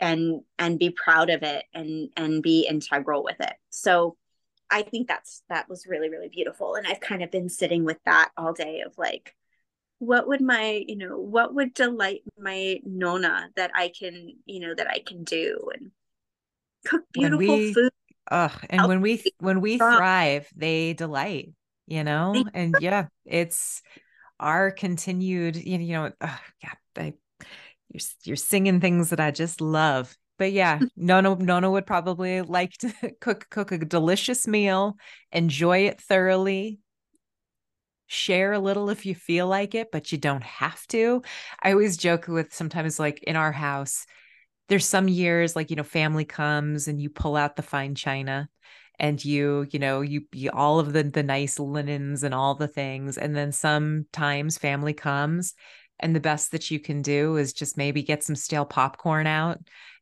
[0.00, 3.54] and and be proud of it and and be integral with it.
[3.70, 4.16] So
[4.70, 6.74] i think that's that was really really beautiful.
[6.74, 9.34] And i've kind of been sitting with that all day of like
[9.98, 14.74] what would my you know what would delight my nona that i can you know
[14.74, 15.90] that i can do and
[16.84, 17.92] cook beautiful we, food.
[18.30, 21.52] Ugh, and when we when we thrive they delight
[21.86, 22.44] you know?
[22.54, 23.82] And yeah it's
[24.40, 27.14] our continued you know yeah I,
[27.94, 32.72] you're, you're singing things that i just love but yeah, Nona Nona would probably like
[32.78, 34.96] to cook cook a delicious meal,
[35.32, 36.80] enjoy it thoroughly,
[38.06, 41.22] share a little if you feel like it, but you don't have to.
[41.62, 44.06] I always joke with sometimes like in our house,
[44.68, 48.48] there's some years like, you know, family comes and you pull out the fine china
[48.98, 52.68] and you, you know, you, you all of the the nice linens and all the
[52.68, 53.18] things.
[53.18, 55.54] And then sometimes family comes
[56.00, 59.58] and the best that you can do is just maybe get some stale popcorn out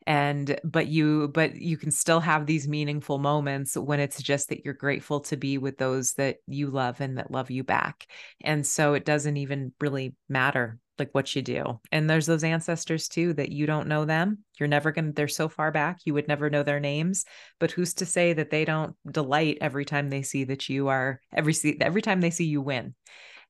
[0.06, 4.64] and but you but you can still have these meaningful moments when it's just that
[4.64, 8.06] you're grateful to be with those that you love and that love you back.
[8.42, 11.80] And so it doesn't even really matter like what you do.
[11.90, 14.38] And there's those ancestors too that you don't know them.
[14.58, 17.24] You're never going to they're so far back you would never know their names.
[17.60, 21.20] But who's to say that they don't delight every time they see that you are
[21.32, 22.94] every see every time they see you win.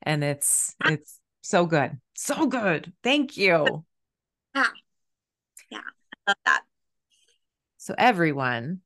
[0.02, 3.84] And it's it's so good so good thank you
[4.54, 4.66] yeah
[5.70, 5.80] yeah
[6.26, 6.62] I love that.
[7.78, 8.80] So, everyone,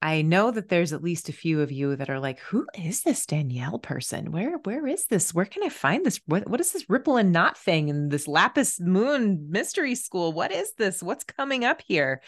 [0.00, 3.02] I know that there's at least a few of you that are like, "Who is
[3.02, 4.32] this Danielle person?
[4.32, 5.34] Where where is this?
[5.34, 6.20] Where can I find this?
[6.26, 10.32] What what is this ripple and knot thing and this lapis moon mystery school?
[10.32, 11.02] What is this?
[11.02, 12.22] What's coming up here?"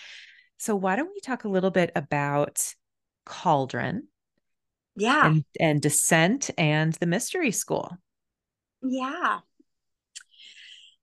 [0.59, 2.75] So why don't we talk a little bit about
[3.27, 4.09] Cauldron?
[4.97, 5.27] Yeah.
[5.27, 7.99] And, and Descend and the mystery school.
[8.85, 9.41] Yeah.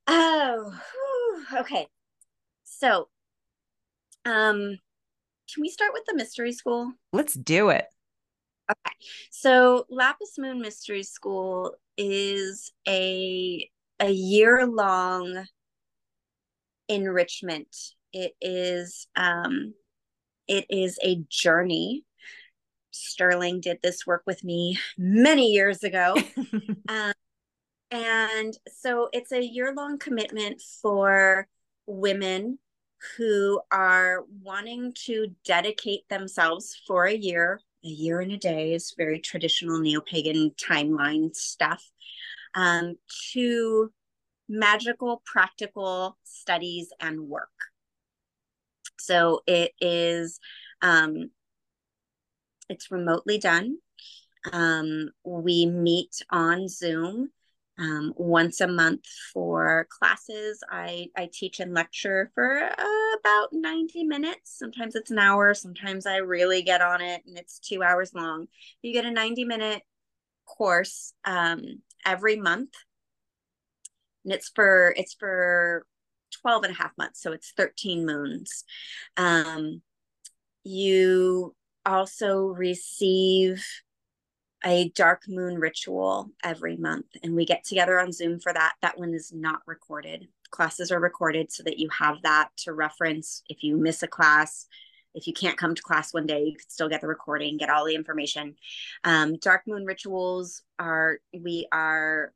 [0.07, 1.59] Oh, whew.
[1.59, 1.87] okay.
[2.63, 3.09] So,
[4.25, 4.77] um,
[5.53, 6.93] can we start with the mystery school?
[7.11, 7.85] Let's do it.
[8.69, 8.95] Okay.
[9.31, 15.45] So, Lapis Moon Mystery School is a a year long
[16.87, 17.75] enrichment.
[18.13, 19.73] It is um
[20.47, 22.03] it is a journey.
[22.91, 26.15] Sterling did this work with me many years ago.
[26.89, 27.13] um,
[27.91, 31.47] and so it's a year long commitment for
[31.85, 32.57] women
[33.17, 37.59] who are wanting to dedicate themselves for a year.
[37.83, 41.83] A year and a day is very traditional neo pagan timeline stuff
[42.53, 42.95] um,
[43.33, 43.91] to
[44.47, 47.49] magical, practical studies and work.
[48.99, 50.39] So it is,
[50.81, 51.31] um,
[52.69, 53.77] it's remotely done.
[54.53, 57.31] Um, we meet on Zoom
[57.79, 60.63] um, once a month for classes.
[60.69, 64.57] I, I teach and lecture for uh, about 90 minutes.
[64.57, 65.53] Sometimes it's an hour.
[65.53, 68.47] Sometimes I really get on it and it's two hours long.
[68.81, 69.81] You get a 90 minute
[70.45, 71.61] course um,
[72.05, 72.73] every month.
[74.23, 75.85] And it's for, it's for
[76.41, 77.21] 12 and a half months.
[77.21, 78.63] So it's 13 moons.
[79.17, 79.81] Um,
[80.63, 83.65] you also receive
[84.63, 88.73] a dark moon ritual every month and we get together on zoom for that.
[88.81, 90.27] That one is not recorded.
[90.51, 93.43] Classes are recorded so that you have that to reference.
[93.49, 94.67] If you miss a class
[95.13, 97.69] if you can't come to class one day you could still get the recording get
[97.69, 98.55] all the information.
[99.03, 102.33] Um, dark moon rituals are we are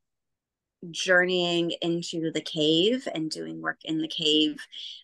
[0.90, 4.56] journeying into the cave and doing work in the cave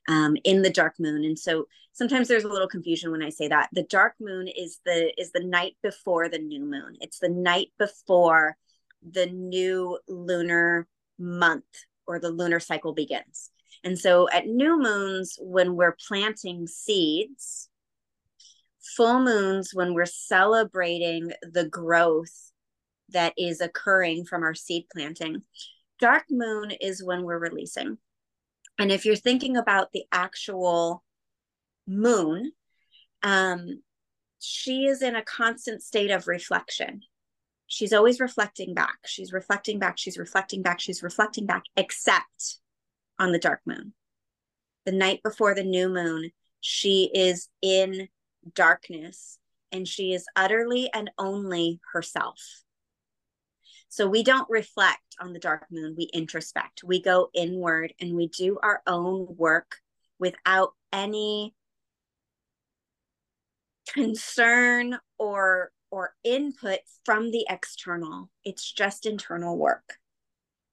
[0.09, 1.25] um, in the dark moon.
[1.25, 3.69] And so sometimes there's a little confusion when i say that.
[3.73, 6.97] The dark moon is the is the night before the new moon.
[7.01, 8.57] It's the night before
[9.03, 10.87] the new lunar
[11.19, 11.65] month
[12.07, 13.51] or the lunar cycle begins.
[13.85, 17.69] And so at new moons when we're planting seeds
[18.97, 22.52] full moons when we're celebrating the growth
[23.13, 25.43] that is occurring from our seed planting.
[25.99, 27.99] Dark moon is when we're releasing.
[28.79, 31.05] And if you're thinking about the actual
[31.87, 32.53] moon,
[33.23, 33.83] um,
[34.39, 37.03] she is in a constant state of reflection.
[37.67, 38.99] She's always reflecting back.
[39.07, 39.99] She's reflecting back.
[39.99, 40.81] She's reflecting back.
[40.81, 42.57] She's reflecting back, except
[43.19, 43.95] on the dark moon.
[44.85, 48.09] The night before the new moon, she is in
[48.55, 49.39] darkness
[49.71, 52.41] and she is utterly and only herself.
[53.93, 56.83] So we don't reflect on the dark moon, we introspect.
[56.83, 59.81] We go inward and we do our own work
[60.19, 61.55] without any
[63.87, 68.31] concern or or input from the external.
[68.47, 69.99] It's just internal work.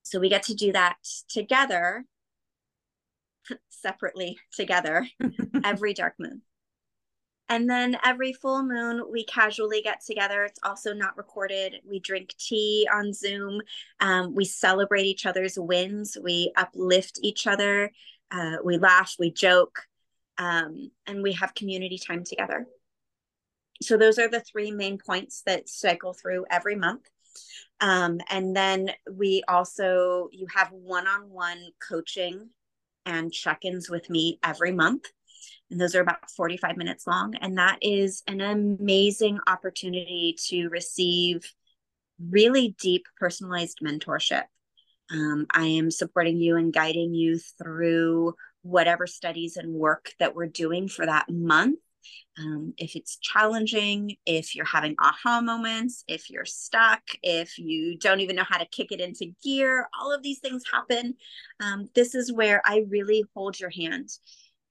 [0.04, 0.96] So we get to do that
[1.28, 2.06] together
[3.68, 5.06] separately together
[5.66, 6.42] every dark moon.
[7.50, 10.44] And then every full moon, we casually get together.
[10.44, 11.82] It's also not recorded.
[11.88, 13.62] We drink tea on Zoom.
[14.00, 16.16] Um, we celebrate each other's wins.
[16.22, 17.92] We uplift each other.
[18.32, 19.80] Uh, we laugh, we joke,
[20.38, 22.68] um, and we have community time together.
[23.82, 27.10] So, those are the three main points that cycle through every month.
[27.82, 32.50] Um, and then we also, you have one on one coaching
[33.06, 35.06] and check ins with me every month.
[35.72, 37.36] And those are about 45 minutes long.
[37.36, 41.54] And that is an amazing opportunity to receive
[42.20, 44.44] really deep personalized mentorship.
[45.12, 50.48] Um, I am supporting you and guiding you through whatever studies and work that we're
[50.48, 51.80] doing for that month.
[52.38, 58.22] Um, if it's challenging, if you're having aha moments, if you're stuck, if you don't
[58.22, 61.16] even know how to kick it into gear, all of these things happen.
[61.60, 64.10] Um, this is where I really hold your hand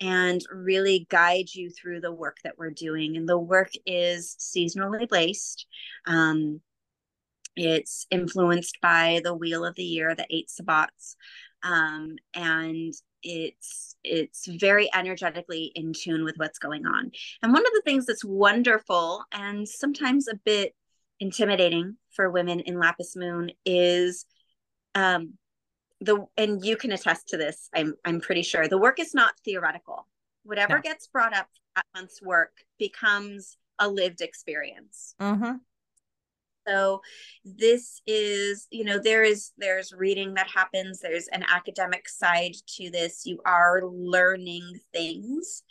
[0.00, 3.16] and really guide you through the work that we're doing.
[3.16, 5.66] And the work is seasonally based.
[6.06, 6.60] Um,
[7.56, 11.16] it's influenced by the wheel of the year, the eight sabbats.
[11.62, 12.92] Um, and
[13.24, 17.10] it's it's very energetically in tune with what's going on.
[17.42, 20.74] And one of the things that's wonderful and sometimes a bit
[21.18, 24.24] intimidating for women in Lapis Moon is
[24.94, 25.34] um,
[26.00, 28.68] the and you can attest to this i'm i'm pretty sure.
[28.68, 30.06] The work is not theoretical.
[30.44, 30.82] Whatever no.
[30.82, 35.14] gets brought up at month's work becomes a lived experience.
[35.20, 35.56] Mm-hmm.
[36.66, 37.00] so
[37.44, 41.00] this is you know there is there's reading that happens.
[41.00, 43.26] There's an academic side to this.
[43.26, 45.62] You are learning things.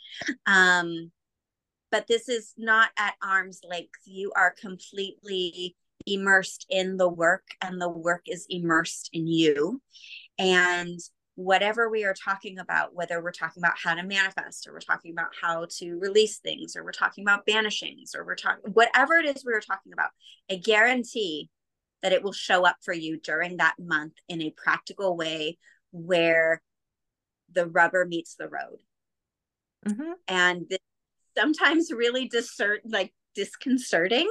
[0.46, 1.10] Um
[1.90, 4.00] but this is not at arm's length.
[4.04, 5.74] You are completely
[6.12, 9.80] immersed in the work and the work is immersed in you.
[10.38, 10.98] And
[11.34, 15.12] whatever we are talking about whether we're talking about how to manifest or we're talking
[15.12, 19.24] about how to release things or we're talking about banishings or we're talking whatever it
[19.24, 20.10] is we are talking about
[20.50, 21.48] i guarantee
[22.02, 25.56] that it will show up for you during that month in a practical way
[25.92, 26.60] where
[27.52, 28.80] the rubber meets the road.
[29.86, 30.12] Mm-hmm.
[30.26, 30.76] and
[31.38, 34.28] sometimes really discern like disconcerting.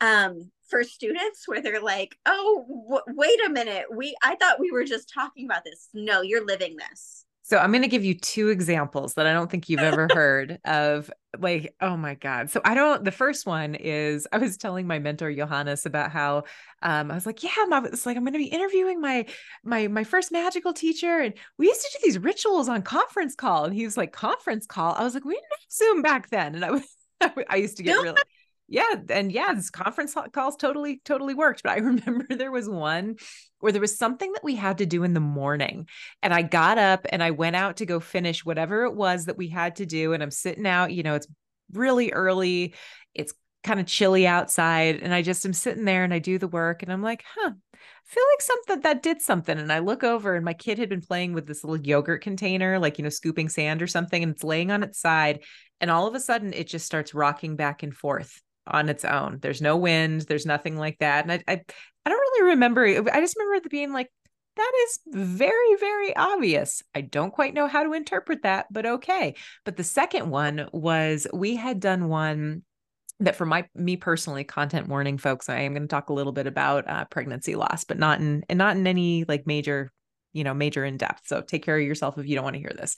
[0.00, 4.70] Um, for students where they're like oh w- wait a minute we i thought we
[4.70, 8.12] were just talking about this no you're living this so I'm going to give you
[8.12, 12.50] two examples that I don't think you've ever heard of like oh my god.
[12.50, 16.44] So I don't the first one is I was telling my mentor Johannes about how
[16.82, 19.24] um I was like yeah, my, it's like I'm going to be interviewing my
[19.64, 23.64] my my first magical teacher and we used to do these rituals on conference call
[23.64, 24.92] and he was like conference call.
[24.94, 26.82] I was like we didn't have Zoom back then and I was
[27.48, 28.20] I used to get really
[28.68, 33.16] yeah and yeah this conference calls totally totally worked but i remember there was one
[33.60, 35.88] where there was something that we had to do in the morning
[36.22, 39.38] and i got up and i went out to go finish whatever it was that
[39.38, 41.28] we had to do and i'm sitting out you know it's
[41.72, 42.74] really early
[43.14, 43.32] it's
[43.64, 46.82] kind of chilly outside and i just am sitting there and i do the work
[46.82, 49.58] and i'm like huh I feel like something that did something.
[49.58, 52.78] And I look over and my kid had been playing with this little yogurt container,
[52.78, 55.40] like, you know, scooping sand or something, and it's laying on its side.
[55.78, 59.38] And all of a sudden it just starts rocking back and forth on its own.
[59.40, 61.24] There's no wind, there's nothing like that.
[61.24, 61.62] And I, I,
[62.06, 62.84] I don't really remember.
[62.84, 64.10] I just remember it being like,
[64.56, 66.82] that is very, very obvious.
[66.94, 69.34] I don't quite know how to interpret that, but okay.
[69.64, 72.62] But the second one was we had done one
[73.20, 76.32] that for my me personally content warning folks i am going to talk a little
[76.32, 79.90] bit about uh, pregnancy loss but not in and not in any like major
[80.32, 82.60] you know major in depth so take care of yourself if you don't want to
[82.60, 82.96] hear this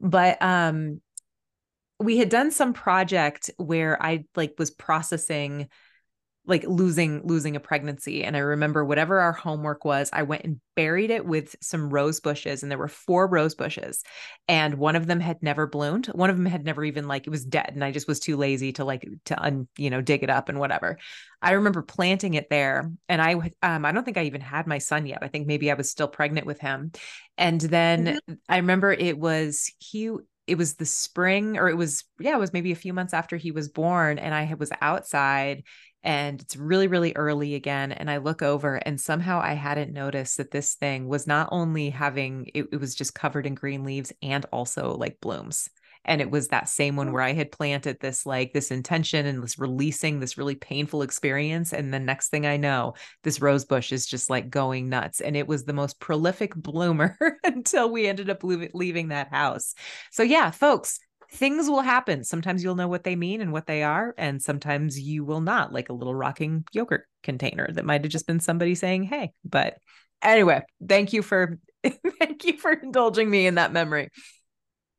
[0.00, 1.00] but um
[2.00, 5.68] we had done some project where I like was processing
[6.46, 10.58] like losing losing a pregnancy and i remember whatever our homework was i went and
[10.74, 14.02] buried it with some rose bushes and there were four rose bushes
[14.48, 17.30] and one of them had never bloomed one of them had never even like it
[17.30, 20.22] was dead and i just was too lazy to like to un, you know dig
[20.22, 20.98] it up and whatever
[21.42, 24.78] i remember planting it there and i um i don't think i even had my
[24.78, 26.90] son yet i think maybe i was still pregnant with him
[27.36, 28.34] and then mm-hmm.
[28.48, 30.10] i remember it was he
[30.50, 33.36] it was the spring or it was yeah it was maybe a few months after
[33.36, 35.62] he was born and i was outside
[36.02, 40.38] and it's really really early again and i look over and somehow i hadn't noticed
[40.38, 44.12] that this thing was not only having it, it was just covered in green leaves
[44.22, 45.68] and also like blooms
[46.04, 47.12] and it was that same one mm.
[47.12, 51.72] where i had planted this like this intention and was releasing this really painful experience.
[51.72, 55.20] And the next thing i know this rose bush is just like going nuts.
[55.20, 59.74] And it was the most prolific bloomer until we ended up leaving that house.
[60.10, 61.00] So yeah folks
[61.32, 62.24] things will happen.
[62.24, 65.72] Sometimes you'll know what they mean and what they are and sometimes you will not
[65.72, 69.76] like a little rocking yogurt container that might have just been somebody saying hey but
[70.22, 71.58] anyway thank you for
[72.18, 74.08] thank you for indulging me in that memory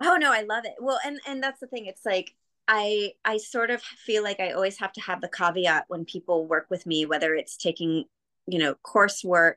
[0.02, 0.74] Oh no, I love it.
[0.80, 1.86] Well, and and that's the thing.
[1.86, 2.34] It's like
[2.68, 6.48] I I sort of feel like I always have to have the caveat when people
[6.48, 8.06] work with me, whether it's taking,
[8.48, 9.56] you know, coursework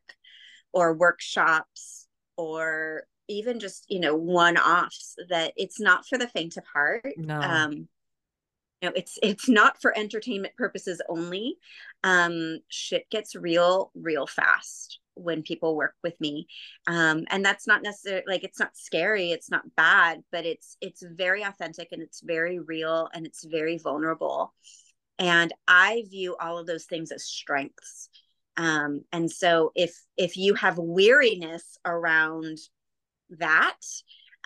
[0.73, 2.07] or workshops
[2.37, 7.15] or even just, you know, one-offs that it's not for the faint of heart.
[7.17, 7.41] No.
[7.41, 7.89] Um,
[8.83, 11.57] you know, it's it's not for entertainment purposes only.
[12.03, 14.99] Um, shit gets real, real fast.
[15.15, 16.47] When people work with me
[16.87, 21.03] um, and that's not necessarily like it's not scary it's not bad but it's it's
[21.03, 24.53] very authentic and it's very real and it's very vulnerable
[25.19, 28.09] and i view all of those things as strengths
[28.57, 32.59] um, and so if if you have weariness around
[33.31, 33.81] that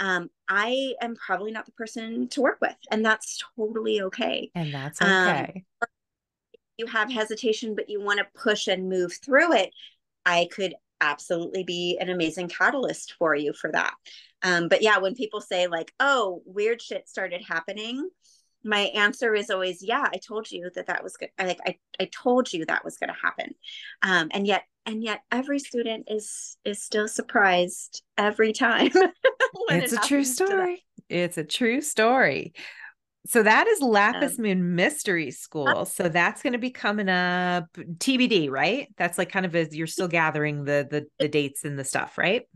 [0.01, 4.51] um, I am probably not the person to work with, and that's totally okay.
[4.55, 5.65] And that's okay.
[5.83, 5.89] Um,
[6.77, 9.71] you have hesitation, but you want to push and move through it.
[10.29, 13.95] I could absolutely be an amazing catalyst for you for that.
[14.43, 18.09] Um, but yeah, when people say like, "Oh, weird shit started happening,"
[18.63, 21.31] my answer is always, "Yeah, I told you that that was good.
[21.39, 23.55] Like, I I told you that was going to happen,"
[24.03, 28.91] um, and yet and yet every student is is still surprised every time
[29.71, 32.53] it's it a true story it's a true story
[33.29, 35.85] so that is lapis um, moon mystery school.
[35.85, 38.89] So that's going to be coming up tbd right?
[38.97, 42.19] That's like kind of as you're still gathering the the, the dates and the stuff
[42.19, 42.49] right?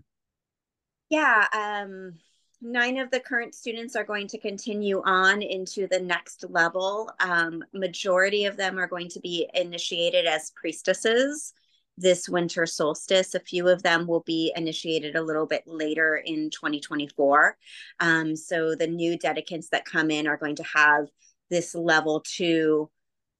[1.10, 2.14] Yeah um
[2.62, 7.10] nine of the current students are going to continue on into the next level.
[7.20, 11.52] Um, majority of them are going to be initiated as priestesses
[11.98, 13.34] this winter solstice.
[13.34, 17.56] A few of them will be initiated a little bit later in 2024.
[18.00, 21.06] Um, so the new dedicants that come in are going to have
[21.50, 22.90] this level two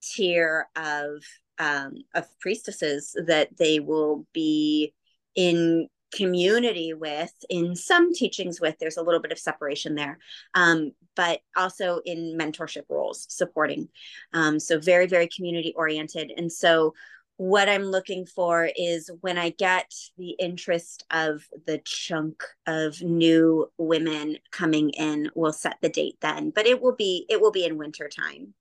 [0.01, 1.23] tier of
[1.59, 4.93] um, of priestesses that they will be
[5.35, 10.19] in community with in some teachings with there's a little bit of separation there
[10.53, 13.87] um, but also in mentorship roles supporting
[14.33, 16.93] um, so very very community oriented and so
[17.37, 23.71] what I'm looking for is when I get the interest of the chunk of new
[23.77, 26.51] women coming in, we'll set the date then.
[26.51, 28.53] But it will be it will be in winter time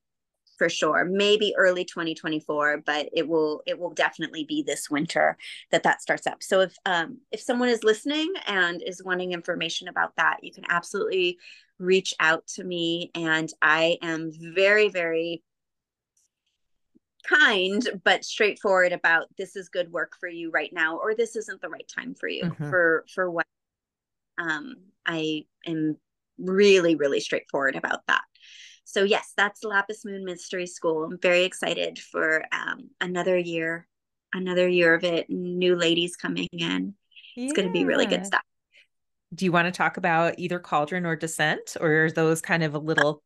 [0.56, 1.04] for sure.
[1.04, 5.36] Maybe early 2024, but it will it will definitely be this winter
[5.70, 6.42] that that starts up.
[6.42, 10.64] So if um if someone is listening and is wanting information about that, you can
[10.68, 11.38] absolutely
[11.78, 15.42] reach out to me and I am very very
[17.22, 21.60] kind but straightforward about this is good work for you right now or this isn't
[21.60, 22.70] the right time for you mm-hmm.
[22.70, 23.46] for for what
[24.38, 24.74] um
[25.06, 25.96] i am
[26.38, 28.22] really really straightforward about that
[28.84, 33.86] so yes that's lapis moon mystery school i'm very excited for um another year
[34.32, 36.94] another year of it new ladies coming in
[37.36, 37.44] yeah.
[37.44, 38.42] it's going to be really good stuff
[39.34, 42.74] do you want to talk about either cauldron or Descend or are those kind of
[42.74, 43.22] a little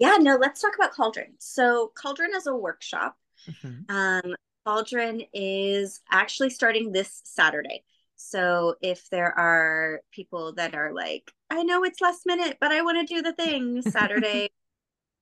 [0.00, 1.34] yeah, no, let's talk about Cauldron.
[1.38, 3.16] So, Cauldron is a workshop.
[3.46, 3.94] Mm-hmm.
[3.94, 4.34] Um,
[4.66, 7.84] Cauldron is actually starting this Saturday.
[8.16, 12.80] So, if there are people that are like, I know it's last minute, but I
[12.80, 14.50] want to do the thing Saturday,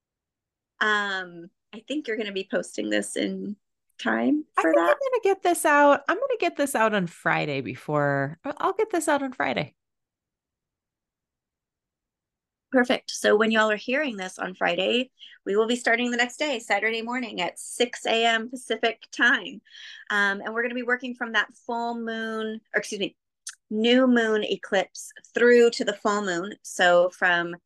[0.81, 3.57] um, I think you're going to be posting this in
[4.01, 4.81] time for that.
[4.81, 6.03] I'm going to get this out.
[6.09, 9.75] I'm going to get this out on Friday before I'll get this out on Friday.
[12.71, 13.11] Perfect.
[13.11, 15.11] So when y'all are hearing this on Friday,
[15.47, 18.51] we will be starting the next day, Saturday morning at 6 a.m.
[18.51, 19.63] Pacific time.
[20.11, 23.17] Um, and we're going to be working from that full moon, or excuse me,
[23.71, 26.55] new moon eclipse through to the full moon.
[26.63, 27.57] So from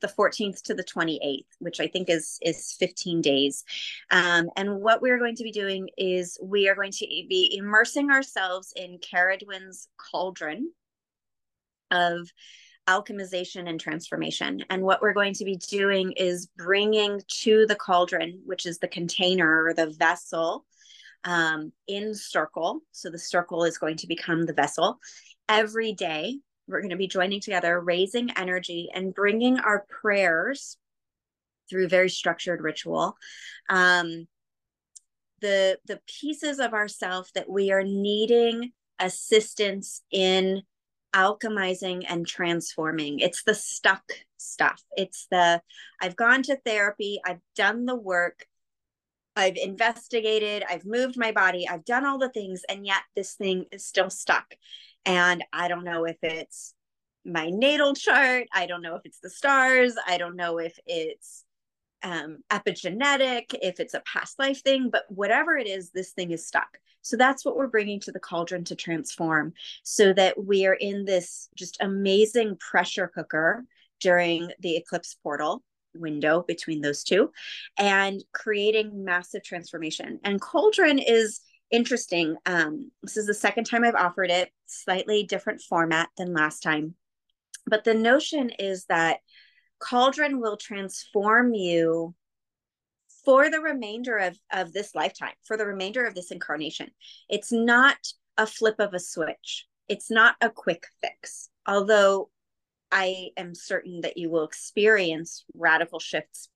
[0.00, 3.64] the 14th to the 28th, which I think is is 15 days.
[4.10, 8.10] Um, and what we're going to be doing is we are going to be immersing
[8.10, 10.72] ourselves in Ceridwen's cauldron
[11.90, 12.30] of
[12.88, 14.64] alchemization and transformation.
[14.70, 18.88] And what we're going to be doing is bringing to the cauldron, which is the
[18.88, 20.64] container or the vessel,
[21.24, 22.80] um, in circle.
[22.92, 24.98] So the circle is going to become the vessel.
[25.48, 30.76] Every day, we're going to be joining together, raising energy and bringing our prayers
[31.68, 33.16] through very structured ritual.
[33.68, 34.26] Um,
[35.40, 40.62] the the pieces of ourself that we are needing assistance in
[41.14, 43.20] alchemizing and transforming.
[43.20, 44.04] It's the stuck
[44.36, 44.82] stuff.
[44.96, 45.62] It's the
[46.00, 48.46] I've gone to therapy, I've done the work,
[49.36, 53.66] I've investigated, I've moved my body, I've done all the things, and yet this thing
[53.72, 54.54] is still stuck.
[55.04, 56.74] And I don't know if it's
[57.24, 61.44] my natal chart, I don't know if it's the stars, I don't know if it's
[62.02, 66.46] um, epigenetic, if it's a past life thing, but whatever it is, this thing is
[66.46, 66.78] stuck.
[67.02, 71.04] So that's what we're bringing to the cauldron to transform so that we are in
[71.04, 73.64] this just amazing pressure cooker
[74.00, 75.62] during the eclipse portal
[75.94, 77.30] window between those two
[77.78, 80.20] and creating massive transformation.
[80.24, 81.40] And cauldron is
[81.70, 82.36] interesting.
[82.46, 86.94] Um, this is the second time I've offered it, slightly different format than last time.
[87.66, 89.20] But the notion is that
[89.80, 92.14] cauldron will transform you
[93.24, 96.90] for the remainder of, of this lifetime, for the remainder of this incarnation.
[97.28, 97.96] It's not
[98.38, 99.66] a flip of a switch.
[99.88, 101.50] It's not a quick fix.
[101.66, 102.30] Although
[102.92, 106.48] I am certain that you will experience radical shifts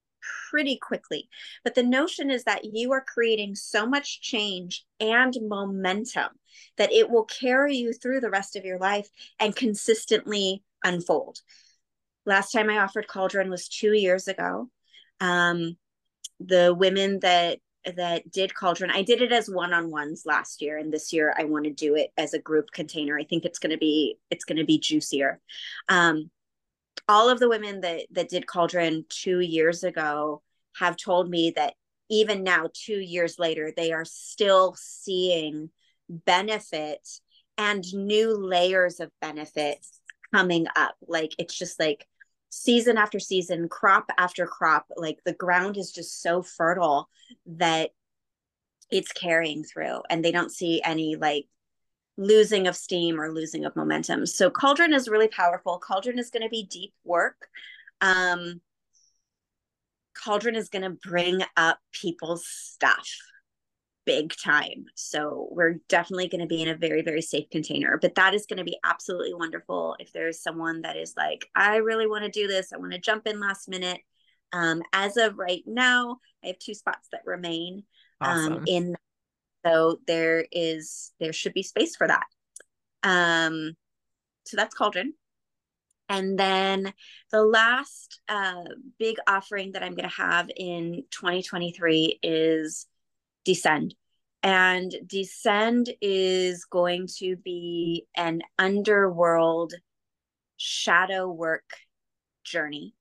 [0.51, 1.28] pretty quickly.
[1.62, 6.30] But the notion is that you are creating so much change and momentum
[6.78, 11.40] that it will carry you through the rest of your life and consistently unfold.
[12.26, 14.70] Last time I offered Cauldron was two years ago.
[15.20, 15.76] Um,
[16.40, 17.59] the women that
[17.96, 21.64] that did Cauldron, I did it as one-on-ones last year, and this year I want
[21.64, 23.18] to do it as a group container.
[23.18, 25.40] I think it's going to be it's to be juicier.
[25.88, 26.30] Um,
[27.09, 30.42] all of the women that that did Cauldron two years ago
[30.76, 31.74] have told me that
[32.10, 35.70] even now, two years later, they are still seeing
[36.09, 37.06] benefit
[37.56, 39.78] and new layers of benefit
[40.34, 40.96] coming up.
[41.06, 42.06] Like it's just like
[42.55, 47.09] season after season, crop after crop, like the ground is just so fertile
[47.47, 47.90] that
[48.90, 51.47] it's carrying through and they don't see any like
[52.16, 54.24] losing of steam or losing of momentum.
[54.24, 55.78] So cauldron is really powerful.
[55.78, 57.48] Cauldron is going to be deep work.
[58.01, 58.60] Um,
[60.16, 63.09] cauldron is going to bring up people's stuff
[64.06, 64.86] big time.
[64.94, 67.98] So we're definitely going to be in a very, very safe container.
[68.01, 71.76] But that is going to be absolutely wonderful if there's someone that is like, I
[71.76, 72.72] really want to do this.
[72.72, 74.01] I want to jump in last minute.
[74.52, 77.85] Um, as of right now, I have two spots that remain
[78.20, 78.52] um, awesome.
[78.55, 78.97] um, in.
[79.64, 82.26] So there is there should be space for that.
[83.02, 83.72] Um,
[84.44, 85.14] so that's Cauldron.
[86.09, 86.93] And then
[87.32, 88.64] the last uh,
[88.98, 92.86] big offering that I'm going to have in 2023 is
[93.44, 93.94] Descend.
[94.42, 99.72] And Descend is going to be an underworld
[100.56, 101.64] shadow work
[102.44, 102.94] journey.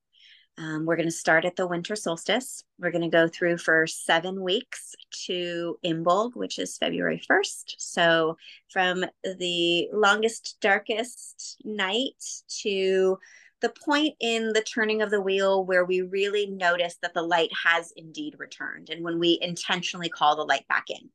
[0.56, 2.62] Um, we're going to start at the winter solstice.
[2.78, 4.94] We're going to go through for seven weeks
[5.26, 7.74] to Imbolg, which is February 1st.
[7.78, 8.36] So,
[8.70, 12.22] from the longest, darkest night
[12.62, 13.18] to
[13.64, 17.48] the point in the turning of the wheel where we really notice that the light
[17.64, 21.08] has indeed returned and when we intentionally call the light back in.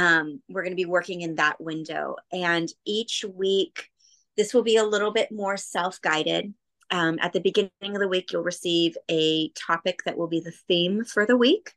[0.00, 2.14] Um, we're going to be working in that window.
[2.32, 3.90] And each week,
[4.36, 6.54] this will be a little bit more self guided.
[6.92, 10.54] Um, at the beginning of the week, you'll receive a topic that will be the
[10.68, 11.72] theme for the week.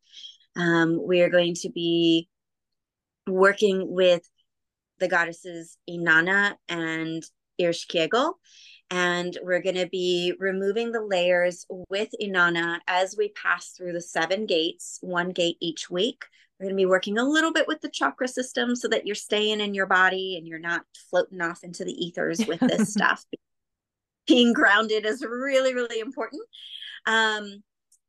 [0.56, 2.30] Um, we are going to be
[3.26, 4.22] working with
[5.00, 7.24] the goddesses Inanna and
[7.60, 8.34] Ereshkigal
[8.90, 14.02] and we're going to be removing the layers with Inanna as we pass through the
[14.02, 16.24] seven gates, one gate each week.
[16.60, 19.16] We're going to be working a little bit with the chakra system so that you're
[19.16, 23.26] staying in your body and you're not floating off into the ethers with this stuff.
[24.26, 26.42] Being grounded is really, really important.
[27.06, 27.64] Um,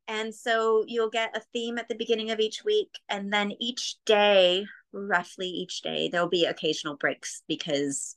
[0.07, 2.89] and so you'll get a theme at the beginning of each week.
[3.09, 8.15] And then each day, roughly each day, there'll be occasional breaks because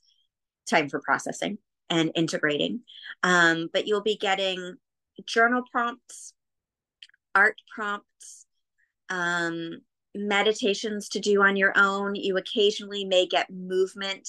[0.65, 1.57] time for processing
[1.93, 2.81] and integrating.
[3.21, 4.77] Um, but you'll be getting
[5.25, 6.33] journal prompts,
[7.35, 8.45] art prompts,
[9.09, 9.81] um,
[10.15, 12.15] meditations to do on your own.
[12.15, 14.27] You occasionally may get movement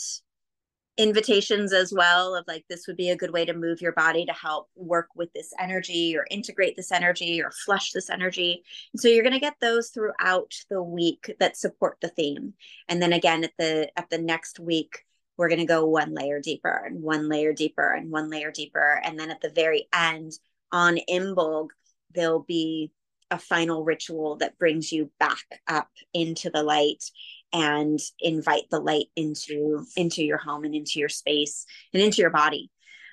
[0.97, 4.24] invitations as well of like this would be a good way to move your body
[4.24, 8.62] to help work with this energy or integrate this energy or flush this energy
[8.93, 12.55] and so you're going to get those throughout the week that support the theme
[12.89, 15.05] and then again at the at the next week
[15.36, 19.01] we're going to go one layer deeper and one layer deeper and one layer deeper.
[19.05, 20.32] And then at the very end
[20.73, 21.69] on Imbolg,
[22.15, 22.93] there'll be
[23.31, 27.05] a final ritual that brings you back up into the light
[27.52, 32.31] and invite the light into into your home and into your space and into your
[32.31, 32.70] body.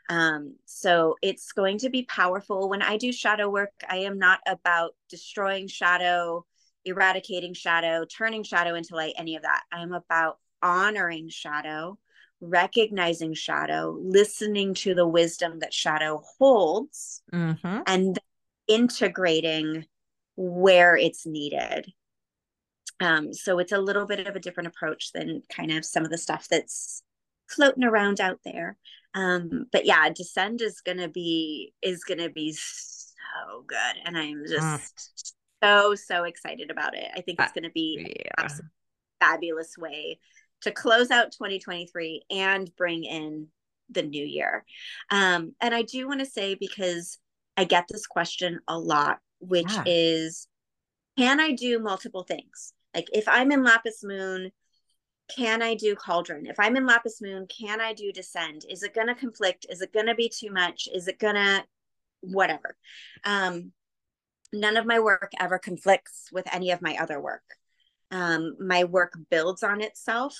[0.09, 2.69] Um, so it's going to be powerful.
[2.69, 6.45] When i do shadow work i am not about destroying shadow
[6.85, 9.63] eradicating shadow turning shadow into light any of that.
[9.71, 11.97] I'm about honoring shadow
[12.41, 17.81] recognizing shadow, listening to the wisdom that shadow holds, mm-hmm.
[17.85, 18.19] and
[18.67, 19.85] integrating
[20.35, 21.93] where it's needed.
[22.99, 26.11] Um, so it's a little bit of a different approach than kind of some of
[26.11, 27.03] the stuff that's
[27.47, 28.77] floating around out there.
[29.13, 34.63] Um, but yeah, Descend is gonna be is gonna be so good, and I'm just
[34.63, 35.23] mm.
[35.63, 37.07] so so excited about it.
[37.15, 38.47] I think it's gonna be yeah.
[39.19, 40.19] fabulous way
[40.61, 43.47] to close out 2023 and bring in
[43.89, 44.65] the new year.
[45.09, 47.17] Um, and I do want to say, because
[47.57, 49.83] I get this question a lot, which yeah.
[49.85, 50.47] is
[51.17, 52.73] can I do multiple things?
[52.95, 54.51] Like if I'm in Lapis Moon,
[55.35, 56.45] can I do Cauldron?
[56.45, 58.65] If I'm in Lapis Moon, can I do Descend?
[58.69, 59.65] Is it going to conflict?
[59.69, 60.87] Is it going to be too much?
[60.93, 61.63] Is it going to
[62.21, 62.75] whatever?
[63.23, 63.71] Um,
[64.53, 67.43] none of my work ever conflicts with any of my other work
[68.11, 70.37] um, my work builds on itself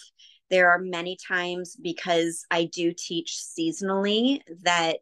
[0.52, 4.98] There are many times because I do teach seasonally that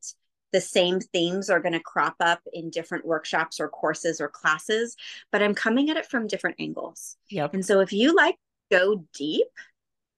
[0.52, 4.96] the same themes are going to crop up in different workshops or courses or classes,
[5.32, 7.18] but I'm coming at it from different angles.
[7.30, 7.56] Yep.
[7.56, 8.36] And so if you like
[8.72, 9.48] go deep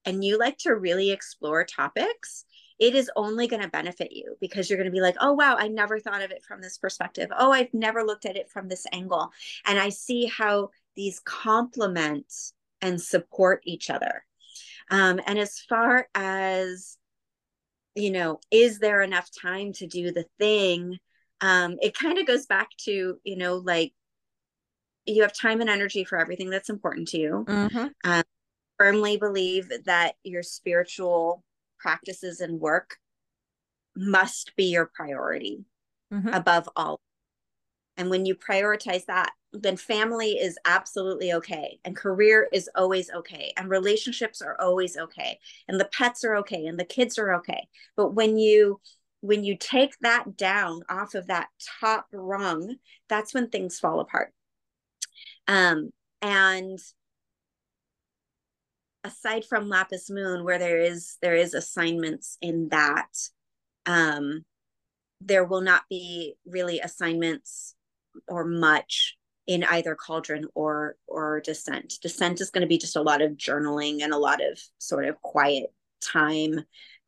[0.06, 2.46] and you like to really explore topics,
[2.80, 5.56] it is only going to benefit you because you're going to be like, oh, wow,
[5.58, 7.30] I never thought of it from this perspective.
[7.38, 9.32] Oh, I've never looked at it from this angle.
[9.66, 12.32] And I see how these complement
[12.82, 14.26] and support each other.
[14.90, 16.98] Um, and as far as,
[17.96, 20.98] you know, is there enough time to do the thing?
[21.40, 23.94] Um, it kind of goes back to, you know, like
[25.06, 27.46] you have time and energy for everything that's important to you.
[27.48, 27.88] Mm-hmm.
[28.04, 28.24] Um,
[28.78, 31.44] firmly believe that your spiritual
[31.80, 32.98] practices and work
[33.96, 35.66] must be your priority
[36.14, 36.30] mm-hmm.
[36.30, 37.00] above all.
[37.98, 41.80] And when you prioritize that, then family is absolutely okay.
[41.84, 43.54] And career is always okay.
[43.58, 45.40] And relationships are always okay.
[45.68, 46.66] And the pets are okay.
[46.66, 47.68] And the kids are okay.
[47.96, 48.80] But when you
[49.22, 51.50] when you take that down off of that
[51.80, 54.34] top rung, that's when things fall apart.
[55.48, 55.92] Um,
[56.22, 56.80] and
[59.04, 63.10] aside from lapis moon where there is there is assignments in that
[63.88, 64.46] um
[65.22, 67.74] there will not be really assignments
[68.28, 69.18] or much
[69.48, 73.34] in either cauldron or or Descend Descend is going to be just a lot of
[73.34, 76.62] journaling and a lot of sort of quiet time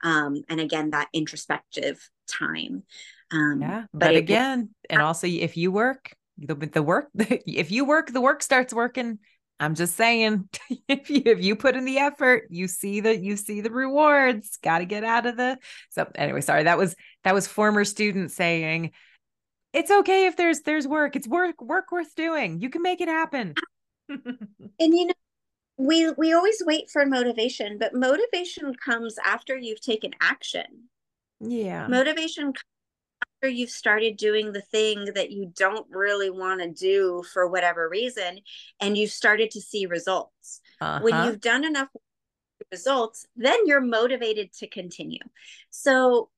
[0.03, 2.83] um and again that introspective time
[3.31, 7.85] um yeah but, but again and also if you work the, the work if you
[7.85, 9.19] work the work starts working
[9.59, 10.49] I'm just saying,
[10.87, 14.57] if you if you put in the effort, you see the you see the rewards.
[14.61, 15.57] Got to get out of the.
[15.89, 18.91] So anyway, sorry that was that was former student saying,
[19.73, 21.15] it's okay if there's there's work.
[21.15, 22.59] It's work work worth doing.
[22.59, 23.55] You can make it happen.
[24.09, 24.19] and
[24.79, 25.13] you know,
[25.77, 30.89] we we always wait for motivation, but motivation comes after you've taken action.
[31.39, 32.53] Yeah, motivation
[33.43, 37.89] after you've started doing the thing that you don't really want to do for whatever
[37.89, 38.39] reason
[38.79, 41.01] and you've started to see results uh-huh.
[41.01, 41.89] when you've done enough
[42.71, 45.19] results then you're motivated to continue
[45.69, 46.29] so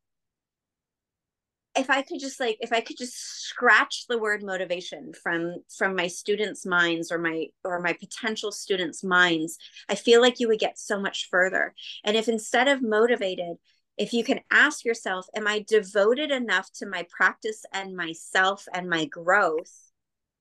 [1.77, 5.95] if i could just like if i could just scratch the word motivation from from
[5.95, 9.57] my students minds or my or my potential students minds
[9.89, 11.73] i feel like you would get so much further
[12.03, 13.57] and if instead of motivated
[13.97, 18.89] if you can ask yourself, am I devoted enough to my practice and myself and
[18.89, 19.91] my growth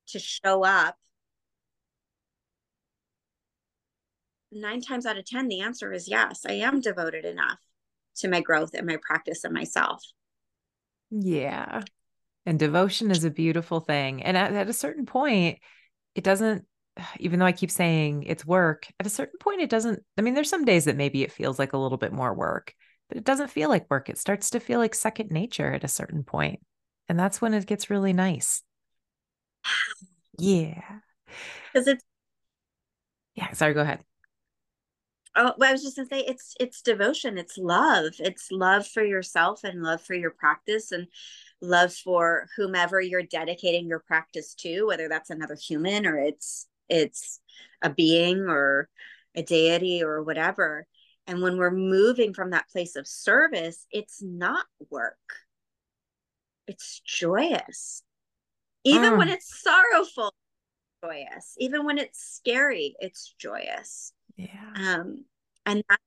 [0.08, 0.96] to show up?
[4.50, 7.58] Nine times out of 10, the answer is yes, I am devoted enough
[8.16, 10.04] to my growth and my practice and myself.
[11.20, 11.82] Yeah.
[12.46, 14.22] And devotion is a beautiful thing.
[14.22, 15.60] And at, at a certain point,
[16.14, 16.66] it doesn't
[17.20, 20.02] even though I keep saying it's work, at a certain point, it doesn't.
[20.18, 22.74] I mean, there's some days that maybe it feels like a little bit more work,
[23.08, 24.08] but it doesn't feel like work.
[24.10, 26.60] It starts to feel like second nature at a certain point.
[27.08, 28.62] And that's when it gets really nice.
[30.38, 31.00] Yeah.
[31.72, 32.04] Because it's
[33.34, 34.04] yeah, sorry, go ahead.
[35.36, 38.14] Oh, well, I was just gonna say it's it's devotion, it's love.
[38.20, 41.08] It's love for yourself and love for your practice and
[41.60, 47.40] love for whomever you're dedicating your practice to, whether that's another human or it's it's
[47.82, 48.88] a being or
[49.34, 50.86] a deity or whatever.
[51.26, 55.18] And when we're moving from that place of service, it's not work,
[56.66, 58.02] it's joyous.
[58.84, 59.32] Even when mm.
[59.32, 60.32] it's sorrowful,
[61.02, 61.54] joyous.
[61.58, 64.12] Even when it's scary, it's joyous.
[64.36, 64.72] Yeah.
[64.76, 65.24] Um,
[65.66, 65.98] and that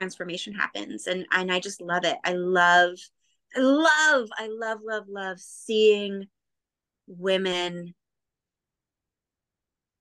[0.00, 1.06] transformation happens.
[1.06, 2.16] And and I just love it.
[2.24, 2.98] I love,
[3.56, 6.26] I love, I love, love, love seeing
[7.06, 7.94] women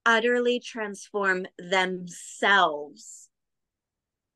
[0.05, 3.29] utterly transform themselves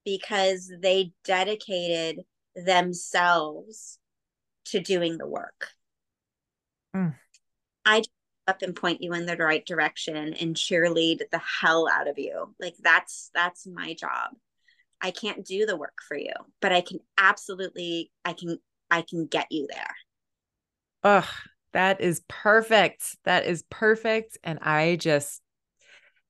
[0.03, 3.99] because they dedicated themselves
[4.65, 5.69] to doing the work.
[6.95, 7.15] Mm.
[7.85, 8.03] I
[8.47, 12.53] up and point you in the right direction and cheerlead the hell out of you.
[12.59, 14.31] Like that's that's my job.
[15.01, 18.57] I can't do the work for you, but I can absolutely I can
[18.89, 19.95] I can get you there.
[21.03, 21.29] Oh,
[21.73, 23.17] that is perfect.
[23.25, 25.41] That is perfect and I just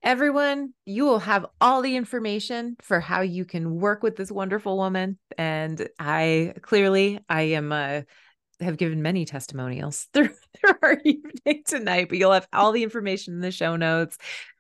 [0.04, 4.78] everyone, you will have all the information for how you can work with this wonderful
[4.78, 5.20] woman.
[5.38, 8.02] And I clearly, I am, uh,
[8.62, 13.34] have given many testimonials through, through our evening tonight, but you'll have all the information
[13.34, 14.18] in the show notes.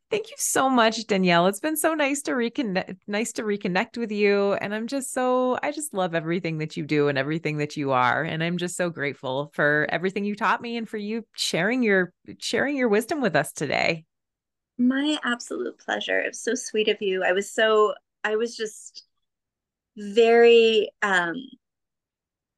[0.09, 1.47] Thank you so much, Danielle.
[1.47, 4.53] It's been so nice to reconnect, nice to reconnect with you.
[4.55, 7.91] And I'm just so, I just love everything that you do and everything that you
[7.91, 8.21] are.
[8.21, 12.11] And I'm just so grateful for everything you taught me and for you sharing your,
[12.39, 14.03] sharing your wisdom with us today.
[14.77, 16.19] My absolute pleasure.
[16.19, 17.23] It was so sweet of you.
[17.23, 17.93] I was so,
[18.25, 19.05] I was just,
[19.97, 21.35] very um,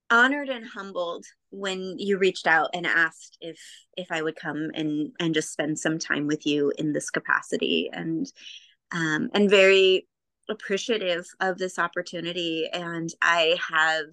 [0.09, 3.59] honored and humbled when you reached out and asked if
[3.97, 7.89] if I would come and and just spend some time with you in this capacity.
[7.91, 8.31] And
[8.91, 10.07] um, and very
[10.49, 12.69] appreciative of this opportunity.
[12.71, 14.05] And I have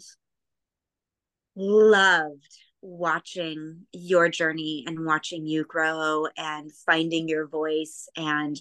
[1.56, 8.60] loved watching your journey and watching you grow and finding your voice and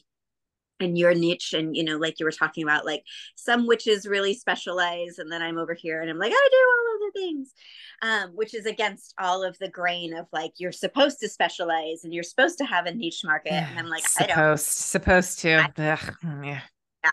[0.82, 1.54] and your niche.
[1.54, 3.04] And you know like you were talking about like
[3.36, 6.89] some witches really specialize and then i'm over here and i'm like i do all
[7.12, 7.54] things
[8.02, 12.14] um, which is against all of the grain of like you're supposed to specialize and
[12.14, 13.52] you're supposed to have a niche market.
[13.52, 15.60] Yeah, and i'm like supposed, i don't supposed to.
[15.60, 16.62] I, mm, yeah.
[17.04, 17.12] yeah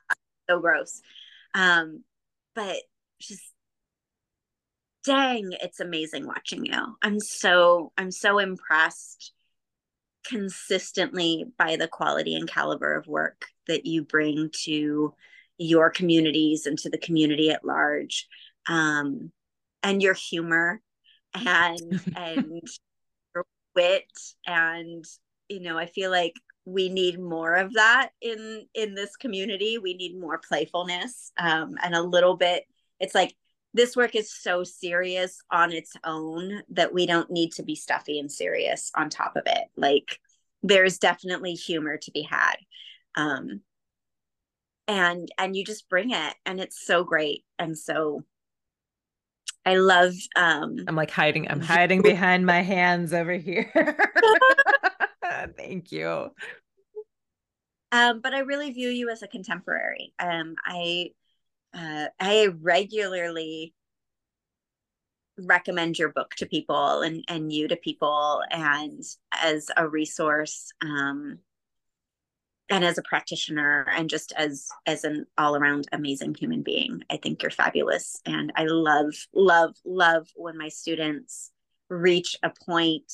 [0.49, 1.01] so gross.
[1.55, 2.05] Um
[2.55, 2.77] but
[3.21, 3.43] just
[5.05, 6.97] dang it's amazing watching you.
[7.03, 9.33] I'm so i'm so impressed
[10.25, 15.15] consistently by the quality and caliber of work that you bring to
[15.59, 18.27] your communities and to the community at large.
[18.69, 19.31] Um,
[19.87, 20.81] and your humor
[21.35, 22.63] and and
[23.35, 23.45] your
[23.75, 24.05] wit.
[24.47, 25.05] And
[25.49, 26.35] you know i feel like
[26.65, 29.79] we need more of that in in this community.
[29.79, 32.65] We need more playfulness um, and a little bit
[32.99, 33.35] it's like
[33.73, 38.19] this work is so serious on its own that we don't need to be stuffy
[38.19, 39.65] and serious on top of it.
[39.77, 40.19] Like
[40.63, 42.57] there's definitely humor to be had.
[43.15, 43.61] Um
[44.89, 48.25] and and you just bring it and it's so great and so
[49.67, 53.71] i love um i'm like hiding i'm hiding behind my hands over here.
[55.57, 56.31] Thank you.
[57.93, 60.15] Um but i really view you as a contemporary.
[60.19, 61.11] Um i
[61.77, 63.75] uh, I regularly
[65.39, 69.03] recommend your book to people and and you to people and
[69.35, 71.39] as a resource um,
[72.69, 77.43] and as a practitioner and just as as an all-around amazing human being i think
[77.43, 78.21] you're fabulous.
[78.27, 81.51] And i love love love when my students
[81.89, 83.13] reach a point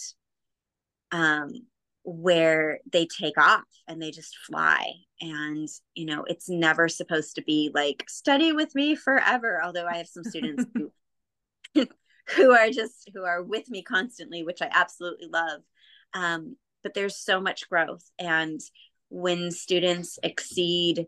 [1.10, 1.50] um,
[2.04, 4.92] where they take off and they just fly.
[5.20, 9.96] And you know it's never supposed to be like study with me forever although i
[9.96, 10.90] have some students who
[12.36, 15.60] who are just who are with me constantly which i absolutely love.
[16.14, 18.60] Um, but there's so much growth and
[19.12, 21.06] when students exceed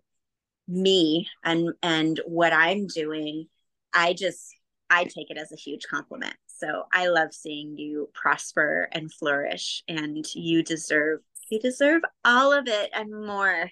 [0.69, 3.47] me and and what i'm doing
[3.93, 4.55] i just
[4.91, 9.83] i take it as a huge compliment so I love seeing you prosper and flourish
[9.89, 11.21] and you deserve
[11.51, 13.71] you deserve all of it and more.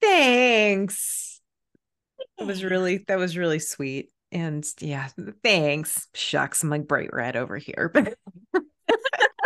[0.00, 1.40] Thanks.
[2.38, 4.10] That was really that was really sweet.
[4.30, 5.08] And yeah,
[5.42, 6.08] thanks.
[6.14, 7.92] Shucks, I'm like bright red over here.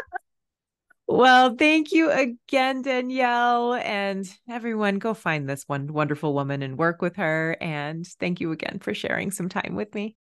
[1.12, 3.74] well, thank you again, Danielle.
[3.74, 7.56] And everyone, go find this one wonderful woman and work with her.
[7.60, 10.16] And thank you again for sharing some time with me.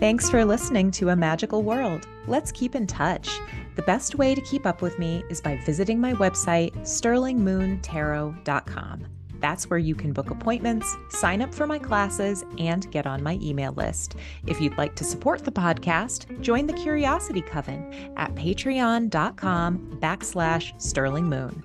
[0.00, 2.08] Thanks for listening to A Magical World.
[2.26, 3.28] Let's keep in touch.
[3.76, 9.06] The best way to keep up with me is by visiting my website, sterlingmoontarot.com.
[9.40, 13.38] That's where you can book appointments, sign up for my classes, and get on my
[13.42, 14.16] email list.
[14.46, 21.64] If you'd like to support the podcast, join the Curiosity Coven at patreon.com backslash sterlingmoon.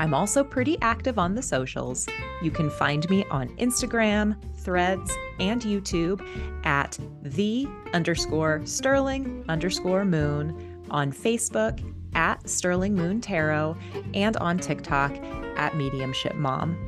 [0.00, 2.08] I'm also pretty active on the socials.
[2.42, 6.26] You can find me on Instagram, Threads, and YouTube
[6.64, 11.84] at the underscore sterling underscore moon, on Facebook
[12.14, 13.76] at Sterling Moon Tarot,
[14.14, 15.14] and on TikTok
[15.56, 16.78] at Mediumship Mom.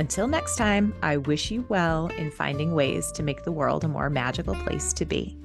[0.00, 3.88] Until next time, I wish you well in finding ways to make the world a
[3.88, 5.36] more magical place to be.